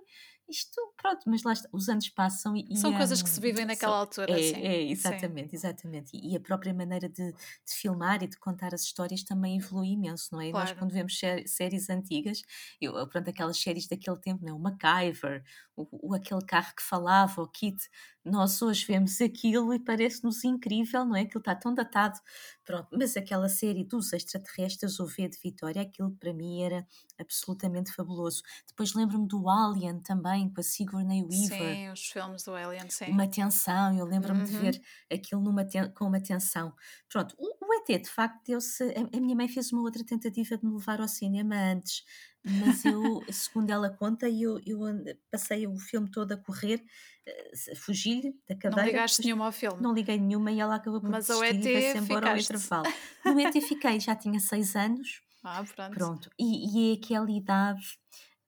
isto, 0.49 0.81
pronto, 1.01 1.23
mas 1.27 1.43
lá 1.43 1.53
está, 1.53 1.69
os 1.73 1.89
anos 1.89 2.09
passam 2.11 2.55
e. 2.57 2.77
São 2.77 2.95
coisas 2.95 3.23
que 3.23 3.29
se 3.29 3.41
vivem 3.41 3.65
naquela 3.65 3.97
altura. 3.97 4.31
É, 4.31 4.35
assim. 4.35 4.63
é 4.63 4.83
exatamente, 4.91 5.51
sim. 5.51 5.57
exatamente. 5.57 6.11
E 6.13 6.37
a 6.37 6.41
própria 6.41 6.75
maneira 6.75 7.09
de, 7.09 7.33
de, 7.33 7.75
filmar 7.75 8.23
e 8.23 8.27
de 8.27 8.37
contar 8.37 8.75
as 8.75 8.83
histórias 8.83 9.23
também 9.23 9.57
evolui 9.57 9.89
imenso, 9.89 10.29
não 10.33 10.41
é? 10.41 10.51
Claro. 10.51 10.69
Nós, 10.69 10.79
quando 10.79 10.93
vemos 10.93 11.19
séries 11.47 11.89
antigas, 11.89 12.43
eu, 12.81 12.93
pronto, 13.09 13.31
aquelas 13.31 13.59
séries 13.59 13.87
daquele 13.87 14.19
tempo, 14.19 14.45
não 14.45 14.51
é? 14.51 14.55
O 14.55 14.59
MacGyver, 14.59 15.43
o, 15.77 16.11
o, 16.11 16.15
aquele 16.15 16.45
carro 16.45 16.75
que 16.77 16.83
falava, 16.83 17.41
o 17.41 17.49
Kit, 17.49 17.89
nós 18.25 18.61
hoje 18.63 18.87
vemos 18.87 19.21
aquilo 19.21 19.75
e 19.75 19.79
parece-nos 19.79 20.45
incrível, 20.45 21.05
não 21.05 21.17
é? 21.17 21.23
Aquilo 21.23 21.41
está 21.41 21.55
tão 21.55 21.75
datado. 21.75 22.19
Pronto, 22.65 22.89
mas 22.93 23.17
aquela 23.17 23.49
série 23.49 23.85
dos 23.85 24.13
extraterrestres, 24.13 24.99
o 24.99 25.07
V 25.07 25.29
de 25.29 25.39
Vitória, 25.39 25.83
aquilo 25.83 26.13
para 26.13 26.33
mim 26.33 26.63
era 26.63 26.87
absolutamente 27.19 27.93
fabuloso. 27.93 28.43
Depois 28.67 28.95
lembro-me 28.95 29.29
do 29.29 29.49
Alien 29.49 30.01
também, 30.01 30.49
com 30.49 30.61
a 30.61 30.65
Sigourney 30.65 31.23
Weaver. 31.23 31.75
Sim, 31.75 31.91
os 31.91 32.07
filmes 32.07 32.43
do 32.43 32.55
Alien, 32.55 32.89
sim. 32.89 33.11
Uma 33.11 33.29
tensão, 33.29 33.97
eu 33.99 34.07
lembro-me 34.07 34.41
uhum. 34.41 34.47
de 34.47 34.57
ver 34.57 34.83
aquilo 35.13 35.43
numa 35.43 35.65
com 35.95 36.07
uma 36.07 36.21
tensão. 36.21 36.75
Pronto, 37.09 37.35
o, 37.39 37.67
o 37.67 37.75
ET, 37.75 38.03
de 38.03 38.09
facto, 38.09 38.41
deu-se. 38.47 38.83
A, 38.83 39.17
a 39.17 39.21
minha 39.21 39.37
mãe 39.37 39.49
fez 39.49 39.71
uma 39.73 39.83
outra 39.83 40.05
tentativa 40.05 40.57
de 40.57 40.65
me 40.65 40.73
levar 40.73 41.01
ao 41.01 41.09
cinema 41.09 41.55
antes 41.57 42.03
mas 42.45 42.85
eu, 42.85 43.23
segundo 43.33 43.71
ela 43.71 43.91
conta, 43.91 44.29
eu, 44.29 44.61
eu 44.67 44.81
passei 45.31 45.67
o 45.67 45.79
filme 45.79 46.11
todo 46.11 46.33
a 46.33 46.37
correr, 46.37 46.85
uh, 47.27 47.77
fugir 47.77 48.35
da 48.49 48.55
cadeira. 48.55 48.77
Não 48.77 48.85
ligaste 48.85 49.23
nenhuma 49.23 49.47
ao 49.47 49.53
filme? 49.53 49.83
Não 49.83 49.95
liguei 49.95 50.19
nenhuma 50.19 50.53
e 50.53 50.61
ela 50.61 50.77
acabou 50.77 51.01
por 51.01 51.11
mas 51.11 51.27
desistir 51.27 51.69
e 51.69 51.73
foi-se 51.73 51.99
embora 51.99 52.31
ao 52.31 52.37
intervalo. 52.37 52.85
No 53.25 53.41
ET 53.41 53.55
fiquei, 53.63 53.99
já 53.99 54.15
tinha 54.15 54.39
seis 54.39 54.77
anos. 54.77 55.23
Ah, 55.43 55.65
pronto. 55.65 55.95
Pronto. 55.95 56.31
E, 56.39 56.91
e 56.91 56.93
é 56.93 56.95
aquela 56.95 57.31
idade 57.31 57.99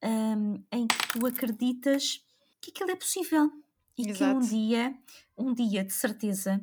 um, 0.03 0.63
em 0.73 0.87
que 0.87 1.09
tu 1.09 1.27
acreditas 1.27 2.21
que 2.61 2.71
aquilo 2.71 2.91
é 2.91 2.97
possível. 2.97 3.51
E 3.99 4.11
Exato. 4.11 4.19
que 4.19 4.25
um 4.25 4.49
dia, 4.49 4.99
um 5.39 5.55
dia 5.55 5.85
de 5.85 5.93
certeza, 5.93 6.61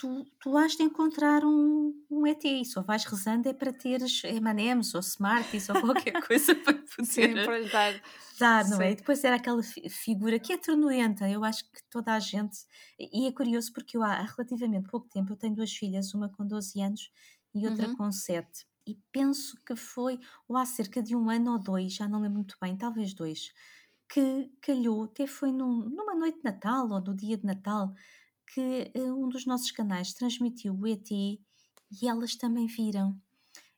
tu, 0.00 0.24
tu 0.40 0.56
has 0.56 0.76
de 0.76 0.82
encontrar 0.82 1.44
um, 1.44 1.92
um 2.10 2.26
ET 2.26 2.42
e 2.42 2.64
só 2.64 2.80
vais 2.80 3.04
rezando 3.04 3.50
é 3.50 3.52
para 3.52 3.70
teres 3.70 4.24
M&M's 4.24 4.94
ou 4.94 5.00
Smarties 5.00 5.68
ou 5.68 5.78
qualquer 5.78 6.12
coisa 6.26 6.54
para 6.54 6.72
poder 6.72 7.04
Sim, 7.04 7.34
para 7.34 7.58
lhe 7.58 7.68
dar. 7.68 8.00
não 8.40 8.76
é? 8.76 8.78
Sim. 8.78 8.82
é? 8.82 8.92
E 8.92 8.96
depois 8.96 9.22
era 9.22 9.36
aquela 9.36 9.62
figura 9.62 10.38
que 10.38 10.54
é 10.54 10.56
tornoenta, 10.56 11.28
eu 11.28 11.44
acho 11.44 11.70
que 11.70 11.82
toda 11.90 12.14
a 12.14 12.18
gente, 12.18 12.60
e 12.98 13.26
é 13.26 13.32
curioso 13.32 13.74
porque 13.74 13.98
eu 13.98 14.02
há 14.02 14.22
relativamente 14.22 14.88
pouco 14.88 15.06
tempo, 15.10 15.34
eu 15.34 15.36
tenho 15.36 15.54
duas 15.54 15.72
filhas, 15.72 16.14
uma 16.14 16.30
com 16.30 16.46
12 16.46 16.80
anos 16.80 17.12
e 17.54 17.68
outra 17.68 17.88
uhum. 17.88 17.96
com 17.96 18.10
7, 18.10 18.66
e 18.86 18.98
penso 19.12 19.62
que 19.66 19.76
foi, 19.76 20.18
ou 20.48 20.56
há 20.56 20.64
cerca 20.64 21.02
de 21.02 21.14
um 21.14 21.28
ano 21.28 21.52
ou 21.52 21.58
dois, 21.58 21.92
já 21.92 22.08
não 22.08 22.22
lembro 22.22 22.36
muito 22.36 22.56
bem, 22.58 22.74
talvez 22.74 23.12
dois, 23.12 23.52
que 24.08 24.50
calhou, 24.62 25.04
até 25.04 25.26
foi 25.26 25.52
num, 25.52 25.90
numa 25.90 26.14
noite 26.14 26.38
de 26.38 26.44
Natal 26.44 26.88
ou 26.88 27.00
no 27.02 27.14
dia 27.14 27.36
de 27.36 27.44
Natal, 27.44 27.92
que 28.54 28.90
uh, 28.96 29.24
um 29.24 29.28
dos 29.28 29.46
nossos 29.46 29.70
canais 29.70 30.12
transmitiu 30.12 30.74
o 30.74 30.86
ET 30.86 31.10
e 31.10 32.08
elas 32.08 32.36
também 32.36 32.66
viram. 32.66 33.18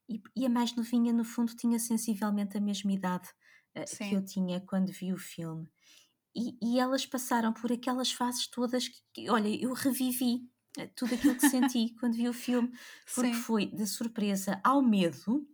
E, 0.08 0.20
e, 0.36 0.46
a 0.46 0.48
mais 0.48 0.74
novinha, 0.74 1.12
no 1.12 1.24
fundo, 1.24 1.54
tinha 1.54 1.78
sensivelmente 1.78 2.56
a 2.56 2.60
mesma 2.60 2.92
idade 2.92 3.28
uh, 3.76 3.96
que 3.96 4.14
eu 4.14 4.24
tinha 4.24 4.60
quando 4.60 4.92
vi 4.92 5.12
o 5.12 5.18
filme. 5.18 5.68
E, 6.34 6.56
e, 6.62 6.78
elas 6.78 7.06
passaram 7.06 7.52
por 7.52 7.70
aquelas 7.72 8.10
fases 8.10 8.46
todas 8.46 8.88
que, 8.88 8.98
que 9.12 9.30
olha, 9.30 9.48
eu 9.48 9.72
revivi 9.72 10.48
uh, 10.78 10.88
tudo 10.96 11.14
aquilo 11.14 11.36
que 11.36 11.48
senti 11.48 11.94
quando 12.00 12.14
vi 12.14 12.28
o 12.28 12.34
filme, 12.34 12.70
porque 13.14 13.34
Sim. 13.34 13.40
foi 13.40 13.66
da 13.66 13.86
surpresa 13.86 14.60
ao 14.64 14.82
medo. 14.82 15.46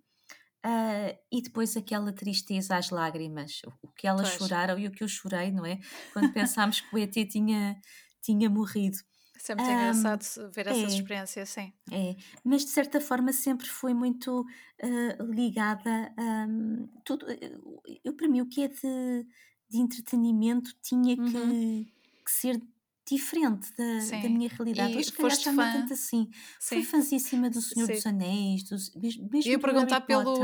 Uh, 0.67 1.15
e 1.31 1.41
depois 1.41 1.77
aquela 1.77 2.13
tristeza 2.13 2.77
às 2.77 2.91
lágrimas, 2.91 3.63
o 3.81 3.89
que 3.93 4.09
elas 4.09 4.29
pois. 4.29 4.39
choraram 4.39 4.77
e 4.77 4.89
o 4.89 4.91
que 4.91 5.05
eu 5.05 5.09
chorei, 5.09 5.53
não 5.53 5.65
é? 5.65 5.79
Quando 6.13 6.33
pensámos 6.33 6.81
que 6.81 6.95
o 6.95 6.99
ET 6.99 7.15
tinha, 7.31 7.81
tinha 8.29 8.51
morrido. 8.51 8.99
Sempre 9.39 9.65
é 9.65 9.73
engraçado 9.73 10.25
ver 10.53 10.67
essas 10.67 10.93
é, 10.93 10.97
experiências, 10.97 11.49
sim. 11.49 11.73
É, 11.93 12.17
mas 12.45 12.65
de 12.65 12.71
certa 12.71 13.01
forma 13.01 13.33
sempre 13.33 13.69
foi 13.69 13.95
muito 13.95 14.41
uh, 14.43 15.33
ligada 15.33 16.13
a 16.17 16.47
um, 16.49 16.89
tudo. 17.05 17.25
Eu, 18.05 18.15
para 18.15 18.29
mim, 18.29 18.41
o 18.41 18.47
que 18.47 18.65
é 18.65 18.69
de, 18.69 19.27
de 19.71 19.79
entretenimento 19.79 20.75
tinha 20.83 21.17
uhum. 21.17 21.31
que, 21.31 21.93
que, 22.25 22.31
ser 22.31 22.61
diferente 23.09 23.71
da, 23.77 24.19
da 24.23 24.29
minha 24.29 24.51
realidade. 24.51 24.93
E 24.93 24.97
Hoje, 24.99 25.13
calhar, 25.13 25.31
foste 25.31 25.49
é 25.49 25.53
fã? 25.53 25.73
tanto 25.73 25.93
assim. 25.93 26.29
Fui 26.61 26.79
Sim. 26.79 26.85
fãzíssima 26.85 27.49
do 27.49 27.63
Senhor 27.63 27.89
dos 27.89 28.03
Sim. 28.03 28.09
Anéis, 28.09 28.65
dos, 28.65 28.95
mesmo, 28.97 29.25
Eu 29.25 29.31
mesmo 29.33 29.51
ia 29.51 29.59
do 29.59 29.67
Harry 29.67 29.75
perguntar 29.75 30.01
pelo. 30.03 30.35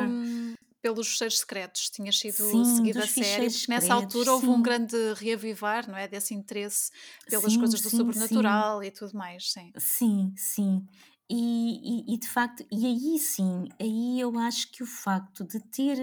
Pelos 0.84 1.08
fecheiros 1.08 1.38
secretos, 1.38 1.88
tinhas 1.88 2.18
sido 2.18 2.38
Sim, 2.38 2.66
seguida 2.66 3.04
a 3.04 3.06
sério, 3.06 3.48
ficheiros 3.48 3.56
porque 3.58 3.70
nessa 3.70 3.94
secretos, 3.94 3.94
altura 3.94 4.34
houve 4.34 4.50
um 4.50 4.60
grande 4.62 4.94
reavivar, 5.16 5.88
não 5.90 5.96
é? 5.96 6.06
Desse 6.06 6.34
interesse 6.34 6.90
pelas 7.30 7.56
Sim, 7.56 7.56
coisas 7.56 7.80
do 7.80 7.88
sim, 7.88 7.90
sobrenatural 7.90 8.82
e 8.84 8.90
tudo 8.90 9.16
mais, 9.16 9.50
sim. 9.52 9.74
Sim, 9.78 10.34
sim. 10.36 10.86
E, 11.28 12.12
e, 12.12 12.14
e 12.14 12.18
de 12.18 12.28
facto, 12.28 12.64
e 12.70 12.86
aí 12.86 13.18
sim, 13.18 13.64
aí 13.80 14.20
eu 14.20 14.38
acho 14.38 14.70
que 14.70 14.82
o 14.82 14.86
facto 14.86 15.42
de 15.44 15.58
ter 15.60 15.98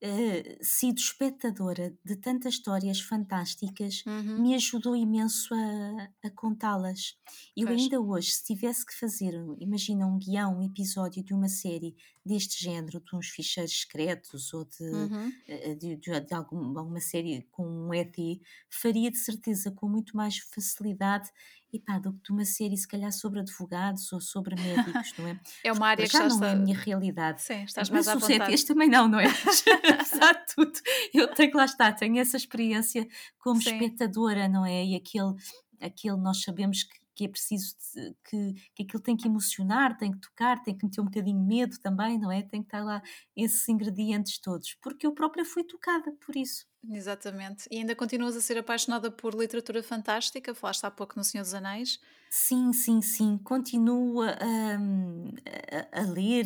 eh, 0.00 0.58
sido 0.62 0.98
espectadora 0.98 1.98
de 2.04 2.16
tantas 2.16 2.54
histórias 2.54 3.00
fantásticas 3.00 4.04
Uhum, 4.06 4.38
me 4.38 4.54
ajudou 4.54 4.94
imenso 4.96 5.52
a, 5.54 6.28
a 6.28 6.30
contá-las. 6.30 7.16
Eu 7.56 7.70
pois. 7.70 7.72
ainda 7.72 8.00
hoje, 8.00 8.30
se 8.32 8.44
tivesse 8.44 8.86
que 8.86 8.94
fazer, 8.94 9.34
imagina 9.60 10.06
um 10.06 10.18
guião, 10.18 10.58
um 10.58 10.62
episódio 10.62 11.24
de 11.24 11.34
uma 11.34 11.48
série 11.48 11.96
deste 12.28 12.62
género, 12.62 13.00
de 13.00 13.16
uns 13.16 13.28
ficheiros 13.28 13.80
secretos 13.80 14.54
ou 14.54 14.64
de, 14.64 14.84
Uhum. 14.90 15.32
eh, 15.46 15.74
de, 15.74 15.96
de, 15.96 16.20
de 16.20 16.34
algum- 16.34 16.78
alguma 16.78 17.00
série 17.00 17.42
com 17.50 17.66
um 17.66 17.92
ET, 17.94 18.40
faria 18.70 19.10
de 19.10 19.18
certeza 19.18 19.70
com 19.72 19.88
muito 19.88 20.16
mais 20.16 20.38
facilidade 20.38 21.30
epá, 21.72 21.98
do 21.98 22.12
que 22.14 22.22
de 22.22 22.32
uma 22.32 22.44
série 22.44 22.76
se 22.76 22.88
calhar 22.88 23.12
sobre 23.12 23.40
advogados 23.40 24.12
ou 24.12 24.20
sobre 24.20 24.56
médicos, 24.56 25.14
não 25.18 25.26
é? 25.26 25.40
É 25.64 25.72
uma 25.72 25.88
Porque 25.88 25.88
área 25.88 26.08
que 26.08 26.14
já 26.14 26.24
não 26.24 26.42
é 26.44 26.52
a 26.52 26.56
minha 26.56 26.76
realidade. 26.76 27.42
Sim, 27.42 27.64
estás 27.64 27.90
mais 27.90 28.06
Mas 28.06 28.14
os. 28.14 28.28
ETs 28.28 28.64
também 28.64 28.88
não, 28.88 29.08
não 29.08 29.18
é? 29.20 29.26
Apesar 29.90 30.32
de 30.34 30.54
tudo, 30.54 30.72
eu 31.14 31.28
tenho 31.34 31.50
que 31.50 31.56
lá 31.56 31.64
estar, 31.64 31.92
tenho 31.94 32.18
essa 32.18 32.36
experiência 32.36 33.06
como 33.38 33.60
Sim, 33.60 33.68
espectadora, 33.68 34.48
não 34.48 34.64
é? 34.66 34.84
E 34.84 34.94
aquele, 34.96 35.34
aquele 35.80 36.16
nós 36.16 36.42
sabemos 36.42 36.82
que, 36.84 36.98
que 37.18 37.24
é 37.26 37.28
preciso 37.28 37.74
de- 37.94 38.14
que, 38.28 38.54
que 38.74 38.82
aquilo 38.84 39.02
tem 39.02 39.16
que 39.16 39.26
emocionar, 39.28 39.96
tem 39.98 40.12
que 40.12 40.20
tocar, 40.20 40.62
tem 40.62 40.76
que 40.76 40.84
meter 40.86 41.00
um 41.00 41.04
bocadinho 41.06 41.40
de 41.40 41.46
medo 41.46 41.78
também, 41.80 42.18
não 42.18 42.30
é? 42.32 42.42
Tem 42.42 42.62
que 42.62 42.66
estar 42.68 42.84
lá 42.84 43.02
esses 43.36 43.68
ingredientes 43.68 44.38
todos, 44.40 44.74
porque 44.82 45.06
eu 45.06 45.14
própria 45.14 45.44
fui 45.44 45.64
tocada 45.64 46.12
por 46.24 46.36
isso. 46.36 46.66
exatamente. 46.90 47.68
E 47.70 47.76
ainda 47.78 47.94
continuas 47.94 48.36
a 48.36 48.40
ser 48.40 48.58
apaixonada 48.58 49.10
por 49.12 49.32
literatura 49.34 49.80
fantástica, 49.82 50.54
falaste 50.54 50.84
há 50.84 50.90
pouco 50.90 51.16
no 51.16 51.24
Senhor 51.24 51.42
dos 51.44 51.54
Anéis. 51.54 52.00
Sim, 52.30 52.72
sim, 52.74 53.00
sim, 53.00 53.38
continuo 53.38 54.20
a, 54.22 54.32
a- 54.32 56.00
a 56.00 56.02
ler 56.02 56.44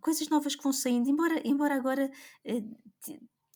coisas 0.00 0.28
novas 0.28 0.54
que 0.56 0.62
vão 0.62 0.72
saindo, 0.72 1.08
embora, 1.10 1.40
embora 1.46 1.74
agora 1.74 2.10
eh, 2.44 2.62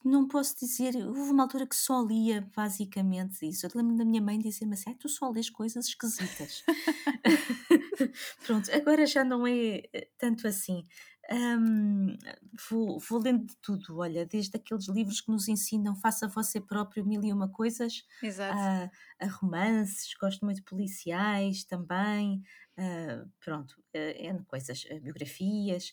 não 0.05 0.29
posso 0.29 0.57
dizer, 0.59 0.95
houve 0.97 1.31
uma 1.31 1.43
altura 1.45 1.67
que 1.67 1.77
só 1.77 2.03
lia 2.03 2.49
basicamente 2.55 3.47
isso. 3.49 3.67
Eu 3.67 3.71
lembro 3.75 3.97
da 3.97 4.05
minha 4.05 4.23
mãe 4.23 4.39
dizer-me 4.39 4.75
assim, 4.75 4.91
"Ai, 4.91 4.97
tu 4.97 5.09
só 5.09 5.31
lês 5.31 5.51
coisas 5.51 5.87
esquisitas. 5.89 6.67
Pronto, 8.43 8.71
agora 8.73 9.07
já 9.07 9.25
não 9.25 9.47
é 9.47 9.83
eh, 9.93 10.09
tanto 10.19 10.47
assim. 10.49 10.85
Hum, 11.31 12.17
vou, 12.71 12.99
vou 13.01 13.19
lendo 13.19 13.47
de 13.47 13.57
tudo, 13.63 13.99
olha, 13.99 14.27
desde 14.27 14.57
aqueles 14.59 14.89
livros 14.89 15.23
que 15.23 15.31
nos 15.33 15.49
ensinam 15.49 15.97
faça 15.97 16.29
você 16.29 16.61
próprio 16.61 17.05
mil 17.07 17.25
e 17.25 17.33
uma 17.33 17.51
coisas, 17.51 18.05
Exato. 18.21 18.67
a, 18.67 18.91
a 19.19 19.27
romances, 19.41 20.13
gosto 20.21 20.45
muito 20.45 20.59
de 20.59 20.65
policiais 20.65 21.65
também, 21.65 22.43
ah, 22.77 23.25
pronto, 23.41 23.75
N 23.95 24.45
coisas, 24.45 24.85
eh, 24.91 25.01
biografias, 25.01 25.93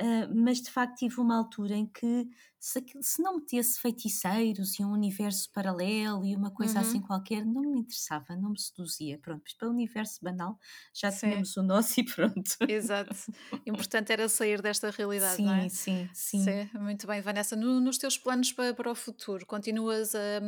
ah, 0.00 0.28
mas 0.34 0.60
de 0.62 0.70
facto 0.70 0.96
tive 0.98 1.20
uma 1.20 1.36
altura 1.36 1.74
em 1.76 1.86
que 1.86 2.28
se, 2.58 2.84
se 3.02 3.22
não 3.22 3.36
metesse 3.38 3.80
feiticeiros 3.80 4.78
e 4.78 4.84
um 4.84 4.92
universo 4.92 5.50
paralelo 5.52 6.24
e 6.24 6.34
uma 6.36 6.50
coisa 6.50 6.80
assim 6.80 7.00
Uhum. 7.00 7.02
qualquer, 7.02 7.44
não 7.46 7.62
me 7.62 7.80
interessava, 7.80 8.36
não 8.36 8.50
me 8.50 8.60
seduzia. 8.60 9.18
Pronto, 9.18 9.42
mas 9.44 9.54
para 9.54 9.68
o 9.68 9.70
universo 9.72 10.18
banal 10.22 10.58
já 10.94 11.10
Sim, 11.10 11.12
tínhamos 11.12 11.56
o 11.56 11.62
nosso 11.62 12.00
e 12.00 12.04
pronto. 12.04 12.58
exato. 12.66 13.14
Importante 13.66 14.12
era 14.12 14.28
sair 14.28 14.62
desta 14.62 14.90
realidade, 14.90 15.42
não 15.42 15.52
Sim, 15.52 15.68
é? 15.68 15.70
sim, 15.70 16.10
sim. 16.14 16.54
Sim, 16.54 16.70
muito 16.74 17.06
bem, 17.06 17.20
Vanessa. 17.22 17.56
No- 17.56 17.80
nos 17.80 17.98
teus 17.98 18.18
planos 18.18 18.52
para, 18.52 18.74
para 18.74 18.90
o 18.90 18.94
futuro, 18.94 19.46
continuas 19.46 20.14
a, 20.14 20.40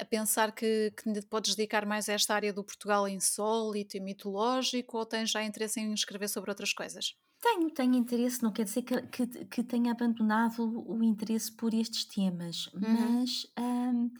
a 0.00 0.04
pensar 0.04 0.52
que, 0.52 0.92
que 0.92 1.22
podes 1.26 1.54
dedicar 1.54 1.86
mais 1.86 2.08
a 2.08 2.12
esta 2.14 2.34
área 2.34 2.52
do 2.52 2.64
Portugal 2.64 3.08
insólito 3.08 3.96
e 3.96 4.00
mitológico 4.00 4.98
ou 4.98 5.06
tens 5.06 5.30
já 5.30 5.42
interesse 5.44 5.80
em 5.80 5.92
escrever 5.92 6.28
sobre 6.28 6.50
outras 6.50 6.72
coisas? 6.72 7.14
Tenho, 7.40 7.70
tenho 7.70 7.94
interesse, 7.94 8.42
não 8.42 8.52
quer 8.52 8.64
dizer 8.64 8.82
que, 8.82 9.00
que, 9.06 9.44
que 9.46 9.62
tenha 9.64 9.92
abandonado 9.92 10.62
o 10.86 11.02
interesse 11.02 11.50
por 11.50 11.72
estes 11.72 12.04
temas, 12.04 12.68
Uhum, 12.82 13.20
mas 13.22 13.46
hum, 13.58 14.10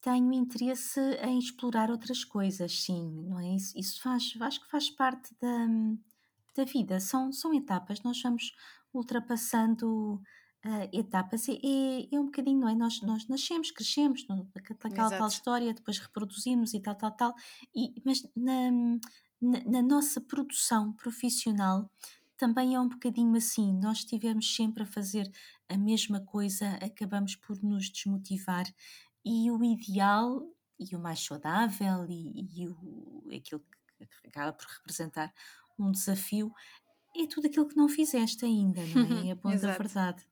tenho 0.00 0.32
interesse 0.32 0.98
em 1.22 1.38
explorar 1.38 1.90
outras 1.90 2.24
coisas, 2.24 2.80
sim, 2.82 3.22
não 3.28 3.38
é? 3.38 3.54
Isso, 3.54 3.78
isso 3.78 4.00
faz, 4.02 4.32
acho 4.40 4.60
que 4.62 4.70
faz 4.70 4.88
parte 4.88 5.34
da, 5.38 5.66
da 6.56 6.64
vida, 6.64 6.98
são, 7.00 7.30
são 7.32 7.52
etapas, 7.54 8.02
nós 8.02 8.20
vamos 8.22 8.52
ultrapassando 8.94 10.20
ah, 10.62 10.88
etapas, 10.92 11.48
é, 11.48 11.54
é 12.12 12.20
um 12.20 12.26
bocadinho, 12.26 12.60
não 12.60 12.68
é? 12.68 12.74
Nós, 12.74 13.00
nós 13.00 13.26
nascemos, 13.28 13.70
crescemos, 13.70 14.26
aquela 14.84 15.10
tal 15.10 15.28
história, 15.28 15.72
depois 15.72 15.98
reproduzimos 15.98 16.74
e 16.74 16.80
tal, 16.80 16.94
tal, 16.94 17.12
tal, 17.12 17.34
e, 17.74 17.94
mas 18.04 18.22
na, 18.36 18.70
na, 19.40 19.64
na 19.64 19.82
nossa 19.82 20.20
produção 20.20 20.92
profissional 20.92 21.90
também 22.36 22.74
é 22.74 22.80
um 22.80 22.88
bocadinho 22.88 23.36
assim, 23.36 23.72
nós 23.74 23.98
estivermos 23.98 24.54
sempre 24.54 24.82
a 24.82 24.86
fazer 24.86 25.30
a 25.68 25.76
mesma 25.76 26.20
coisa, 26.20 26.70
acabamos 26.82 27.36
por 27.36 27.62
nos 27.62 27.90
desmotivar. 27.90 28.64
E 29.22 29.50
o 29.50 29.62
ideal 29.62 30.42
e 30.78 30.96
o 30.96 30.98
mais 30.98 31.20
saudável 31.20 32.06
e, 32.08 32.62
e 32.62 32.66
o, 32.66 33.22
aquilo 33.26 33.60
que 33.98 34.28
acaba 34.28 34.54
por 34.54 34.66
representar 34.66 35.32
um 35.78 35.90
desafio 35.90 36.50
é 37.14 37.26
tudo 37.26 37.46
aquilo 37.46 37.68
que 37.68 37.76
não 37.76 37.88
fizeste 37.88 38.44
ainda, 38.44 38.80
não 38.86 39.18
é? 39.18 39.30
É 39.32 39.34
bom 39.34 39.50
da 39.50 39.54
Exato. 39.54 39.78
verdade. 39.78 40.29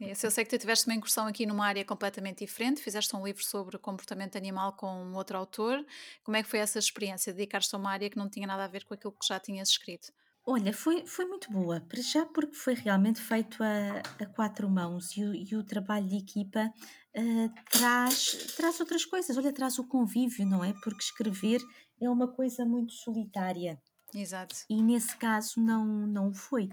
Isso, 0.00 0.26
eu 0.26 0.30
sei 0.30 0.44
que 0.44 0.50
tu 0.50 0.58
tiveste 0.58 0.86
uma 0.86 0.94
incursão 0.94 1.26
aqui 1.26 1.46
numa 1.46 1.66
área 1.66 1.84
completamente 1.84 2.44
diferente, 2.44 2.82
fizeste 2.82 3.14
um 3.14 3.24
livro 3.24 3.44
sobre 3.44 3.78
comportamento 3.78 4.36
animal 4.36 4.74
com 4.74 4.86
um 4.86 5.14
outro 5.14 5.36
autor. 5.38 5.84
Como 6.24 6.36
é 6.36 6.42
que 6.42 6.48
foi 6.48 6.58
essa 6.58 6.78
experiência? 6.78 7.32
Dedicar-te 7.32 7.74
a 7.74 7.78
uma 7.78 7.90
área 7.90 8.10
que 8.10 8.16
não 8.16 8.28
tinha 8.28 8.46
nada 8.46 8.64
a 8.64 8.68
ver 8.68 8.84
com 8.84 8.94
aquilo 8.94 9.12
que 9.12 9.26
já 9.26 9.38
tinhas 9.38 9.68
escrito? 9.68 10.12
Olha, 10.48 10.72
foi, 10.72 11.04
foi 11.04 11.24
muito 11.24 11.50
boa, 11.50 11.80
para 11.80 12.00
já 12.00 12.24
porque 12.24 12.54
foi 12.54 12.74
realmente 12.74 13.20
feito 13.20 13.60
a, 13.64 13.98
a 14.22 14.26
quatro 14.26 14.70
mãos 14.70 15.16
e 15.16 15.24
o, 15.24 15.34
e 15.34 15.56
o 15.56 15.64
trabalho 15.64 16.06
de 16.06 16.18
equipa 16.18 16.72
eh, 17.12 17.48
traz, 17.68 18.54
traz 18.56 18.78
outras 18.78 19.04
coisas. 19.04 19.36
Olha, 19.36 19.52
traz 19.52 19.76
o 19.78 19.88
convívio, 19.88 20.46
não 20.46 20.62
é? 20.62 20.72
Porque 20.84 21.02
escrever 21.02 21.60
é 22.00 22.08
uma 22.08 22.28
coisa 22.28 22.64
muito 22.64 22.92
solitária 22.92 23.82
Exato. 24.14 24.54
e 24.70 24.80
nesse 24.80 25.16
caso 25.16 25.60
não, 25.60 25.84
não 25.84 26.32
foi. 26.32 26.68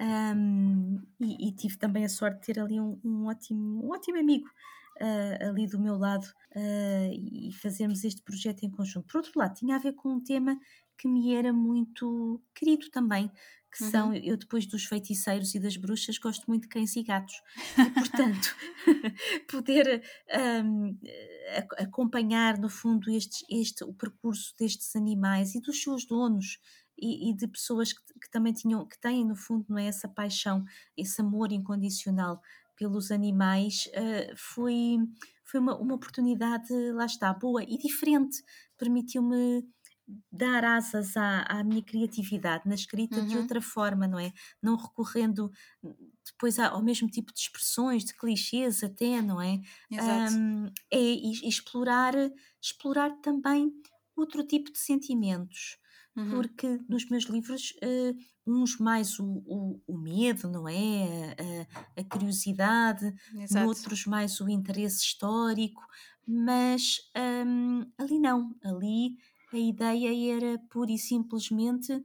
Ahm, 0.00 1.02
e, 1.20 1.48
e 1.48 1.52
tive 1.54 1.76
também 1.76 2.04
a 2.04 2.08
sorte 2.08 2.40
de 2.40 2.46
ter 2.54 2.60
ali 2.60 2.80
um, 2.80 3.00
um 3.04 3.26
ótimo, 3.26 3.84
um 3.86 3.90
ótimo 3.92 4.18
amigo 4.18 4.48
ah, 5.00 5.48
ali 5.48 5.66
do 5.66 5.78
meu 5.80 5.96
lado 5.96 6.26
ah, 6.54 7.08
e 7.12 7.52
fazermos 7.52 8.04
este 8.04 8.22
projeto 8.22 8.62
em 8.64 8.70
conjunto. 8.70 9.06
Por 9.06 9.18
outro 9.18 9.32
lado, 9.36 9.54
tinha 9.54 9.76
a 9.76 9.78
ver 9.78 9.94
com 9.94 10.10
um 10.14 10.22
tema 10.22 10.58
que 10.96 11.08
me 11.08 11.34
era 11.34 11.52
muito 11.52 12.42
querido 12.54 12.90
também, 12.90 13.30
que 13.70 13.78
são, 13.78 14.12
Uhum. 14.12 14.14
eu 14.14 14.36
depois 14.36 14.66
dos 14.66 14.84
feiticeiros 14.86 15.54
e 15.54 15.60
das 15.60 15.76
bruxas 15.76 16.18
gosto 16.18 16.46
muito 16.48 16.62
de 16.62 16.68
cães 16.68 16.96
e 16.96 17.02
gatos 17.02 17.34
e 17.84 17.90
portanto 17.90 18.56
poder 19.48 20.02
a- 21.56 21.82
acompanhar 21.84 22.58
no 22.58 22.68
fundo 22.68 23.10
estes, 23.10 23.44
este, 23.50 23.84
o 23.84 23.92
percurso 23.94 24.54
destes 24.58 24.94
animais 24.96 25.54
e 25.54 25.60
dos 25.60 25.82
seus 25.82 26.04
donos 26.06 26.58
e, 27.00 27.30
e 27.30 27.34
de 27.36 27.46
pessoas 27.48 27.92
que, 27.92 28.02
que 28.20 28.30
também 28.30 28.52
tinham, 28.52 28.86
que 28.86 28.98
têm 29.00 29.24
no 29.24 29.36
fundo 29.36 29.66
não 29.68 29.78
é, 29.78 29.86
essa 29.86 30.08
paixão, 30.08 30.64
esse 30.96 31.20
amor 31.20 31.52
incondicional 31.52 32.40
pelos 32.76 33.10
animais, 33.10 33.88
eh, 33.92 34.32
foi, 34.36 34.98
foi 35.44 35.58
uma, 35.60 35.76
uma 35.76 35.94
oportunidade, 35.94 36.72
lá 36.92 37.04
está, 37.06 37.32
boa 37.34 37.62
e 37.64 37.76
diferente, 37.76 38.42
permitiu-me 38.76 39.64
dar 40.32 40.64
asas 40.64 41.16
à, 41.16 41.42
à 41.42 41.62
minha 41.64 41.82
criatividade 41.82 42.66
na 42.66 42.74
escrita 42.74 43.20
de 43.22 43.36
Uhum. 43.36 43.36
outra 43.36 43.60
forma, 43.60 44.06
não 44.06 44.18
é? 44.18 44.32
Não 44.62 44.76
recorrendo 44.76 45.50
depois 46.24 46.58
ao 46.58 46.82
mesmo 46.82 47.08
tipo 47.08 47.32
de 47.32 47.40
expressões, 47.40 48.04
de 48.04 48.14
clichês 48.14 48.82
até, 48.82 49.20
não 49.20 49.40
é? 49.40 49.60
Exato. 49.90 50.32
Hum, 50.32 50.66
é 50.90 50.98
e 50.98 51.32
explorar, 51.48 52.14
explorar 52.60 53.10
também 53.20 53.70
outro 54.16 54.44
tipo 54.46 54.72
de 54.72 54.78
sentimentos, 54.78 55.78
Uhum. 56.18 56.30
porque 56.30 56.80
nos 56.88 57.08
meus 57.08 57.24
livros, 57.24 57.74
eh, 57.82 58.12
uns 58.46 58.78
mais 58.78 59.18
o, 59.18 59.24
o- 59.46 59.80
o 59.86 59.98
medo, 59.98 60.48
não 60.50 60.68
é? 60.68 61.34
A, 61.38 62.00
a- 62.00 62.00
a 62.00 62.04
curiosidade, 62.04 63.14
Exato. 63.36 63.64
noutros 63.66 64.04
mais 64.06 64.40
o 64.40 64.48
interesse 64.48 65.04
histórico, 65.04 65.80
mas 66.26 66.96
hum, 67.46 67.84
ali 67.98 68.18
não, 68.18 68.54
ali 68.62 69.16
a 69.52 69.58
ideia 69.58 70.36
era 70.36 70.58
pura 70.70 70.92
e 70.92 70.98
simplesmente 70.98 72.04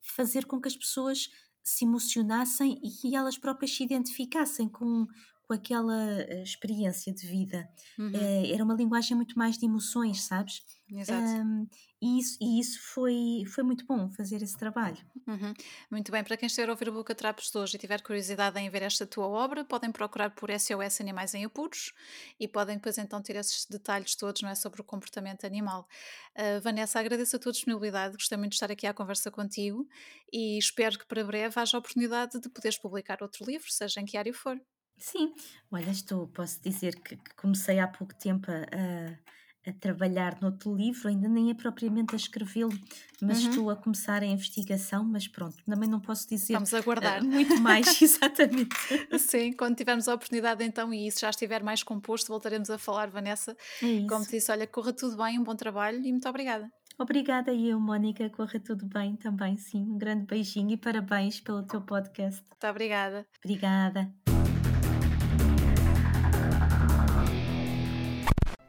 fazer 0.00 0.46
com 0.46 0.60
que 0.60 0.68
as 0.68 0.76
pessoas 0.76 1.28
se 1.62 1.84
emocionassem 1.84 2.80
e 2.82 2.90
que 2.90 3.14
elas 3.14 3.36
próprias 3.38 3.74
se 3.76 3.84
identificassem 3.84 4.68
com, 4.68 5.06
com 5.46 5.52
aquela 5.54 5.94
eh, 6.22 6.42
experiência 6.42 7.12
de 7.12 7.26
vida. 7.26 7.68
Uhum. 7.98 8.10
Eh, 8.14 8.52
era 8.52 8.64
uma 8.64 8.74
linguagem 8.74 9.16
muito 9.16 9.38
mais 9.38 9.56
de 9.58 9.66
emoções, 9.66 10.22
sabes? 10.22 10.62
Exato. 10.90 11.28
Um, 11.42 11.66
e 12.02 12.18
isso, 12.18 12.38
e 12.40 12.58
isso 12.58 12.80
foi, 12.80 13.44
foi 13.46 13.62
muito 13.62 13.84
bom 13.84 14.08
fazer 14.10 14.42
esse 14.42 14.56
trabalho. 14.56 14.96
Uhum. 15.26 15.52
Muito 15.90 16.10
bem, 16.10 16.24
para 16.24 16.36
quem 16.36 16.46
estiver 16.46 16.68
a 16.68 16.72
ouvir 16.72 16.88
o 16.88 16.92
Boca 16.92 17.14
Trapos 17.14 17.50
de 17.50 17.58
hoje 17.58 17.76
e 17.76 17.78
tiver 17.78 18.00
curiosidade 18.00 18.58
em 18.58 18.70
ver 18.70 18.82
esta 18.82 19.06
tua 19.06 19.26
obra, 19.26 19.64
podem 19.64 19.92
procurar 19.92 20.30
por 20.30 20.50
SOS 20.50 21.00
Animais 21.00 21.34
em 21.34 21.44
Apuros 21.44 21.92
e 22.38 22.48
podem 22.48 22.76
depois 22.76 22.96
então 22.96 23.20
ter 23.20 23.36
esses 23.36 23.66
detalhes 23.66 24.14
todos 24.14 24.40
não 24.40 24.48
é, 24.48 24.54
sobre 24.54 24.80
o 24.80 24.84
comportamento 24.84 25.44
animal. 25.44 25.86
Uh, 26.34 26.60
Vanessa, 26.62 26.98
agradeço 26.98 27.36
a 27.36 27.38
tua 27.38 27.52
disponibilidade, 27.52 28.14
gostei 28.14 28.38
muito 28.38 28.52
de 28.52 28.56
estar 28.56 28.70
aqui 28.70 28.86
à 28.86 28.94
conversa 28.94 29.30
contigo 29.30 29.86
e 30.32 30.56
espero 30.58 30.98
que 30.98 31.06
para 31.06 31.22
breve 31.22 31.60
haja 31.60 31.76
a 31.76 31.80
oportunidade 31.80 32.40
de 32.40 32.48
poderes 32.48 32.78
publicar 32.78 33.22
outro 33.22 33.44
livro, 33.44 33.70
seja 33.70 34.00
em 34.00 34.06
que 34.06 34.16
área 34.16 34.32
for. 34.32 34.58
Sim, 34.96 35.34
olha, 35.70 35.90
estou, 35.90 36.28
posso 36.28 36.60
dizer 36.62 36.94
que, 37.00 37.16
que 37.16 37.34
comecei 37.34 37.78
há 37.78 37.88
pouco 37.88 38.14
tempo 38.14 38.50
a 38.50 38.60
a 38.60 39.39
trabalhar 39.80 40.38
noutro 40.40 40.74
livro, 40.74 41.08
ainda 41.08 41.28
nem 41.28 41.50
é 41.50 41.54
propriamente 41.54 42.14
a 42.14 42.16
escrevê-lo, 42.16 42.72
mas 43.22 43.42
Uhum. 43.44 43.50
estou 43.50 43.70
a 43.70 43.76
começar 43.76 44.22
a 44.22 44.26
investigação, 44.26 45.04
mas 45.04 45.28
pronto, 45.28 45.56
também 45.64 45.88
não 45.88 46.00
posso 46.00 46.28
dizer 46.28 46.54
Vamos 46.54 46.72
aguardar. 46.72 47.22
uh, 47.22 47.26
muito 47.26 47.60
mais, 47.60 47.86
exatamente. 48.02 48.74
Sim, 49.18 49.52
quando 49.52 49.76
tivermos 49.76 50.08
a 50.08 50.14
oportunidade 50.14 50.64
então 50.64 50.92
e 50.94 51.06
isso 51.06 51.20
já 51.20 51.30
estiver 51.30 51.62
mais 51.62 51.82
composto, 51.82 52.28
voltaremos 52.28 52.70
a 52.70 52.78
falar, 52.78 53.10
Vanessa. 53.10 53.56
É 53.82 54.06
Como 54.08 54.24
te 54.24 54.32
disse, 54.32 54.50
olha, 54.50 54.66
corra 54.66 54.92
tudo 54.92 55.16
bem, 55.16 55.38
um 55.38 55.44
bom 55.44 55.54
trabalho 55.54 55.98
e 56.04 56.10
muito 56.10 56.28
obrigada. 56.28 56.70
Obrigada 56.98 57.50
e 57.52 57.70
eu, 57.70 57.80
Mónica, 57.80 58.28
corra 58.28 58.60
tudo 58.60 58.84
bem 58.86 59.16
também, 59.16 59.56
sim. 59.56 59.82
Um 59.82 59.96
grande 59.96 60.26
beijinho 60.26 60.70
e 60.72 60.76
parabéns 60.76 61.40
pelo 61.40 61.62
teu 61.62 61.80
podcast. 61.80 62.42
Muito 62.50 62.66
obrigada. 62.66 63.26
Obrigada. 63.42 64.12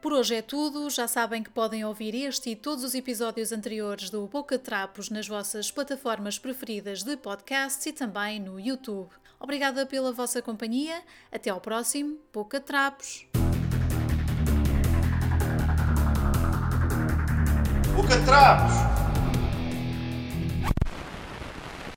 Por 0.02 0.12
hoje 0.12 0.34
é 0.34 0.42
tudo. 0.42 0.90
Já 0.90 1.06
sabem 1.06 1.44
que 1.44 1.50
podem 1.50 1.84
ouvir 1.84 2.12
este 2.12 2.50
e 2.50 2.56
todos 2.56 2.82
os 2.82 2.92
episódios 2.92 3.52
anteriores 3.52 4.10
do 4.10 4.26
Boca 4.26 4.58
Trapos 4.58 5.08
nas 5.08 5.28
vossas 5.28 5.70
plataformas 5.70 6.40
preferidas 6.40 7.04
de 7.04 7.16
podcasts 7.16 7.86
e 7.86 7.92
também 7.92 8.40
no 8.40 8.58
YouTube. 8.58 9.08
Obrigada 9.38 9.86
pela 9.86 10.10
vossa 10.10 10.42
companhia. 10.42 11.00
Até 11.30 11.50
ao 11.50 11.60
próximo 11.60 12.18
Boca 12.32 12.60
Trapos. 12.60 13.26
Boca 17.94 18.18
Trapos! 18.24 19.01